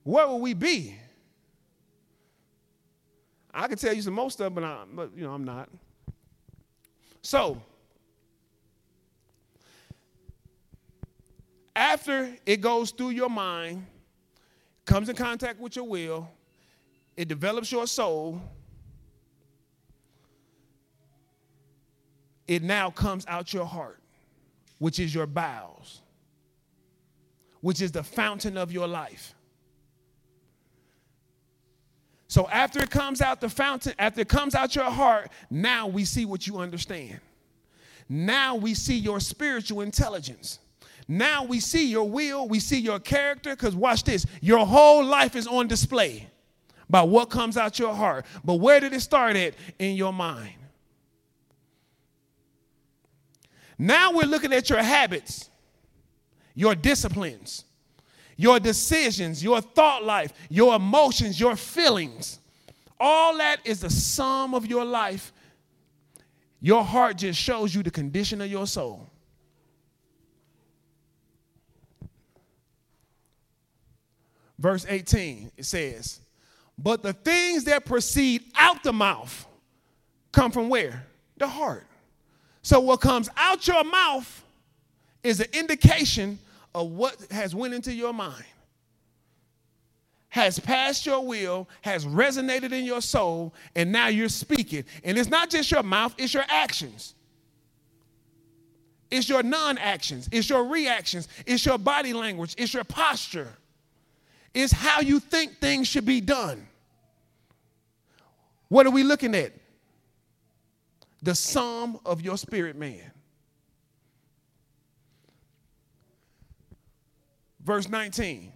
where 0.02 0.28
would 0.28 0.42
we 0.42 0.52
be? 0.52 0.96
I 3.54 3.68
can 3.68 3.78
tell 3.78 3.94
you 3.94 4.02
some 4.02 4.14
more 4.14 4.30
stuff, 4.30 4.52
but, 4.54 4.64
I, 4.64 4.84
but 4.92 5.10
you 5.16 5.24
know 5.24 5.32
I'm 5.32 5.44
not. 5.44 5.68
So 7.22 7.62
after 11.74 12.34
it 12.44 12.60
goes 12.60 12.90
through 12.90 13.10
your 13.10 13.30
mind, 13.30 13.86
comes 14.84 15.08
in 15.08 15.16
contact 15.16 15.60
with 15.60 15.76
your 15.76 15.86
will, 15.86 16.28
it 17.16 17.28
develops 17.28 17.70
your 17.70 17.86
soul. 17.86 18.40
It 22.50 22.64
now 22.64 22.90
comes 22.90 23.24
out 23.28 23.54
your 23.54 23.64
heart, 23.64 24.00
which 24.78 24.98
is 24.98 25.14
your 25.14 25.28
bowels, 25.28 26.02
which 27.60 27.80
is 27.80 27.92
the 27.92 28.02
fountain 28.02 28.56
of 28.56 28.72
your 28.72 28.88
life. 28.88 29.36
So 32.26 32.48
after 32.48 32.82
it 32.82 32.90
comes 32.90 33.20
out 33.22 33.40
the 33.40 33.48
fountain, 33.48 33.94
after 34.00 34.22
it 34.22 34.28
comes 34.28 34.56
out 34.56 34.74
your 34.74 34.90
heart, 34.90 35.30
now 35.48 35.86
we 35.86 36.04
see 36.04 36.24
what 36.24 36.44
you 36.48 36.58
understand. 36.58 37.20
Now 38.08 38.56
we 38.56 38.74
see 38.74 38.98
your 38.98 39.20
spiritual 39.20 39.82
intelligence. 39.82 40.58
Now 41.06 41.44
we 41.44 41.60
see 41.60 41.88
your 41.88 42.10
will, 42.10 42.48
we 42.48 42.58
see 42.58 42.80
your 42.80 42.98
character, 42.98 43.54
because 43.54 43.76
watch 43.76 44.02
this 44.02 44.26
your 44.40 44.66
whole 44.66 45.04
life 45.04 45.36
is 45.36 45.46
on 45.46 45.68
display 45.68 46.28
by 46.88 47.02
what 47.02 47.30
comes 47.30 47.56
out 47.56 47.78
your 47.78 47.94
heart. 47.94 48.26
But 48.44 48.54
where 48.54 48.80
did 48.80 48.92
it 48.92 49.02
start 49.02 49.36
at? 49.36 49.54
In 49.78 49.94
your 49.94 50.12
mind. 50.12 50.59
Now 53.80 54.12
we're 54.12 54.26
looking 54.26 54.52
at 54.52 54.68
your 54.68 54.82
habits, 54.82 55.48
your 56.54 56.74
disciplines, 56.74 57.64
your 58.36 58.60
decisions, 58.60 59.42
your 59.42 59.62
thought 59.62 60.04
life, 60.04 60.34
your 60.50 60.74
emotions, 60.74 61.40
your 61.40 61.56
feelings. 61.56 62.40
All 63.00 63.38
that 63.38 63.60
is 63.64 63.80
the 63.80 63.88
sum 63.88 64.52
of 64.54 64.66
your 64.66 64.84
life. 64.84 65.32
Your 66.60 66.84
heart 66.84 67.16
just 67.16 67.40
shows 67.40 67.74
you 67.74 67.82
the 67.82 67.90
condition 67.90 68.42
of 68.42 68.50
your 68.50 68.66
soul. 68.66 69.08
Verse 74.58 74.84
18, 74.86 75.52
it 75.56 75.64
says, 75.64 76.20
But 76.76 77.02
the 77.02 77.14
things 77.14 77.64
that 77.64 77.86
proceed 77.86 78.42
out 78.54 78.82
the 78.82 78.92
mouth 78.92 79.46
come 80.32 80.52
from 80.52 80.68
where? 80.68 81.06
The 81.38 81.48
heart. 81.48 81.86
So 82.62 82.80
what 82.80 83.00
comes 83.00 83.28
out 83.36 83.66
your 83.66 83.84
mouth 83.84 84.44
is 85.22 85.40
an 85.40 85.48
indication 85.52 86.38
of 86.74 86.90
what 86.90 87.16
has 87.30 87.54
went 87.54 87.74
into 87.74 87.92
your 87.92 88.12
mind. 88.12 88.44
Has 90.28 90.60
passed 90.60 91.06
your 91.06 91.26
will, 91.26 91.68
has 91.82 92.04
resonated 92.06 92.72
in 92.72 92.84
your 92.84 93.00
soul, 93.00 93.52
and 93.74 93.90
now 93.90 94.06
you're 94.06 94.28
speaking. 94.28 94.84
And 95.02 95.18
it's 95.18 95.28
not 95.28 95.50
just 95.50 95.70
your 95.70 95.82
mouth, 95.82 96.14
it's 96.18 96.32
your 96.32 96.44
actions. 96.48 97.14
It's 99.10 99.28
your 99.28 99.42
non 99.42 99.76
actions, 99.78 100.28
it's 100.30 100.48
your 100.48 100.64
reactions, 100.64 101.28
it's 101.44 101.66
your 101.66 101.78
body 101.78 102.12
language, 102.12 102.54
it's 102.56 102.72
your 102.72 102.84
posture, 102.84 103.48
it's 104.54 104.72
how 104.72 105.00
you 105.00 105.18
think 105.18 105.58
things 105.58 105.88
should 105.88 106.06
be 106.06 106.20
done. 106.20 106.64
What 108.68 108.86
are 108.86 108.90
we 108.90 109.02
looking 109.02 109.34
at? 109.34 109.52
The 111.22 111.34
sum 111.34 111.98
of 112.04 112.20
your 112.22 112.38
spirit 112.38 112.76
man. 112.76 113.12
Verse 117.62 117.88
19 117.88 118.52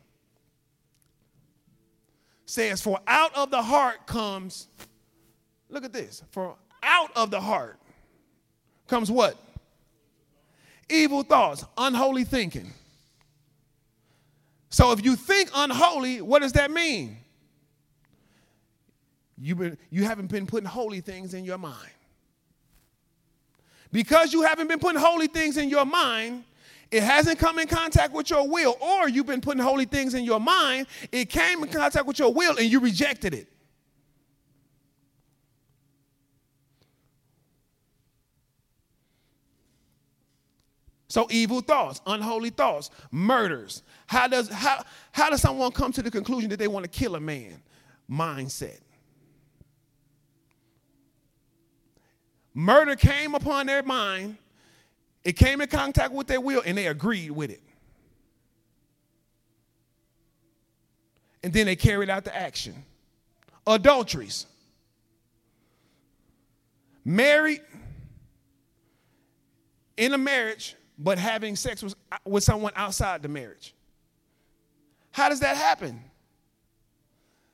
says, 2.47 2.81
For 2.81 2.99
out 3.07 3.35
of 3.37 3.51
the 3.51 3.63
heart 3.63 4.07
comes, 4.07 4.69
look 5.69 5.85
at 5.85 5.93
this, 5.93 6.23
for 6.31 6.57
out 6.83 7.11
of 7.15 7.31
the 7.31 7.41
heart 7.41 7.79
comes 8.89 9.11
what? 9.11 9.37
Evil 10.89 11.23
thoughts, 11.23 11.65
unholy 11.77 12.25
thinking. 12.25 12.73
So 14.71 14.93
if 14.93 15.05
you 15.05 15.17
think 15.17 15.51
unholy, 15.55 16.21
what 16.21 16.43
does 16.43 16.53
that 16.53 16.71
mean? 16.71 17.19
You've 19.37 19.59
been, 19.59 19.79
you 19.91 20.05
haven't 20.05 20.31
been 20.31 20.47
putting 20.47 20.69
holy 20.69 21.01
things 21.01 21.35
in 21.35 21.45
your 21.45 21.59
mind. 21.59 21.91
Because 23.95 24.33
you 24.33 24.43
haven't 24.43 24.67
been 24.67 24.81
putting 24.81 25.01
holy 25.01 25.29
things 25.29 25.57
in 25.57 25.69
your 25.69 25.85
mind, 25.87 26.43
it 26.91 27.05
hasn't 27.05 27.39
come 27.39 27.61
in 27.61 27.69
contact 27.69 28.13
with 28.13 28.29
your 28.29 28.49
will, 28.49 28.77
or 28.81 29.09
you've 29.09 29.25
been 29.25 29.41
putting 29.41 29.63
holy 29.63 29.85
things 29.85 30.15
in 30.15 30.25
your 30.25 30.41
mind, 30.41 30.89
it 31.13 31.31
came 31.31 31.63
in 31.63 31.69
contact 31.69 32.05
with 32.05 32.19
your 32.19 32.35
will 32.35 32.59
and 32.59 32.67
you 32.67 32.81
rejected 32.81 33.35
it. 33.35 33.47
So 41.07 41.29
evil 41.31 41.61
thoughts, 41.61 42.01
unholy 42.05 42.51
thoughts, 42.51 42.91
murders. 43.13 43.85
How 44.09 44.27
does 44.27 44.49
how, 44.49 44.83
how 45.13 45.31
does 45.31 45.41
someone 45.41 45.71
come 45.71 45.93
to 45.93 46.03
the 46.03 46.11
conclusion 46.11 46.51
that 46.51 46.59
they 46.59 46.67
want 46.67 46.83
to 46.83 46.91
kill 46.91 47.15
a 47.15 47.21
man? 47.21 47.63
Mindset. 48.11 48.81
Murder 52.55 52.95
came 52.95 53.35
upon 53.35 53.67
their 53.67 53.83
mind, 53.83 54.37
it 55.25 55.33
came 55.33 55.61
in 55.61 55.69
contact 55.69 56.13
with 56.13 56.29
their 56.29 56.41
will, 56.41 56.63
and 56.65 56.79
they 56.79 56.87
agreed 56.87 57.33
with 57.33 57.51
it. 57.51 57.61
And 61.43 61.53
then 61.53 61.67
they 61.67 61.77
carried 61.77 62.09
out 62.09 62.25
the 62.25 62.35
action. 62.35 62.75
Adulteries. 63.67 64.47
Married 67.05 67.61
in 69.97 70.13
a 70.15 70.19
marriage, 70.19 70.75
but 70.99 71.19
having 71.19 71.57
sex 71.57 71.83
with, 71.83 71.95
with 72.25 72.45
someone 72.45 72.73
outside 72.77 73.23
the 73.23 73.29
marriage. 73.29 73.75
How 75.11 75.29
does 75.29 75.41
that 75.41 75.57
happen? 75.57 76.03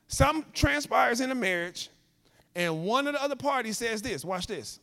Some 0.07 0.45
transpires 0.53 1.21
in 1.21 1.31
a 1.31 1.35
marriage, 1.35 1.89
and 2.55 2.83
one 2.83 3.07
of 3.07 3.13
the 3.13 3.21
other 3.21 3.35
parties 3.35 3.77
says 3.77 4.01
this 4.01 4.23
watch 4.23 4.47
this. 4.47 4.79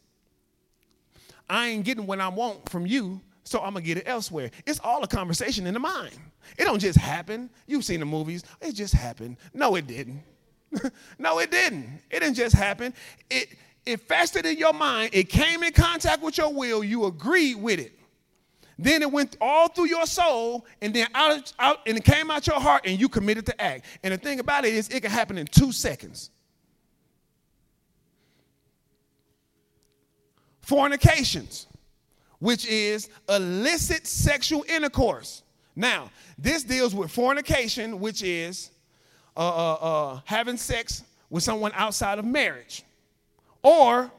I 1.48 1.68
ain't 1.68 1.84
getting 1.84 2.06
what 2.06 2.20
I 2.20 2.28
want 2.28 2.68
from 2.68 2.86
you, 2.86 3.20
so 3.44 3.60
I'm 3.60 3.74
gonna 3.74 3.84
get 3.84 3.98
it 3.98 4.04
elsewhere. 4.06 4.50
It's 4.66 4.80
all 4.80 5.02
a 5.02 5.08
conversation 5.08 5.66
in 5.66 5.74
the 5.74 5.80
mind. 5.80 6.16
It 6.56 6.64
don't 6.64 6.78
just 6.78 6.98
happen. 6.98 7.50
You've 7.66 7.84
seen 7.84 8.00
the 8.00 8.06
movies. 8.06 8.44
It 8.60 8.72
just 8.72 8.94
happened. 8.94 9.36
No, 9.54 9.74
it 9.76 9.86
didn't. 9.86 10.22
no, 11.18 11.38
it 11.38 11.50
didn't. 11.50 12.00
It 12.10 12.20
didn't 12.20 12.34
just 12.34 12.54
happen. 12.54 12.92
It 13.30 13.48
it 13.86 14.00
festered 14.00 14.44
in 14.44 14.58
your 14.58 14.74
mind. 14.74 15.10
It 15.14 15.30
came 15.30 15.62
in 15.62 15.72
contact 15.72 16.22
with 16.22 16.36
your 16.36 16.52
will. 16.52 16.84
You 16.84 17.06
agreed 17.06 17.56
with 17.56 17.80
it. 17.80 17.98
Then 18.78 19.02
it 19.02 19.10
went 19.10 19.36
all 19.40 19.68
through 19.68 19.88
your 19.88 20.06
soul, 20.06 20.66
and 20.80 20.94
then 20.94 21.08
out, 21.14 21.52
out 21.58 21.80
and 21.86 21.98
it 21.98 22.04
came 22.04 22.30
out 22.30 22.46
your 22.46 22.60
heart, 22.60 22.82
and 22.86 22.98
you 23.00 23.08
committed 23.08 23.46
to 23.46 23.60
act. 23.60 23.86
And 24.04 24.14
the 24.14 24.18
thing 24.18 24.38
about 24.38 24.64
it 24.64 24.74
is, 24.74 24.88
it 24.88 25.00
can 25.00 25.10
happen 25.10 25.36
in 25.36 25.46
two 25.46 25.72
seconds. 25.72 26.30
Fornications, 30.68 31.66
which 32.40 32.66
is 32.66 33.08
illicit 33.28 34.06
sexual 34.06 34.64
intercourse. 34.68 35.42
Now, 35.74 36.10
this 36.36 36.62
deals 36.62 36.94
with 36.94 37.10
fornication, 37.10 37.98
which 38.00 38.22
is 38.22 38.70
uh, 39.36 39.40
uh, 39.40 39.74
uh, 39.74 40.20
having 40.24 40.58
sex 40.58 41.04
with 41.30 41.42
someone 41.42 41.72
outside 41.74 42.18
of 42.18 42.24
marriage, 42.24 42.82
or 43.62 44.10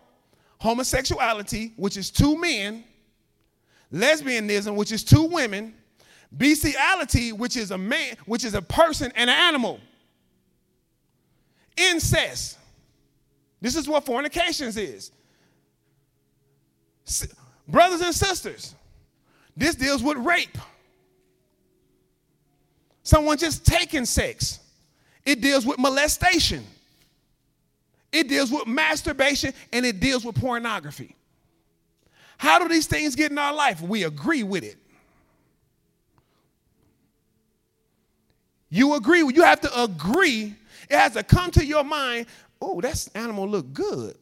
homosexuality, 0.59 1.73
which 1.77 1.97
is 1.97 2.09
two 2.09 2.35
men, 2.35 2.83
lesbianism, 3.93 4.75
which 4.75 4.91
is 4.91 5.03
two 5.03 5.25
women, 5.25 5.73
bestiality, 6.31 7.31
which 7.31 7.55
is 7.57 7.71
a 7.71 7.77
man, 7.77 8.15
which 8.25 8.43
is 8.43 8.55
a 8.55 8.61
person 8.61 9.11
and 9.15 9.29
an 9.29 9.35
animal. 9.35 9.79
incest. 11.77 12.57
This 13.61 13.75
is 13.75 13.87
what 13.87 14.05
fornications 14.05 14.77
is. 14.77 15.11
Brothers 17.67 18.01
and 18.01 18.13
sisters, 18.13 18.75
this 19.55 19.75
deals 19.75 20.01
with 20.01 20.17
rape. 20.17 20.57
Someone 23.03 23.37
just 23.37 23.65
taking 23.65 24.05
sex. 24.05 24.59
It 25.25 25.41
deals 25.41 25.65
with 25.65 25.77
molestation. 25.77 26.65
It 28.11 28.27
deals 28.27 28.51
with 28.51 28.67
masturbation 28.67 29.53
and 29.71 29.85
it 29.85 29.99
deals 29.99 30.25
with 30.25 30.35
pornography. 30.35 31.15
How 32.37 32.57
do 32.59 32.67
these 32.67 32.87
things 32.87 33.15
get 33.15 33.31
in 33.31 33.37
our 33.37 33.53
life? 33.53 33.81
We 33.81 34.03
agree 34.03 34.43
with 34.43 34.63
it. 34.63 34.77
You 38.69 38.95
agree. 38.95 39.19
You 39.19 39.43
have 39.43 39.61
to 39.61 39.83
agree. 39.83 40.55
It 40.89 40.95
has 40.95 41.13
to 41.13 41.23
come 41.23 41.51
to 41.51 41.65
your 41.65 41.83
mind. 41.83 42.27
Oh, 42.61 42.79
that 42.81 43.07
animal 43.15 43.47
look 43.47 43.73
good. 43.73 44.15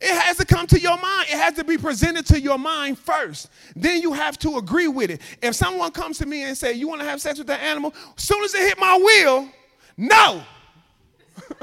It 0.00 0.18
has 0.18 0.38
to 0.38 0.46
come 0.46 0.66
to 0.68 0.80
your 0.80 0.96
mind. 0.96 1.28
It 1.28 1.36
has 1.36 1.54
to 1.54 1.64
be 1.64 1.76
presented 1.76 2.24
to 2.26 2.40
your 2.40 2.56
mind 2.56 2.98
first. 2.98 3.50
Then 3.76 4.00
you 4.00 4.14
have 4.14 4.38
to 4.38 4.56
agree 4.56 4.88
with 4.88 5.10
it. 5.10 5.20
If 5.42 5.54
someone 5.54 5.90
comes 5.92 6.16
to 6.18 6.26
me 6.26 6.44
and 6.44 6.56
say, 6.56 6.72
"You 6.72 6.88
want 6.88 7.02
to 7.02 7.06
have 7.06 7.20
sex 7.20 7.38
with 7.38 7.48
that 7.48 7.60
animal?" 7.60 7.92
As 8.16 8.22
soon 8.22 8.42
as 8.42 8.54
it 8.54 8.62
hit 8.62 8.78
my 8.78 8.96
wheel, 8.96 9.48
no. 9.98 10.42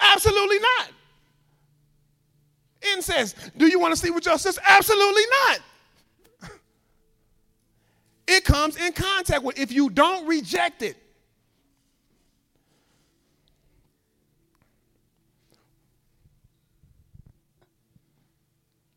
Absolutely 0.00 0.58
not. 0.60 0.90
Incest. 2.92 3.36
Do 3.56 3.66
you 3.66 3.80
want 3.80 3.92
to 3.94 3.96
sleep 3.98 4.14
with 4.14 4.26
your 4.26 4.38
sister? 4.38 4.60
Absolutely 4.66 5.24
not. 5.30 5.58
It 8.28 8.44
comes 8.44 8.76
in 8.76 8.92
contact 8.92 9.44
with 9.44 9.56
if 9.56 9.70
you 9.70 9.88
don't 9.88 10.26
reject 10.26 10.82
it. 10.82 10.96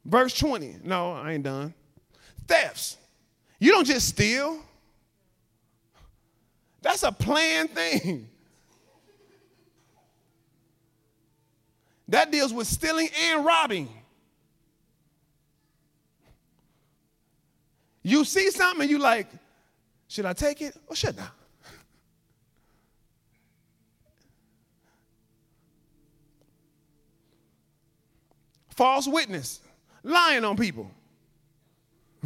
Verse 0.10 0.34
20. 0.40 0.78
No, 0.84 1.14
I 1.14 1.34
ain't 1.34 1.44
done. 1.44 1.72
Thefts. 2.48 2.98
You 3.60 3.72
don't 3.72 3.86
just 3.86 4.08
steal. 4.08 4.60
That's 6.82 7.04
a 7.04 7.12
planned 7.12 7.70
thing. 7.70 8.28
That 12.08 12.32
deals 12.32 12.52
with 12.52 12.66
stealing 12.66 13.10
and 13.28 13.46
robbing. 13.46 13.88
You 18.02 18.26
see 18.26 18.50
something 18.50 18.90
you 18.90 18.98
like, 18.98 19.28
should 20.08 20.26
I 20.26 20.34
take 20.34 20.64
it 20.64 20.76
or 20.88 20.96
should 20.96 21.20
I? 21.20 21.28
False 28.70 29.08
witness, 29.08 29.60
lying 30.04 30.46
on 30.46 30.56
people. 30.58 30.90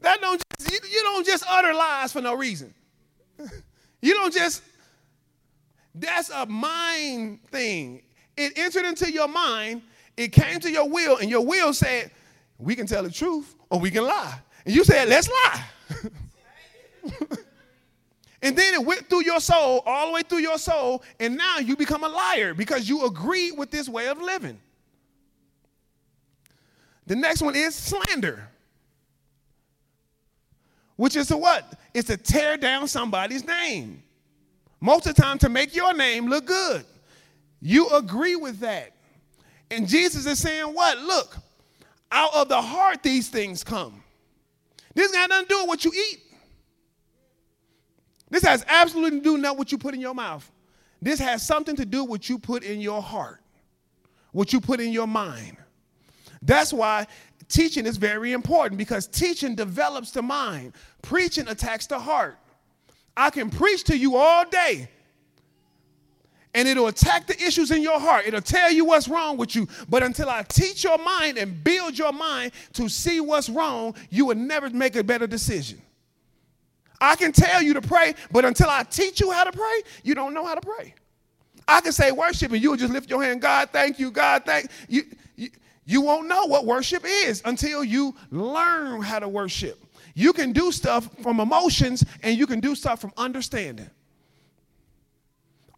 that 0.00 0.20
don't 0.20 0.42
just, 0.58 0.72
you, 0.72 0.78
you 0.90 1.02
don't 1.02 1.26
just 1.26 1.44
utter 1.48 1.72
lies 1.72 2.12
for 2.12 2.20
no 2.20 2.34
reason. 2.34 2.74
you 4.02 4.14
don't 4.14 4.32
just, 4.32 4.62
that's 5.94 6.30
a 6.30 6.46
mind 6.46 7.40
thing. 7.50 8.02
It 8.36 8.52
entered 8.56 8.84
into 8.84 9.12
your 9.12 9.28
mind, 9.28 9.82
it 10.16 10.28
came 10.28 10.60
to 10.60 10.70
your 10.70 10.88
will, 10.88 11.18
and 11.18 11.30
your 11.30 11.44
will 11.44 11.72
said, 11.72 12.10
we 12.58 12.74
can 12.76 12.86
tell 12.86 13.02
the 13.02 13.10
truth 13.10 13.54
or 13.70 13.80
we 13.80 13.90
can 13.90 14.04
lie. 14.04 14.38
And 14.64 14.74
you 14.74 14.84
said, 14.84 15.08
let's 15.08 15.28
lie. 15.28 15.64
and 18.42 18.56
then 18.56 18.74
it 18.74 18.84
went 18.84 19.08
through 19.08 19.24
your 19.24 19.40
soul, 19.40 19.82
all 19.84 20.08
the 20.08 20.12
way 20.12 20.22
through 20.22 20.38
your 20.38 20.58
soul, 20.58 21.02
and 21.20 21.36
now 21.36 21.58
you 21.58 21.76
become 21.76 22.04
a 22.04 22.08
liar 22.08 22.54
because 22.54 22.88
you 22.88 23.06
agree 23.06 23.52
with 23.52 23.70
this 23.70 23.88
way 23.88 24.08
of 24.08 24.20
living. 24.20 24.58
The 27.06 27.16
next 27.16 27.42
one 27.42 27.54
is 27.54 27.74
slander, 27.74 28.48
which 30.96 31.16
is 31.16 31.28
to 31.28 31.36
what? 31.36 31.78
It's 31.92 32.08
to 32.08 32.16
tear 32.16 32.56
down 32.56 32.88
somebody's 32.88 33.46
name. 33.46 34.02
Most 34.80 35.06
of 35.06 35.14
the 35.14 35.22
time, 35.22 35.38
to 35.38 35.48
make 35.48 35.74
your 35.74 35.94
name 35.94 36.26
look 36.26 36.46
good. 36.46 36.84
You 37.60 37.88
agree 37.90 38.36
with 38.36 38.60
that. 38.60 38.92
And 39.70 39.88
Jesus 39.88 40.26
is 40.26 40.38
saying, 40.38 40.66
What? 40.66 40.98
Look, 40.98 41.36
out 42.12 42.34
of 42.34 42.48
the 42.48 42.60
heart 42.60 43.02
these 43.02 43.28
things 43.28 43.64
come. 43.64 44.02
This 44.94 45.10
got 45.10 45.28
nothing 45.28 45.46
to 45.46 45.48
do 45.48 45.58
with 45.60 45.68
what 45.68 45.84
you 45.84 45.92
eat. 45.92 46.20
This 48.30 48.42
has 48.44 48.64
absolutely 48.68 49.20
to 49.20 49.24
do 49.24 49.32
with 49.34 49.58
what 49.58 49.72
you 49.72 49.78
put 49.78 49.94
in 49.94 50.00
your 50.00 50.14
mouth. 50.14 50.50
This 51.00 51.18
has 51.18 51.46
something 51.46 51.76
to 51.76 51.84
do 51.84 52.02
with 52.02 52.10
what 52.10 52.28
you 52.28 52.38
put 52.38 52.62
in 52.62 52.80
your 52.80 53.02
heart, 53.02 53.40
what 54.32 54.52
you 54.52 54.60
put 54.60 54.80
in 54.80 54.92
your 54.92 55.06
mind. 55.06 55.56
That's 56.44 56.72
why 56.72 57.06
teaching 57.48 57.86
is 57.86 57.96
very 57.96 58.32
important 58.32 58.78
because 58.78 59.06
teaching 59.06 59.54
develops 59.54 60.10
the 60.10 60.22
mind, 60.22 60.74
preaching 61.02 61.48
attacks 61.48 61.86
the 61.86 61.98
heart. 61.98 62.38
I 63.16 63.30
can 63.30 63.50
preach 63.50 63.84
to 63.84 63.96
you 63.96 64.16
all 64.16 64.44
day, 64.48 64.88
and 66.54 66.68
it'll 66.68 66.88
attack 66.88 67.26
the 67.26 67.40
issues 67.42 67.70
in 67.70 67.82
your 67.82 67.98
heart. 67.98 68.26
It'll 68.26 68.40
tell 68.40 68.70
you 68.70 68.84
what's 68.84 69.08
wrong 69.08 69.36
with 69.36 69.56
you. 69.56 69.68
But 69.88 70.02
until 70.02 70.28
I 70.28 70.42
teach 70.42 70.84
your 70.84 70.98
mind 70.98 71.38
and 71.38 71.62
build 71.64 71.98
your 71.98 72.12
mind 72.12 72.52
to 72.74 72.88
see 72.88 73.20
what's 73.20 73.48
wrong, 73.48 73.94
you 74.10 74.26
will 74.26 74.36
never 74.36 74.70
make 74.70 74.96
a 74.96 75.04
better 75.04 75.26
decision. 75.26 75.80
I 77.00 77.16
can 77.16 77.32
tell 77.32 77.62
you 77.62 77.74
to 77.74 77.80
pray, 77.82 78.14
but 78.30 78.44
until 78.44 78.70
I 78.70 78.84
teach 78.84 79.20
you 79.20 79.30
how 79.30 79.44
to 79.44 79.52
pray, 79.52 79.82
you 80.04 80.14
don't 80.14 80.32
know 80.32 80.44
how 80.44 80.54
to 80.54 80.60
pray. 80.60 80.94
I 81.66 81.80
can 81.80 81.92
say 81.92 82.12
worship 82.12 82.52
and 82.52 82.62
you'll 82.62 82.76
just 82.76 82.92
lift 82.92 83.10
your 83.10 83.22
hand, 83.22 83.40
God, 83.40 83.70
thank 83.70 83.98
you, 83.98 84.10
God, 84.10 84.44
thank 84.44 84.70
you. 84.88 85.04
You, 85.36 85.50
you 85.84 86.00
won't 86.00 86.28
know 86.28 86.46
what 86.46 86.64
worship 86.66 87.04
is 87.04 87.42
until 87.44 87.84
you 87.84 88.14
learn 88.30 89.02
how 89.02 89.18
to 89.18 89.28
worship. 89.28 89.84
You 90.14 90.32
can 90.32 90.52
do 90.52 90.72
stuff 90.72 91.08
from 91.22 91.40
emotions 91.40 92.04
and 92.22 92.38
you 92.38 92.46
can 92.46 92.60
do 92.60 92.74
stuff 92.74 93.00
from 93.00 93.12
understanding 93.16 93.90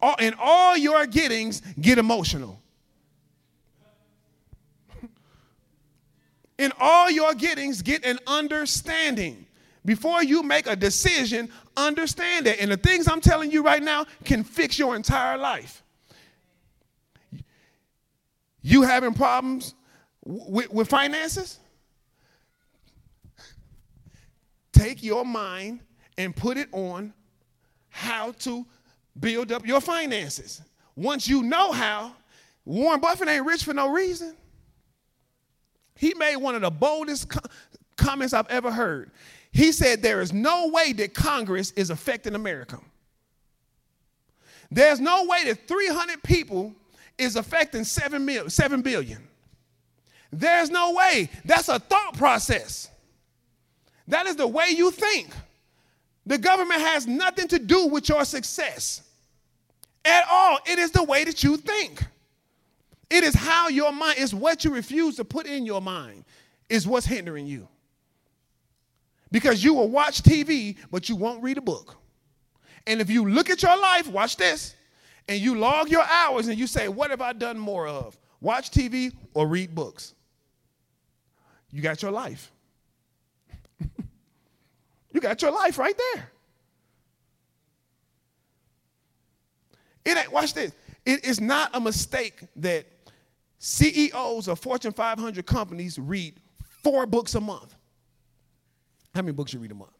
all, 0.01 0.15
in 0.15 0.33
all 0.39 0.77
your 0.77 1.05
gettings, 1.05 1.61
get 1.79 1.97
emotional. 1.97 2.61
in 6.57 6.71
all 6.79 7.09
your 7.09 7.33
gettings, 7.33 7.81
get 7.81 8.05
an 8.05 8.19
understanding. 8.27 9.45
Before 9.85 10.23
you 10.23 10.43
make 10.43 10.67
a 10.67 10.75
decision, 10.75 11.49
understand 11.75 12.47
it. 12.47 12.59
And 12.59 12.71
the 12.71 12.77
things 12.77 13.07
I'm 13.07 13.21
telling 13.21 13.51
you 13.51 13.63
right 13.63 13.81
now 13.81 14.05
can 14.25 14.43
fix 14.43 14.77
your 14.77 14.95
entire 14.95 15.37
life. 15.37 15.83
You 18.61 18.81
having 18.81 19.13
problems 19.13 19.75
with, 20.27 20.71
with 20.71 20.89
finances? 20.89 21.59
Take 24.73 25.01
your 25.01 25.25
mind 25.25 25.79
and 26.17 26.35
put 26.35 26.57
it 26.57 26.67
on 26.71 27.13
how 27.89 28.31
to 28.39 28.65
build 29.19 29.51
up 29.51 29.65
your 29.65 29.81
finances. 29.81 30.61
Once 30.95 31.27
you 31.27 31.43
know 31.43 31.71
how, 31.71 32.13
Warren 32.65 32.99
Buffett 32.99 33.27
ain't 33.29 33.45
rich 33.45 33.63
for 33.63 33.73
no 33.73 33.89
reason. 33.89 34.35
He 35.95 36.13
made 36.13 36.35
one 36.35 36.53
of 36.55 36.61
the 36.61 36.69
boldest 36.69 37.29
co- 37.29 37.39
comments 37.95 38.33
I've 38.33 38.47
ever 38.49 38.71
heard. 38.71 39.11
He 39.51 39.71
said, 39.71 40.01
There 40.01 40.21
is 40.21 40.33
no 40.33 40.67
way 40.67 40.93
that 40.93 41.13
Congress 41.13 41.71
is 41.71 41.89
affecting 41.89 42.35
America. 42.35 42.79
There's 44.69 44.99
no 44.99 45.25
way 45.25 45.45
that 45.45 45.67
300 45.67 46.21
people 46.21 46.75
is 47.17 47.35
affecting 47.35 47.83
7, 47.83 48.23
mil- 48.23 48.49
7 48.49 48.81
billion. 48.81 49.27
There's 50.31 50.69
no 50.69 50.93
way. 50.93 51.29
That's 51.45 51.69
a 51.69 51.79
thought 51.79 52.17
process. 52.17 52.89
That 54.07 54.25
is 54.25 54.35
the 54.35 54.47
way 54.47 54.69
you 54.69 54.91
think. 54.91 55.29
The 56.25 56.37
government 56.37 56.81
has 56.81 57.07
nothing 57.07 57.47
to 57.49 57.59
do 57.59 57.87
with 57.87 58.09
your 58.09 58.25
success 58.25 59.01
at 60.03 60.25
all. 60.29 60.59
It 60.65 60.79
is 60.79 60.91
the 60.91 61.03
way 61.03 61.23
that 61.23 61.43
you 61.43 61.57
think. 61.57 62.03
It 63.09 63.23
is 63.23 63.33
how 63.33 63.69
your 63.69 63.93
mind 63.93 64.17
is 64.19 64.33
what 64.33 64.65
you 64.65 64.73
refuse 64.73 65.15
to 65.15 65.25
put 65.25 65.45
in 65.45 65.65
your 65.65 65.81
mind 65.81 66.25
is 66.69 66.85
what's 66.85 67.05
hindering 67.05 67.47
you. 67.47 67.67
Because 69.31 69.63
you 69.63 69.73
will 69.73 69.89
watch 69.89 70.23
TV, 70.23 70.77
but 70.91 71.07
you 71.09 71.15
won't 71.15 71.41
read 71.41 71.57
a 71.57 71.61
book. 71.61 71.95
And 72.85 73.01
if 73.01 73.09
you 73.09 73.29
look 73.29 73.49
at 73.49 73.61
your 73.63 73.77
life, 73.77 74.07
watch 74.09 74.37
this, 74.37 74.75
and 75.27 75.39
you 75.39 75.57
log 75.57 75.89
your 75.89 76.03
hours 76.03 76.47
and 76.47 76.57
you 76.57 76.67
say, 76.67 76.87
What 76.87 77.11
have 77.11 77.21
I 77.21 77.33
done 77.33 77.59
more 77.59 77.87
of? 77.87 78.17
Watch 78.39 78.71
TV 78.71 79.13
or 79.33 79.47
read 79.47 79.73
books? 79.75 80.13
You 81.71 81.81
got 81.81 82.01
your 82.01 82.11
life. 82.11 82.51
you 85.11 85.19
got 85.19 85.41
your 85.41 85.51
life 85.51 85.77
right 85.77 85.95
there. 86.13 86.31
It 90.05 90.17
ain't, 90.17 90.31
watch 90.31 90.53
this. 90.53 90.71
It 91.05 91.25
is 91.25 91.41
not 91.41 91.69
a 91.73 91.81
mistake 91.81 92.39
that 92.55 92.85
CEOs 93.59 94.47
of 94.47 94.59
Fortune 94.59 94.93
500 94.93 95.45
companies 95.45 95.99
read 95.99 96.39
four 96.81 97.05
books 97.05 97.35
a 97.35 97.41
month. 97.41 97.75
How 99.13 99.21
many 99.21 99.33
books 99.33 99.53
you 99.53 99.59
read 99.59 99.71
a 99.71 99.75
month? 99.75 99.91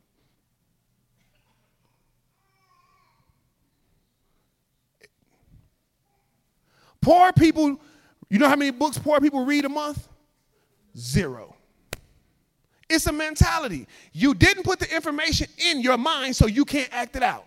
Poor 7.01 7.33
people, 7.33 7.79
you 8.29 8.39
know 8.39 8.47
how 8.47 8.55
many 8.55 8.71
books 8.71 8.97
poor 8.97 9.19
people 9.19 9.43
read 9.43 9.65
a 9.65 9.69
month? 9.69 10.07
Zero. 10.97 11.56
It's 12.89 13.05
a 13.07 13.11
mentality. 13.11 13.87
You 14.13 14.33
didn't 14.33 14.63
put 14.63 14.79
the 14.79 14.93
information 14.93 15.47
in 15.57 15.81
your 15.81 15.97
mind, 15.97 16.35
so 16.35 16.47
you 16.47 16.65
can't 16.65 16.89
act 16.93 17.15
it 17.15 17.23
out. 17.23 17.45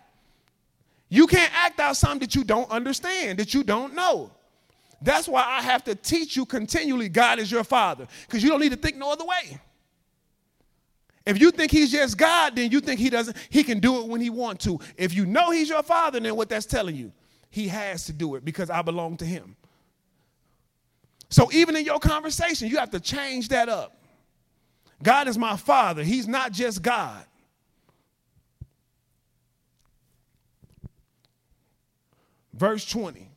You 1.09 1.27
can't 1.27 1.51
act 1.53 1.79
out 1.79 1.97
something 1.97 2.19
that 2.19 2.35
you 2.35 2.43
don't 2.43 2.69
understand, 2.69 3.39
that 3.39 3.53
you 3.53 3.63
don't 3.63 3.93
know. 3.93 4.31
That's 5.01 5.27
why 5.27 5.43
I 5.43 5.61
have 5.61 5.83
to 5.85 5.95
teach 5.95 6.37
you 6.37 6.45
continually 6.45 7.09
God 7.09 7.39
is 7.39 7.51
your 7.51 7.63
father, 7.63 8.07
because 8.27 8.43
you 8.43 8.49
don't 8.49 8.59
need 8.59 8.71
to 8.71 8.77
think 8.77 8.97
no 8.97 9.11
other 9.11 9.25
way. 9.25 9.59
If 11.25 11.39
you 11.39 11.51
think 11.51 11.71
he's 11.71 11.91
just 11.91 12.17
God, 12.17 12.55
then 12.55 12.71
you 12.71 12.79
think 12.79 12.99
he 12.99 13.09
doesn't, 13.09 13.35
he 13.49 13.63
can 13.63 13.79
do 13.79 14.01
it 14.01 14.07
when 14.07 14.21
he 14.21 14.29
want 14.29 14.59
to. 14.61 14.79
If 14.97 15.13
you 15.13 15.25
know 15.25 15.51
he's 15.51 15.69
your 15.69 15.83
father, 15.83 16.19
then 16.19 16.35
what 16.35 16.49
that's 16.49 16.65
telling 16.65 16.95
you, 16.95 17.11
he 17.49 17.67
has 17.67 18.05
to 18.05 18.13
do 18.13 18.35
it 18.35 18.45
because 18.45 18.69
I 18.69 18.81
belong 18.81 19.17
to 19.17 19.25
him. 19.25 19.55
So 21.29 21.51
even 21.51 21.75
in 21.75 21.85
your 21.85 21.99
conversation, 21.99 22.69
you 22.69 22.77
have 22.77 22.91
to 22.91 22.99
change 22.99 23.49
that 23.49 23.69
up. 23.69 24.00
God 25.03 25.27
is 25.27 25.37
my 25.37 25.57
father. 25.57 26.03
He's 26.03 26.27
not 26.27 26.51
just 26.51 26.81
God. 26.81 27.25
Verse 32.53 32.85
20. 32.85 33.27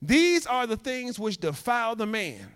These 0.00 0.46
are 0.46 0.66
the 0.66 0.76
things 0.76 1.18
which 1.18 1.38
defile 1.38 1.94
the 1.94 2.06
man. 2.06 2.50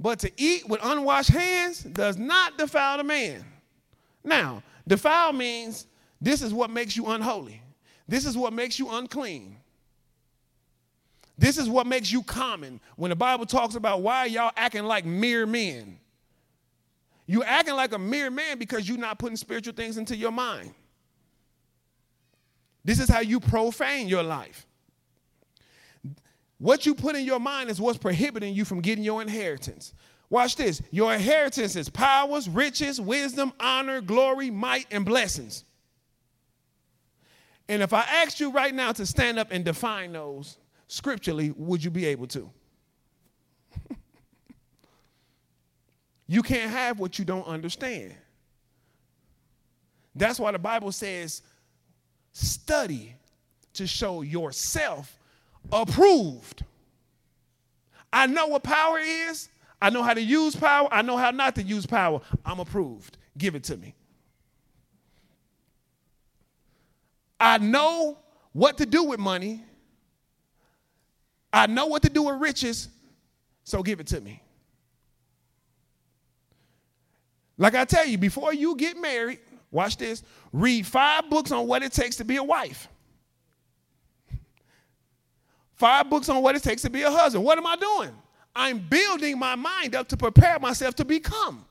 But 0.00 0.18
to 0.20 0.32
eat 0.36 0.68
with 0.68 0.80
unwashed 0.82 1.30
hands 1.30 1.82
does 1.82 2.18
not 2.18 2.58
defile 2.58 2.98
the 2.98 3.04
man. 3.04 3.44
Now, 4.24 4.62
defile 4.86 5.32
means 5.32 5.86
this 6.20 6.42
is 6.42 6.52
what 6.52 6.70
makes 6.70 6.96
you 6.96 7.06
unholy. 7.06 7.62
This 8.08 8.26
is 8.26 8.36
what 8.36 8.52
makes 8.52 8.78
you 8.78 8.90
unclean. 8.90 9.56
This 11.38 11.58
is 11.58 11.68
what 11.68 11.86
makes 11.86 12.10
you 12.10 12.22
common. 12.22 12.80
When 12.96 13.10
the 13.10 13.16
Bible 13.16 13.46
talks 13.46 13.74
about 13.74 14.02
why 14.02 14.24
y'all 14.26 14.52
acting 14.56 14.84
like 14.84 15.04
mere 15.04 15.46
men. 15.46 15.98
You 17.26 17.42
acting 17.42 17.74
like 17.74 17.92
a 17.92 17.98
mere 17.98 18.30
man 18.30 18.58
because 18.58 18.88
you're 18.88 18.98
not 18.98 19.18
putting 19.18 19.36
spiritual 19.36 19.74
things 19.74 19.96
into 19.98 20.16
your 20.16 20.30
mind. 20.30 20.72
This 22.84 23.00
is 23.00 23.08
how 23.08 23.20
you 23.20 23.40
profane 23.40 24.06
your 24.06 24.22
life. 24.22 24.66
What 26.58 26.86
you 26.86 26.94
put 26.94 27.16
in 27.16 27.24
your 27.24 27.40
mind 27.40 27.68
is 27.68 27.80
what's 27.80 27.98
prohibiting 27.98 28.54
you 28.54 28.64
from 28.64 28.80
getting 28.80 29.04
your 29.04 29.20
inheritance. 29.20 29.92
Watch 30.30 30.56
this. 30.56 30.80
Your 30.90 31.12
inheritance 31.12 31.76
is 31.76 31.88
powers, 31.88 32.48
riches, 32.48 33.00
wisdom, 33.00 33.52
honor, 33.60 34.00
glory, 34.00 34.50
might, 34.50 34.86
and 34.90 35.04
blessings. 35.04 35.64
And 37.68 37.82
if 37.82 37.92
I 37.92 38.02
asked 38.02 38.40
you 38.40 38.52
right 38.52 38.74
now 38.74 38.92
to 38.92 39.04
stand 39.04 39.38
up 39.38 39.48
and 39.50 39.64
define 39.64 40.12
those 40.12 40.56
scripturally, 40.86 41.50
would 41.50 41.82
you 41.82 41.90
be 41.90 42.06
able 42.06 42.28
to? 42.28 42.50
You 46.26 46.42
can't 46.42 46.70
have 46.70 46.98
what 46.98 47.18
you 47.18 47.24
don't 47.24 47.46
understand. 47.46 48.14
That's 50.14 50.40
why 50.40 50.52
the 50.52 50.58
Bible 50.58 50.92
says, 50.92 51.42
study 52.32 53.14
to 53.74 53.86
show 53.86 54.22
yourself 54.22 55.18
approved. 55.70 56.64
I 58.12 58.26
know 58.26 58.46
what 58.46 58.62
power 58.62 58.98
is. 58.98 59.48
I 59.80 59.90
know 59.90 60.02
how 60.02 60.14
to 60.14 60.22
use 60.22 60.56
power. 60.56 60.88
I 60.90 61.02
know 61.02 61.16
how 61.16 61.30
not 61.30 61.54
to 61.56 61.62
use 61.62 61.84
power. 61.84 62.20
I'm 62.44 62.60
approved. 62.60 63.18
Give 63.36 63.54
it 63.54 63.64
to 63.64 63.76
me. 63.76 63.94
I 67.38 67.58
know 67.58 68.18
what 68.52 68.78
to 68.78 68.86
do 68.86 69.04
with 69.04 69.20
money. 69.20 69.62
I 71.52 71.66
know 71.66 71.86
what 71.86 72.02
to 72.02 72.08
do 72.08 72.22
with 72.22 72.40
riches. 72.40 72.88
So 73.64 73.82
give 73.82 74.00
it 74.00 74.06
to 74.08 74.20
me. 74.20 74.42
Like 77.58 77.74
I 77.74 77.84
tell 77.84 78.06
you, 78.06 78.18
before 78.18 78.52
you 78.52 78.76
get 78.76 78.96
married, 79.00 79.38
watch 79.70 79.96
this, 79.96 80.22
read 80.52 80.86
five 80.86 81.30
books 81.30 81.50
on 81.52 81.66
what 81.66 81.82
it 81.82 81.92
takes 81.92 82.16
to 82.16 82.24
be 82.24 82.36
a 82.36 82.42
wife. 82.42 82.88
Five 85.74 86.08
books 86.08 86.28
on 86.28 86.42
what 86.42 86.56
it 86.56 86.62
takes 86.62 86.82
to 86.82 86.90
be 86.90 87.02
a 87.02 87.10
husband. 87.10 87.44
What 87.44 87.58
am 87.58 87.66
I 87.66 87.76
doing? 87.76 88.10
I'm 88.54 88.78
building 88.78 89.38
my 89.38 89.54
mind 89.54 89.94
up 89.94 90.08
to 90.08 90.16
prepare 90.16 90.58
myself 90.58 90.94
to 90.96 91.04
become. 91.04 91.64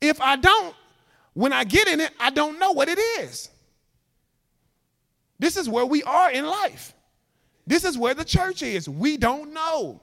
If 0.00 0.20
I 0.20 0.36
don't, 0.36 0.74
when 1.32 1.52
I 1.52 1.64
get 1.64 1.88
in 1.88 2.00
it, 2.00 2.10
I 2.20 2.30
don't 2.30 2.58
know 2.58 2.72
what 2.72 2.88
it 2.88 2.98
is. 2.98 3.48
This 5.38 5.56
is 5.56 5.68
where 5.68 5.86
we 5.86 6.02
are 6.02 6.30
in 6.30 6.46
life. 6.46 6.94
This 7.66 7.84
is 7.84 7.96
where 7.96 8.12
the 8.12 8.24
church 8.24 8.62
is. 8.62 8.88
We 8.88 9.16
don't 9.16 9.54
know. 9.54 10.02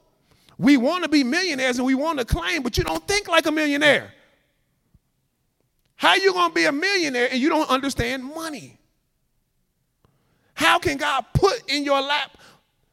We 0.59 0.75
want 0.75 1.03
to 1.03 1.09
be 1.09 1.23
millionaires 1.23 1.77
and 1.77 1.87
we 1.87 1.95
want 1.95 2.19
to 2.19 2.25
claim, 2.25 2.61
but 2.61 2.77
you 2.77 2.83
don't 2.83 3.07
think 3.07 3.29
like 3.29 3.45
a 3.45 3.51
millionaire. 3.51 4.11
How 5.95 6.15
you 6.15 6.33
going 6.33 6.49
to 6.49 6.53
be 6.53 6.65
a 6.65 6.71
millionaire 6.71 7.29
and 7.31 7.39
you 7.39 7.47
don't 7.47 7.69
understand 7.69 8.23
money? 8.25 8.77
How 10.53 10.77
can 10.77 10.97
God 10.97 11.25
put 11.33 11.63
in 11.71 11.85
your 11.85 12.01
lap 12.01 12.37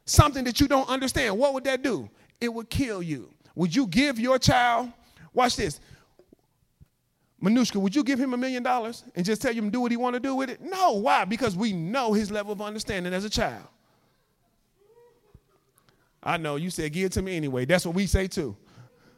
something 0.05 0.45
that 0.45 0.61
you 0.61 0.69
don't 0.69 0.87
understand? 0.87 1.37
What 1.37 1.53
would 1.53 1.65
that 1.65 1.83
do? 1.83 2.09
It 2.39 2.53
would 2.53 2.69
kill 2.69 3.03
you. 3.03 3.29
Would 3.55 3.75
you 3.75 3.85
give 3.85 4.17
your 4.17 4.39
child, 4.39 4.89
watch 5.33 5.57
this, 5.57 5.81
Manushka, 7.43 7.75
would 7.75 7.93
you 7.93 8.03
give 8.03 8.17
him 8.17 8.33
a 8.33 8.37
million 8.37 8.63
dollars 8.63 9.03
and 9.13 9.25
just 9.25 9.41
tell 9.41 9.53
him 9.53 9.69
do 9.69 9.81
what 9.81 9.91
he 9.91 9.97
want 9.97 10.13
to 10.13 10.19
do 10.21 10.35
with 10.35 10.49
it? 10.49 10.61
No. 10.61 10.93
Why? 10.93 11.25
Because 11.25 11.55
we 11.55 11.73
know 11.73 12.13
his 12.13 12.31
level 12.31 12.53
of 12.53 12.61
understanding 12.61 13.13
as 13.13 13.25
a 13.25 13.29
child. 13.29 13.67
I 16.27 16.35
know 16.35 16.57
you 16.57 16.69
said 16.69 16.91
give 16.91 17.05
it 17.05 17.11
to 17.13 17.21
me 17.21 17.37
anyway. 17.37 17.63
That's 17.63 17.85
what 17.85 17.95
we 17.95 18.05
say 18.05 18.27
too. 18.27 18.57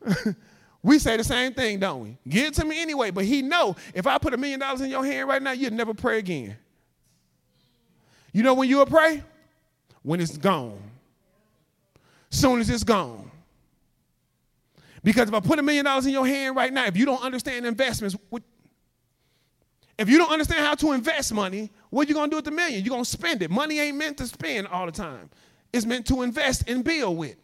we 0.83 0.99
say 0.99 1.17
the 1.17 1.23
same 1.23 1.53
thing, 1.53 1.79
don't 1.79 2.03
we? 2.03 2.17
Give 2.29 2.45
it 2.45 2.53
to 2.53 2.65
me 2.65 2.79
anyway. 2.79 3.09
But 3.09 3.25
he 3.25 3.41
know 3.41 3.75
if 3.95 4.05
I 4.05 4.19
put 4.19 4.35
a 4.35 4.37
million 4.37 4.59
dollars 4.59 4.81
in 4.81 4.91
your 4.91 5.03
hand 5.03 5.27
right 5.27 5.41
now, 5.41 5.51
you'd 5.51 5.73
never 5.73 5.95
pray 5.95 6.19
again. 6.19 6.55
You 8.31 8.43
know 8.43 8.53
when 8.53 8.69
you'll 8.69 8.85
pray? 8.85 9.23
When 10.03 10.21
it's 10.21 10.37
gone. 10.37 10.79
Soon 12.29 12.59
as 12.59 12.69
it's 12.69 12.83
gone. 12.83 13.31
Because 15.03 15.29
if 15.29 15.33
I 15.33 15.39
put 15.39 15.57
a 15.57 15.63
million 15.63 15.85
dollars 15.85 16.05
in 16.05 16.11
your 16.13 16.27
hand 16.27 16.55
right 16.55 16.71
now, 16.71 16.85
if 16.85 16.95
you 16.95 17.07
don't 17.07 17.23
understand 17.23 17.65
investments, 17.65 18.15
if 19.97 20.07
you 20.07 20.19
don't 20.19 20.31
understand 20.31 20.63
how 20.63 20.75
to 20.75 20.91
invest 20.91 21.33
money, 21.33 21.71
what 21.89 22.05
are 22.05 22.09
you 22.09 22.13
gonna 22.13 22.29
do 22.29 22.35
with 22.35 22.45
the 22.45 22.51
million? 22.51 22.85
You're 22.85 22.91
gonna 22.91 23.03
spend 23.03 23.41
it. 23.41 23.49
Money 23.49 23.79
ain't 23.79 23.97
meant 23.97 24.17
to 24.19 24.27
spend 24.27 24.67
all 24.67 24.85
the 24.85 24.91
time. 24.91 25.27
It's 25.71 25.85
meant 25.85 26.07
to 26.07 26.21
invest 26.21 26.69
and 26.69 26.83
build 26.83 27.17
with. 27.17 27.35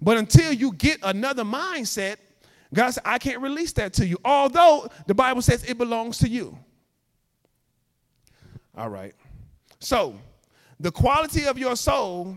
But 0.00 0.18
until 0.18 0.52
you 0.52 0.72
get 0.72 0.98
another 1.02 1.44
mindset, 1.44 2.16
God 2.72 2.90
said, 2.90 3.02
I 3.06 3.18
can't 3.18 3.40
release 3.40 3.72
that 3.74 3.92
to 3.94 4.06
you. 4.06 4.18
Although 4.24 4.88
the 5.06 5.14
Bible 5.14 5.42
says 5.42 5.64
it 5.64 5.78
belongs 5.78 6.18
to 6.18 6.28
you. 6.28 6.58
All 8.76 8.88
right. 8.88 9.14
So, 9.80 10.14
the 10.78 10.92
quality 10.92 11.46
of 11.46 11.58
your 11.58 11.76
soul, 11.76 12.36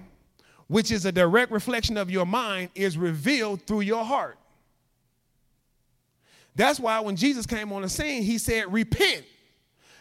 which 0.68 0.92
is 0.92 1.06
a 1.06 1.12
direct 1.12 1.52
reflection 1.52 1.98
of 1.98 2.10
your 2.10 2.26
mind, 2.26 2.70
is 2.74 2.98
revealed 2.98 3.62
through 3.64 3.82
your 3.82 4.04
heart. 4.04 4.38
That's 6.56 6.80
why 6.80 7.00
when 7.00 7.16
Jesus 7.16 7.46
came 7.46 7.72
on 7.72 7.82
the 7.84 7.90
scene, 7.90 8.24
he 8.24 8.38
said, 8.38 8.72
Repent, 8.74 9.24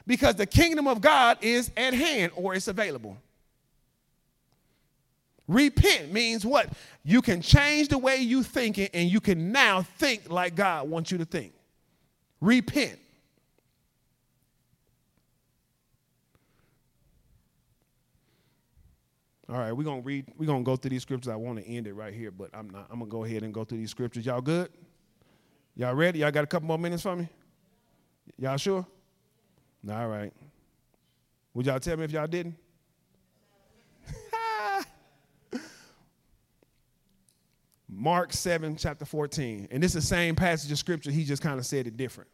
because 0.07 0.35
the 0.35 0.47
kingdom 0.47 0.89
of 0.89 1.01
God 1.01 1.39
is 1.43 1.71
at 1.77 1.95
hand 1.95 2.33
or 2.35 2.55
it's 2.55 2.69
available. 2.69 3.17
Repent 5.51 6.13
means 6.13 6.47
what? 6.47 6.69
You 7.03 7.21
can 7.21 7.43
change 7.43 7.89
the 7.89 7.99
way 7.99 8.19
you 8.19 8.45
think 8.45 8.79
and 8.79 9.11
you 9.11 9.21
can 9.21 9.51
now 9.51 9.83
think 9.83 10.31
like 10.31 10.55
God 10.55 10.89
wants 10.89 11.11
you 11.11 11.19
to 11.19 11.25
think. 11.25 11.55
Repent. 12.41 12.97
All 19.49 19.59
right, 19.59 19.73
we're 19.73 19.83
gonna 19.83 20.03
read, 20.03 20.27
we're 20.39 20.47
gonna 20.47 20.63
go 20.63 20.77
through 20.77 20.91
these 20.91 21.03
scriptures. 21.03 21.29
I 21.29 21.35
want 21.35 21.59
to 21.59 21.67
end 21.67 21.89
it 21.89 21.95
right 21.95 22.15
here, 22.15 22.31
but 22.31 22.51
I'm 22.55 22.71
not. 22.71 22.87
I'm 22.89 23.01
gonna 23.01 23.11
go 23.11 23.25
ahead 23.25 23.43
and 23.43 23.53
go 23.53 23.65
through 23.65 23.79
these 23.79 23.91
scriptures. 23.91 24.25
Y'all 24.25 24.41
good? 24.41 24.71
Y'all 25.75 25.97
ready? 25.97 26.21
Y'all 26.21 26.31
got 26.31 26.45
a 26.45 26.47
couple 26.47 26.69
more 26.69 26.79
minutes 26.79 27.03
for 27.03 27.17
me? 27.17 27.29
Y'all 28.39 28.57
sure? 28.57 28.87
All 29.91 30.09
right. 30.09 30.33
Would 31.55 31.67
y'all 31.67 31.81
tell 31.81 31.97
me 31.97 32.05
if 32.05 32.13
y'all 32.13 32.29
didn't? 32.29 32.55
Mark 37.93 38.33
7, 38.33 38.77
chapter 38.77 39.05
14. 39.05 39.69
And 39.71 39.83
this 39.83 39.95
is 39.95 40.05
the 40.05 40.09
same 40.09 40.37
passage 40.37 40.71
of 40.71 40.79
scripture, 40.79 41.11
he 41.11 41.25
just 41.25 41.43
kind 41.43 41.59
of 41.59 41.67
said 41.67 41.87
it 41.87 41.97
different. 41.97 42.31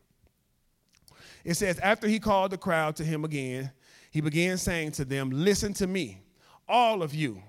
It 1.45 1.55
says, 1.55 1.79
After 1.79 2.07
he 2.07 2.19
called 2.19 2.51
the 2.51 2.59
crowd 2.59 2.97
to 2.97 3.05
him 3.05 3.25
again, 3.25 3.71
he 4.11 4.21
began 4.21 4.59
saying 4.59 4.93
to 4.93 5.05
them, 5.05 5.31
Listen 5.31 5.73
to 5.75 5.87
me 5.87 6.21
all 6.69 7.03
of 7.03 7.15
you 7.15 7.43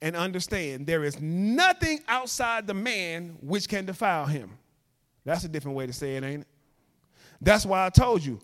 and 0.00 0.16
understand 0.16 0.86
there 0.86 1.04
is 1.04 1.20
nothing 1.20 2.00
outside 2.08 2.66
the 2.66 2.74
man 2.74 3.36
which 3.42 3.68
can 3.68 3.84
defile 3.84 4.26
him. 4.26 4.50
That's 5.24 5.44
a 5.44 5.48
different 5.48 5.76
way 5.76 5.86
to 5.86 5.92
say 5.92 6.16
it, 6.16 6.24
ain't 6.24 6.42
it? 6.42 6.48
That's 7.42 7.66
why 7.66 7.84
I 7.84 7.90
told 7.90 8.24
you 8.24 8.40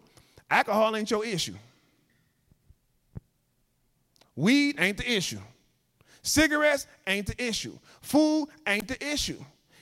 alcohol 0.50 0.94
ain't 0.96 1.10
your 1.10 1.24
issue. 1.24 1.54
Weed 4.34 4.76
ain't 4.78 4.98
the 4.98 5.10
issue. 5.10 5.40
Cigarettes 6.26 6.86
ain't 7.06 7.26
the 7.26 7.42
issue. 7.42 7.78
Food 8.02 8.48
ain't 8.66 8.88
the 8.88 9.12
issue. 9.12 9.38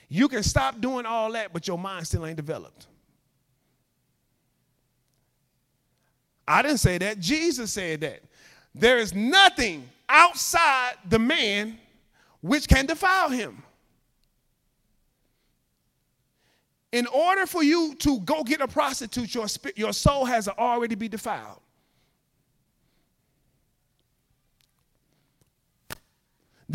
You 0.07 0.27
can 0.27 0.43
stop 0.43 0.79
doing 0.79 1.05
all 1.05 1.31
that, 1.31 1.51
but 1.51 1.67
your 1.67 1.77
mind 1.77 2.05
still 2.07 2.25
ain't 2.25 2.37
developed. 2.37 2.87
I 6.47 6.61
didn't 6.61 6.77
say 6.77 6.99
that. 6.99 7.19
Jesus 7.19 7.73
said 7.73 8.01
that. 8.01 8.21
There 8.75 8.99
is 8.99 9.15
nothing 9.15 9.89
outside 10.07 10.93
the 11.09 11.17
man 11.17 11.79
which 12.41 12.67
can 12.67 12.85
defile 12.85 13.29
him. 13.29 13.63
In 16.91 17.07
order 17.07 17.47
for 17.47 17.63
you 17.63 17.95
to 17.95 18.19
go 18.19 18.43
get 18.43 18.61
a 18.61 18.67
prostitute, 18.67 19.33
your, 19.33 19.47
spirit, 19.47 19.77
your 19.77 19.93
soul 19.93 20.25
has 20.25 20.47
already 20.47 20.95
be 20.95 21.07
defiled. 21.07 21.59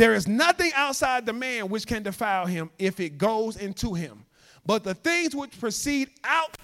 There 0.01 0.15
is 0.15 0.27
nothing 0.27 0.73
outside 0.75 1.27
the 1.27 1.35
man 1.35 1.69
which 1.69 1.87
can 1.87 2.03
defile 2.03 2.47
him 2.47 2.71
if 2.79 3.01
it 3.01 3.19
goes 3.19 3.59
into 3.59 3.93
him. 3.93 4.25
But 4.65 4.83
the 4.83 4.95
things 4.95 5.37
which 5.37 5.61
proceed 5.61 6.09
out 6.25 6.57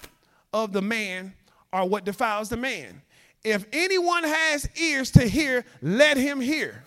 of 0.51 0.73
the 0.73 0.81
man 0.81 1.35
are 1.71 1.85
what 1.85 2.03
defiles 2.03 2.49
the 2.49 2.57
man. 2.57 2.99
If 3.43 3.67
anyone 3.71 4.23
has 4.23 4.67
ears 4.75 5.11
to 5.11 5.27
hear, 5.27 5.65
let 5.83 6.17
him 6.17 6.41
hear. 6.41 6.83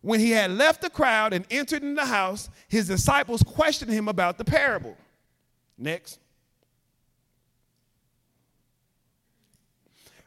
When 0.00 0.18
he 0.18 0.32
had 0.32 0.50
left 0.50 0.82
the 0.82 0.90
crowd 0.90 1.32
and 1.32 1.46
entered 1.48 1.84
in 1.84 1.94
the 1.94 2.06
house, 2.06 2.50
his 2.66 2.88
disciples 2.88 3.44
questioned 3.44 3.92
him 3.92 4.08
about 4.08 4.36
the 4.36 4.44
parable. 4.44 4.96
Next. 5.78 6.18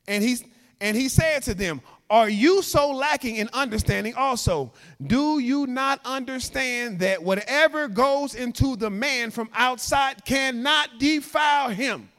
And 0.08 0.24
he, 0.24 0.38
and 0.80 0.96
he 0.96 1.10
said 1.10 1.44
to 1.44 1.54
them, 1.54 1.82
Are 2.10 2.30
you 2.30 2.62
so 2.62 2.92
lacking 2.92 3.36
in 3.36 3.50
understanding 3.52 4.14
also? 4.16 4.72
Do 5.06 5.40
you 5.40 5.68
not 5.68 6.00
understand 6.06 7.00
that 7.00 7.22
whatever 7.22 7.90
goes 7.90 8.34
into 8.34 8.78
the 8.78 8.90
man 8.90 9.30
from 9.30 9.50
outside 9.54 10.24
cannot 10.24 11.00
defile 11.00 11.70
him? 11.70 12.10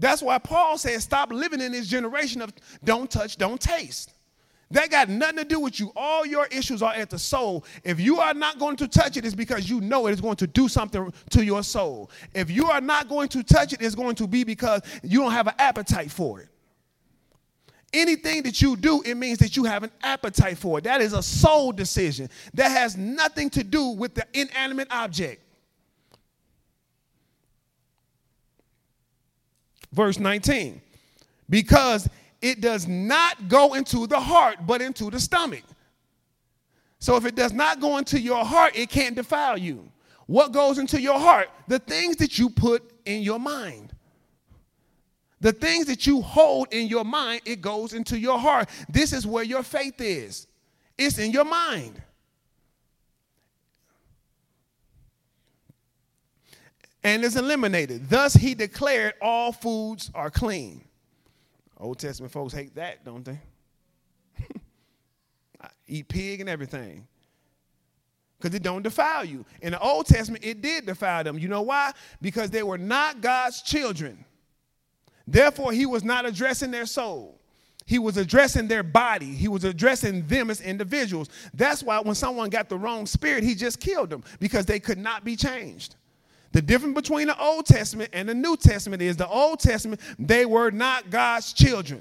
That's 0.00 0.20
why 0.20 0.38
Paul 0.38 0.78
says, 0.78 1.04
stop 1.04 1.32
living 1.32 1.60
in 1.60 1.70
this 1.70 1.86
generation 1.86 2.42
of 2.42 2.52
don't 2.82 3.08
touch, 3.08 3.36
don't 3.36 3.60
taste. 3.60 4.14
That 4.72 4.90
got 4.90 5.08
nothing 5.08 5.36
to 5.36 5.44
do 5.44 5.60
with 5.60 5.78
you. 5.78 5.92
All 5.94 6.26
your 6.26 6.46
issues 6.46 6.82
are 6.82 6.94
at 6.94 7.10
the 7.10 7.18
soul. 7.18 7.64
If 7.84 8.00
you 8.00 8.18
are 8.18 8.34
not 8.34 8.58
going 8.58 8.74
to 8.76 8.88
touch 8.88 9.16
it, 9.16 9.24
it's 9.24 9.34
because 9.34 9.70
you 9.70 9.80
know 9.80 10.08
it 10.08 10.12
is 10.12 10.20
going 10.20 10.36
to 10.36 10.48
do 10.48 10.68
something 10.68 11.12
to 11.30 11.44
your 11.44 11.62
soul. 11.62 12.10
If 12.34 12.50
you 12.50 12.66
are 12.66 12.80
not 12.80 13.08
going 13.08 13.28
to 13.28 13.44
touch 13.44 13.72
it, 13.72 13.80
it's 13.80 13.94
going 13.94 14.16
to 14.16 14.26
be 14.26 14.42
because 14.42 14.82
you 15.04 15.20
don't 15.20 15.30
have 15.30 15.46
an 15.46 15.54
appetite 15.58 16.10
for 16.10 16.40
it. 16.40 16.48
Anything 17.94 18.42
that 18.42 18.60
you 18.60 18.76
do, 18.76 19.00
it 19.02 19.14
means 19.14 19.38
that 19.38 19.56
you 19.56 19.64
have 19.64 19.84
an 19.84 19.90
appetite 20.02 20.58
for 20.58 20.78
it. 20.78 20.84
That 20.84 21.00
is 21.00 21.14
a 21.14 21.22
soul 21.22 21.72
decision. 21.72 22.28
That 22.52 22.70
has 22.70 22.96
nothing 22.96 23.48
to 23.50 23.64
do 23.64 23.88
with 23.88 24.14
the 24.14 24.26
inanimate 24.34 24.88
object. 24.90 25.40
verse 29.94 30.18
19. 30.18 30.80
Because 31.48 32.08
it 32.42 32.60
does 32.60 32.86
not 32.86 33.48
go 33.48 33.74
into 33.74 34.06
the 34.06 34.20
heart, 34.20 34.58
but 34.66 34.82
into 34.82 35.10
the 35.10 35.20
stomach. 35.20 35.62
So 36.98 37.16
if 37.16 37.24
it 37.24 37.34
does 37.34 37.52
not 37.52 37.80
go 37.80 37.98
into 37.98 38.20
your 38.20 38.44
heart, 38.44 38.76
it 38.76 38.90
can't 38.90 39.14
defile 39.14 39.56
you. 39.56 39.90
What 40.26 40.52
goes 40.52 40.78
into 40.78 41.00
your 41.00 41.18
heart? 41.18 41.48
The 41.68 41.78
things 41.78 42.16
that 42.16 42.38
you 42.38 42.50
put 42.50 42.82
in 43.04 43.22
your 43.22 43.38
mind. 43.38 43.93
The 45.44 45.52
things 45.52 45.84
that 45.88 46.06
you 46.06 46.22
hold 46.22 46.72
in 46.72 46.86
your 46.86 47.04
mind, 47.04 47.42
it 47.44 47.60
goes 47.60 47.92
into 47.92 48.18
your 48.18 48.38
heart. 48.38 48.66
This 48.88 49.12
is 49.12 49.26
where 49.26 49.44
your 49.44 49.62
faith 49.62 50.00
is. 50.00 50.46
It's 50.96 51.18
in 51.18 51.32
your 51.32 51.44
mind. 51.44 52.00
and 57.02 57.22
is 57.22 57.36
eliminated. 57.36 58.08
Thus, 58.08 58.32
he 58.32 58.54
declared 58.54 59.12
all 59.20 59.52
foods 59.52 60.10
are 60.14 60.30
clean. 60.30 60.82
Old 61.76 61.98
Testament 61.98 62.32
folks 62.32 62.54
hate 62.54 62.74
that, 62.76 63.04
don't 63.04 63.22
they? 63.22 63.38
Eat 65.86 66.08
pig 66.08 66.40
and 66.40 66.48
everything. 66.48 67.06
Because 68.38 68.54
it 68.54 68.62
don't 68.62 68.82
defile 68.82 69.26
you. 69.26 69.44
In 69.60 69.72
the 69.72 69.80
Old 69.80 70.06
Testament, 70.06 70.42
it 70.42 70.62
did 70.62 70.86
defile 70.86 71.22
them. 71.22 71.38
You 71.38 71.48
know 71.48 71.60
why? 71.60 71.92
Because 72.22 72.48
they 72.48 72.62
were 72.62 72.78
not 72.78 73.20
God's 73.20 73.60
children. 73.60 74.24
Therefore, 75.26 75.72
he 75.72 75.86
was 75.86 76.04
not 76.04 76.26
addressing 76.26 76.70
their 76.70 76.86
soul. 76.86 77.40
He 77.86 77.98
was 77.98 78.16
addressing 78.16 78.66
their 78.66 78.82
body. 78.82 79.26
He 79.34 79.48
was 79.48 79.64
addressing 79.64 80.26
them 80.26 80.50
as 80.50 80.60
individuals. 80.60 81.28
That's 81.52 81.82
why 81.82 82.00
when 82.00 82.14
someone 82.14 82.48
got 82.48 82.68
the 82.68 82.78
wrong 82.78 83.06
spirit, 83.06 83.44
he 83.44 83.54
just 83.54 83.78
killed 83.78 84.10
them 84.10 84.24
because 84.40 84.64
they 84.64 84.80
could 84.80 84.98
not 84.98 85.24
be 85.24 85.36
changed. 85.36 85.96
The 86.52 86.62
difference 86.62 86.94
between 86.94 87.26
the 87.26 87.38
Old 87.38 87.66
Testament 87.66 88.10
and 88.12 88.28
the 88.28 88.34
New 88.34 88.56
Testament 88.56 89.02
is 89.02 89.16
the 89.16 89.28
Old 89.28 89.60
Testament, 89.60 90.00
they 90.18 90.46
were 90.46 90.70
not 90.70 91.10
God's 91.10 91.52
children. 91.52 92.00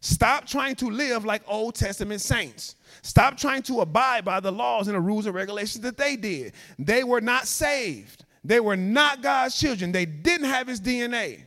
Stop 0.00 0.46
trying 0.46 0.76
to 0.76 0.86
live 0.86 1.26
like 1.26 1.42
Old 1.46 1.74
Testament 1.74 2.22
saints. 2.22 2.76
Stop 3.02 3.36
trying 3.36 3.62
to 3.62 3.80
abide 3.80 4.24
by 4.24 4.40
the 4.40 4.50
laws 4.50 4.88
and 4.88 4.96
the 4.96 5.00
rules 5.00 5.26
and 5.26 5.34
regulations 5.34 5.82
that 5.82 5.98
they 5.98 6.16
did. 6.16 6.54
They 6.78 7.04
were 7.04 7.20
not 7.20 7.46
saved. 7.46 8.24
They 8.42 8.60
were 8.60 8.76
not 8.76 9.22
God's 9.22 9.58
children. 9.58 9.92
They 9.92 10.06
didn't 10.06 10.46
have 10.46 10.68
his 10.68 10.80
DNA. 10.80 11.42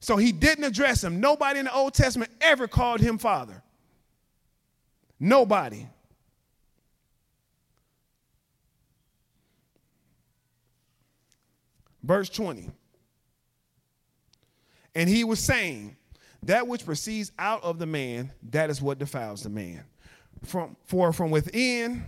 So 0.00 0.16
he 0.16 0.32
didn't 0.32 0.64
address 0.64 1.04
him. 1.04 1.20
Nobody 1.20 1.58
in 1.58 1.66
the 1.66 1.74
Old 1.74 1.94
Testament 1.94 2.30
ever 2.40 2.66
called 2.66 3.00
him 3.00 3.18
father. 3.18 3.62
Nobody. 5.18 5.86
Verse 12.02 12.30
20. 12.30 12.70
And 14.94 15.08
he 15.08 15.22
was 15.22 15.38
saying, 15.38 15.96
That 16.44 16.66
which 16.66 16.86
proceeds 16.86 17.30
out 17.38 17.62
of 17.62 17.78
the 17.78 17.86
man, 17.86 18.32
that 18.50 18.70
is 18.70 18.80
what 18.80 18.98
defiles 18.98 19.42
the 19.42 19.50
man. 19.50 19.84
From, 20.44 20.76
for 20.86 21.12
from 21.12 21.30
within, 21.30 22.04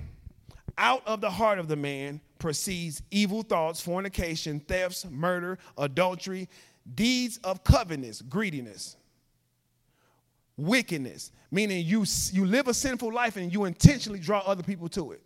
out 0.78 1.06
of 1.06 1.20
the 1.20 1.30
heart 1.30 1.58
of 1.58 1.68
the 1.68 1.76
man, 1.76 2.22
proceeds 2.38 3.02
evil 3.10 3.42
thoughts, 3.42 3.80
fornication, 3.80 4.60
thefts, 4.60 5.06
murder, 5.10 5.58
adultery, 5.76 6.48
deeds 6.94 7.38
of 7.38 7.64
covetousness, 7.64 8.22
greediness, 8.22 8.96
wickedness, 10.56 11.32
meaning 11.50 11.84
you, 11.84 12.04
you 12.32 12.46
live 12.46 12.68
a 12.68 12.74
sinful 12.74 13.12
life 13.12 13.36
and 13.36 13.52
you 13.52 13.64
intentionally 13.64 14.18
draw 14.18 14.40
other 14.40 14.62
people 14.62 14.88
to 14.88 15.12
it. 15.12 15.22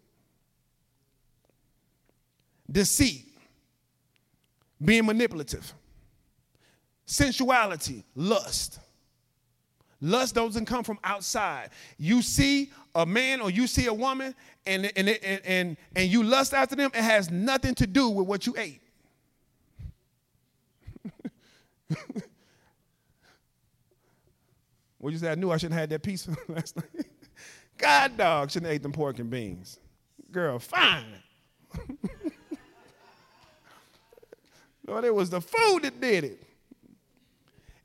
Deceit, 2.70 3.26
being 4.84 5.07
manipulative, 5.07 5.72
sensuality, 7.04 8.04
lust. 8.14 8.80
Lust 10.00 10.34
doesn't 10.34 10.66
come 10.66 10.84
from 10.84 10.98
outside. 11.02 11.70
You 11.96 12.20
see 12.20 12.70
a 12.94 13.07
man 13.07 13.40
or 13.40 13.50
you 13.50 13.66
see 13.66 13.86
a 13.86 13.94
woman 13.94 14.34
and, 14.66 14.90
and, 14.96 15.09
and, 15.09 15.40
and, 15.44 15.76
and 15.94 16.11
you 16.11 16.22
lust 16.22 16.52
after 16.52 16.76
them, 16.76 16.90
it 16.92 17.02
has 17.02 17.30
nothing 17.30 17.74
to 17.76 17.86
do 17.86 18.09
with 18.11 18.26
what 18.26 18.46
you 18.46 18.54
ate. 18.59 18.82
what 24.99 25.12
you 25.12 25.18
say? 25.18 25.30
I 25.30 25.34
knew 25.34 25.51
I 25.51 25.57
shouldn't 25.57 25.74
have 25.74 25.82
had 25.82 25.91
that 25.91 26.03
piece 26.03 26.28
last 26.49 26.76
night. 26.76 27.07
God 27.78 28.16
dog 28.16 28.51
shouldn't 28.51 28.66
have 28.66 28.76
ate 28.76 28.82
them 28.82 28.93
pork 28.93 29.18
and 29.18 29.30
beans. 29.30 29.78
Girl, 30.30 30.59
fine. 30.59 31.05
Lord, 34.87 35.05
it 35.05 35.14
was 35.14 35.30
the 35.30 35.41
food 35.41 35.82
that 35.82 36.01
did 36.01 36.24
it. 36.24 36.43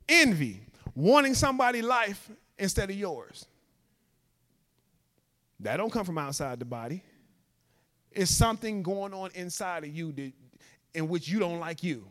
Envy, 0.07 0.61
wanting 0.95 1.33
somebody's 1.33 1.83
life 1.83 2.29
instead 2.57 2.89
of 2.89 2.95
yours. 2.95 3.45
That 5.59 5.77
don't 5.77 5.91
come 5.91 6.05
from 6.05 6.17
outside 6.17 6.59
the 6.59 6.65
body. 6.65 7.03
It's 8.11 8.31
something 8.31 8.83
going 8.83 9.13
on 9.13 9.31
inside 9.33 9.83
of 9.83 9.89
you 9.95 10.11
that, 10.11 10.33
in 10.93 11.07
which 11.07 11.27
you 11.27 11.39
don't 11.39 11.59
like 11.59 11.83
you. 11.83 12.05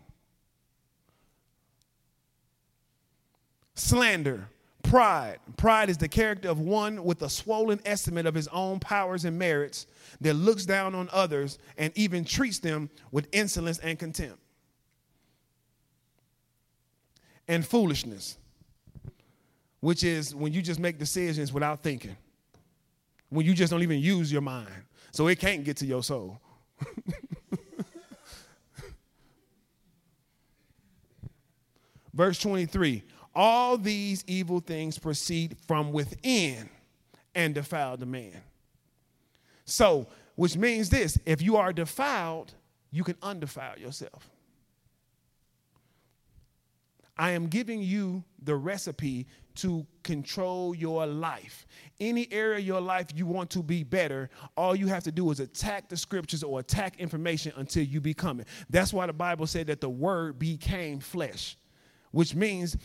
Slander, 3.80 4.48
pride. 4.82 5.38
Pride 5.56 5.90
is 5.90 5.98
the 5.98 6.08
character 6.08 6.48
of 6.48 6.60
one 6.60 7.02
with 7.04 7.22
a 7.22 7.30
swollen 7.30 7.80
estimate 7.84 8.26
of 8.26 8.34
his 8.34 8.48
own 8.48 8.78
powers 8.80 9.24
and 9.24 9.38
merits 9.38 9.86
that 10.20 10.34
looks 10.34 10.66
down 10.66 10.94
on 10.94 11.08
others 11.12 11.58
and 11.78 11.92
even 11.96 12.24
treats 12.24 12.58
them 12.58 12.90
with 13.10 13.28
insolence 13.32 13.78
and 13.78 13.98
contempt. 13.98 14.38
and 17.50 17.66
foolishness, 17.66 18.38
which 19.80 20.04
is 20.04 20.32
when 20.36 20.52
you 20.52 20.62
just 20.62 20.78
make 20.78 20.98
decisions 21.00 21.52
without 21.52 21.82
thinking, 21.82 22.16
when 23.28 23.44
you 23.44 23.52
just 23.54 23.72
don't 23.72 23.82
even 23.82 23.98
use 23.98 24.30
your 24.30 24.40
mind. 24.40 24.84
So 25.10 25.26
it 25.26 25.40
can't 25.40 25.64
get 25.64 25.76
to 25.78 25.86
your 25.86 26.04
soul. 26.04 26.40
Verse 32.14 32.38
23 32.38 33.02
All 33.42 33.78
these 33.78 34.22
evil 34.26 34.60
things 34.60 34.98
proceed 34.98 35.56
from 35.66 35.92
within 35.92 36.68
and 37.34 37.54
defile 37.54 37.96
the 37.96 38.04
man. 38.04 38.36
So, 39.64 40.08
which 40.34 40.58
means 40.58 40.90
this 40.90 41.18
if 41.24 41.40
you 41.40 41.56
are 41.56 41.72
defiled, 41.72 42.52
you 42.90 43.02
can 43.02 43.14
undefile 43.22 43.80
yourself. 43.80 44.28
I 47.16 47.30
am 47.30 47.46
giving 47.46 47.80
you 47.80 48.24
the 48.42 48.56
recipe 48.56 49.26
to 49.54 49.86
control 50.02 50.74
your 50.74 51.06
life. 51.06 51.66
Any 51.98 52.30
area 52.30 52.58
of 52.58 52.64
your 52.64 52.82
life 52.82 53.06
you 53.14 53.24
want 53.24 53.48
to 53.52 53.62
be 53.62 53.84
better, 53.84 54.28
all 54.54 54.76
you 54.76 54.88
have 54.88 55.04
to 55.04 55.12
do 55.12 55.30
is 55.30 55.40
attack 55.40 55.88
the 55.88 55.96
scriptures 55.96 56.42
or 56.42 56.60
attack 56.60 57.00
information 57.00 57.54
until 57.56 57.84
you 57.84 58.02
become 58.02 58.40
it. 58.40 58.48
That's 58.68 58.92
why 58.92 59.06
the 59.06 59.14
Bible 59.14 59.46
said 59.46 59.68
that 59.68 59.80
the 59.80 59.88
word 59.88 60.38
became 60.38 61.00
flesh, 61.00 61.56
which 62.12 62.34
means 62.34 62.76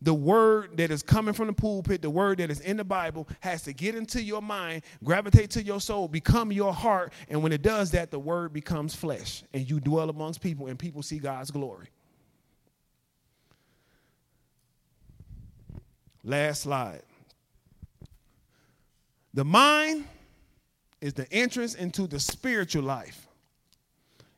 the 0.00 0.14
word 0.14 0.76
that 0.76 0.90
is 0.90 1.02
coming 1.02 1.34
from 1.34 1.48
the 1.48 1.52
pulpit, 1.52 2.02
the 2.02 2.10
word 2.10 2.38
that 2.38 2.50
is 2.50 2.60
in 2.60 2.76
the 2.76 2.84
Bible, 2.84 3.28
has 3.40 3.62
to 3.62 3.72
get 3.72 3.94
into 3.94 4.22
your 4.22 4.40
mind, 4.40 4.82
gravitate 5.04 5.50
to 5.50 5.62
your 5.62 5.80
soul, 5.80 6.08
become 6.08 6.52
your 6.52 6.72
heart. 6.72 7.12
And 7.28 7.42
when 7.42 7.52
it 7.52 7.62
does 7.62 7.90
that, 7.90 8.10
the 8.10 8.18
word 8.18 8.52
becomes 8.52 8.94
flesh, 8.94 9.42
and 9.52 9.68
you 9.68 9.80
dwell 9.80 10.08
amongst 10.08 10.40
people, 10.40 10.68
and 10.68 10.78
people 10.78 11.02
see 11.02 11.18
God's 11.18 11.50
glory. 11.50 11.88
Last 16.24 16.62
slide. 16.62 17.02
The 19.34 19.44
mind 19.44 20.06
is 21.00 21.14
the 21.14 21.30
entrance 21.32 21.74
into 21.74 22.06
the 22.06 22.20
spiritual 22.20 22.84
life. 22.84 23.26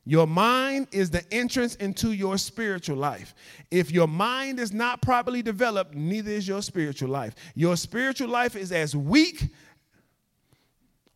Your 0.06 0.26
mind 0.26 0.88
is 0.92 1.10
the 1.10 1.24
entrance 1.32 1.76
into 1.76 2.12
your 2.12 2.36
spiritual 2.36 2.96
life. 2.96 3.34
If 3.70 3.90
your 3.90 4.06
mind 4.06 4.60
is 4.60 4.72
not 4.72 5.00
properly 5.00 5.40
developed, 5.40 5.94
neither 5.94 6.30
is 6.30 6.46
your 6.46 6.60
spiritual 6.60 7.08
life. 7.08 7.34
Your 7.54 7.76
spiritual 7.76 8.28
life 8.28 8.54
is 8.54 8.70
as 8.70 8.94
weak 8.94 9.48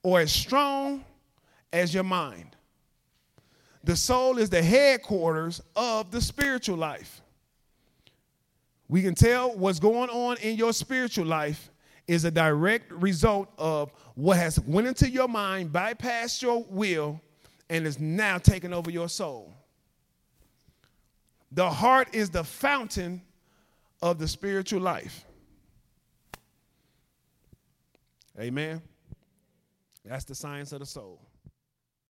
or 0.03 0.21
as 0.21 0.33
strong 0.33 1.05
as 1.73 1.93
your 1.93 2.05
mind. 2.05 2.57
The 3.85 3.97
soul 3.97 4.39
is 4.39 4.49
the 4.49 4.63
headquarters 4.63 5.61
of 5.77 6.11
the 6.11 6.21
spiritual 6.21 6.77
life. 6.77 7.21
We 8.89 9.03
can 9.03 9.15
tell 9.15 9.55
what's 9.57 9.79
going 9.79 10.09
on 10.09 10.39
in 10.39 10.57
your 10.57 10.73
spiritual 10.73 11.27
life 11.27 11.71
is 12.07 12.25
a 12.25 12.31
direct 12.31 12.91
result 12.91 13.51
of 13.59 13.93
what 14.15 14.39
has 14.39 14.59
went 14.61 14.87
into 14.87 15.11
your 15.11 15.29
mind, 15.29 15.71
bypassed 15.71 16.41
your 16.41 16.65
will, 16.71 17.21
and 17.71 17.87
is 17.87 17.99
now 17.99 18.39
taking 18.39 18.73
over 18.73 18.91
your 18.91 19.09
soul. 19.09 19.55
The 21.53 21.69
heart 21.69 22.15
is 22.15 22.31
the 22.31 22.45
fountain 22.45 23.23
of 24.03 24.19
the 24.19 24.29
spiritual 24.29 24.81
life. 24.81 25.25
Amen. 28.39 28.81
That's 30.05 30.25
the 30.25 30.35
science 30.35 30.73
of 30.73 30.81
the 30.81 30.87
soul. 30.87 31.21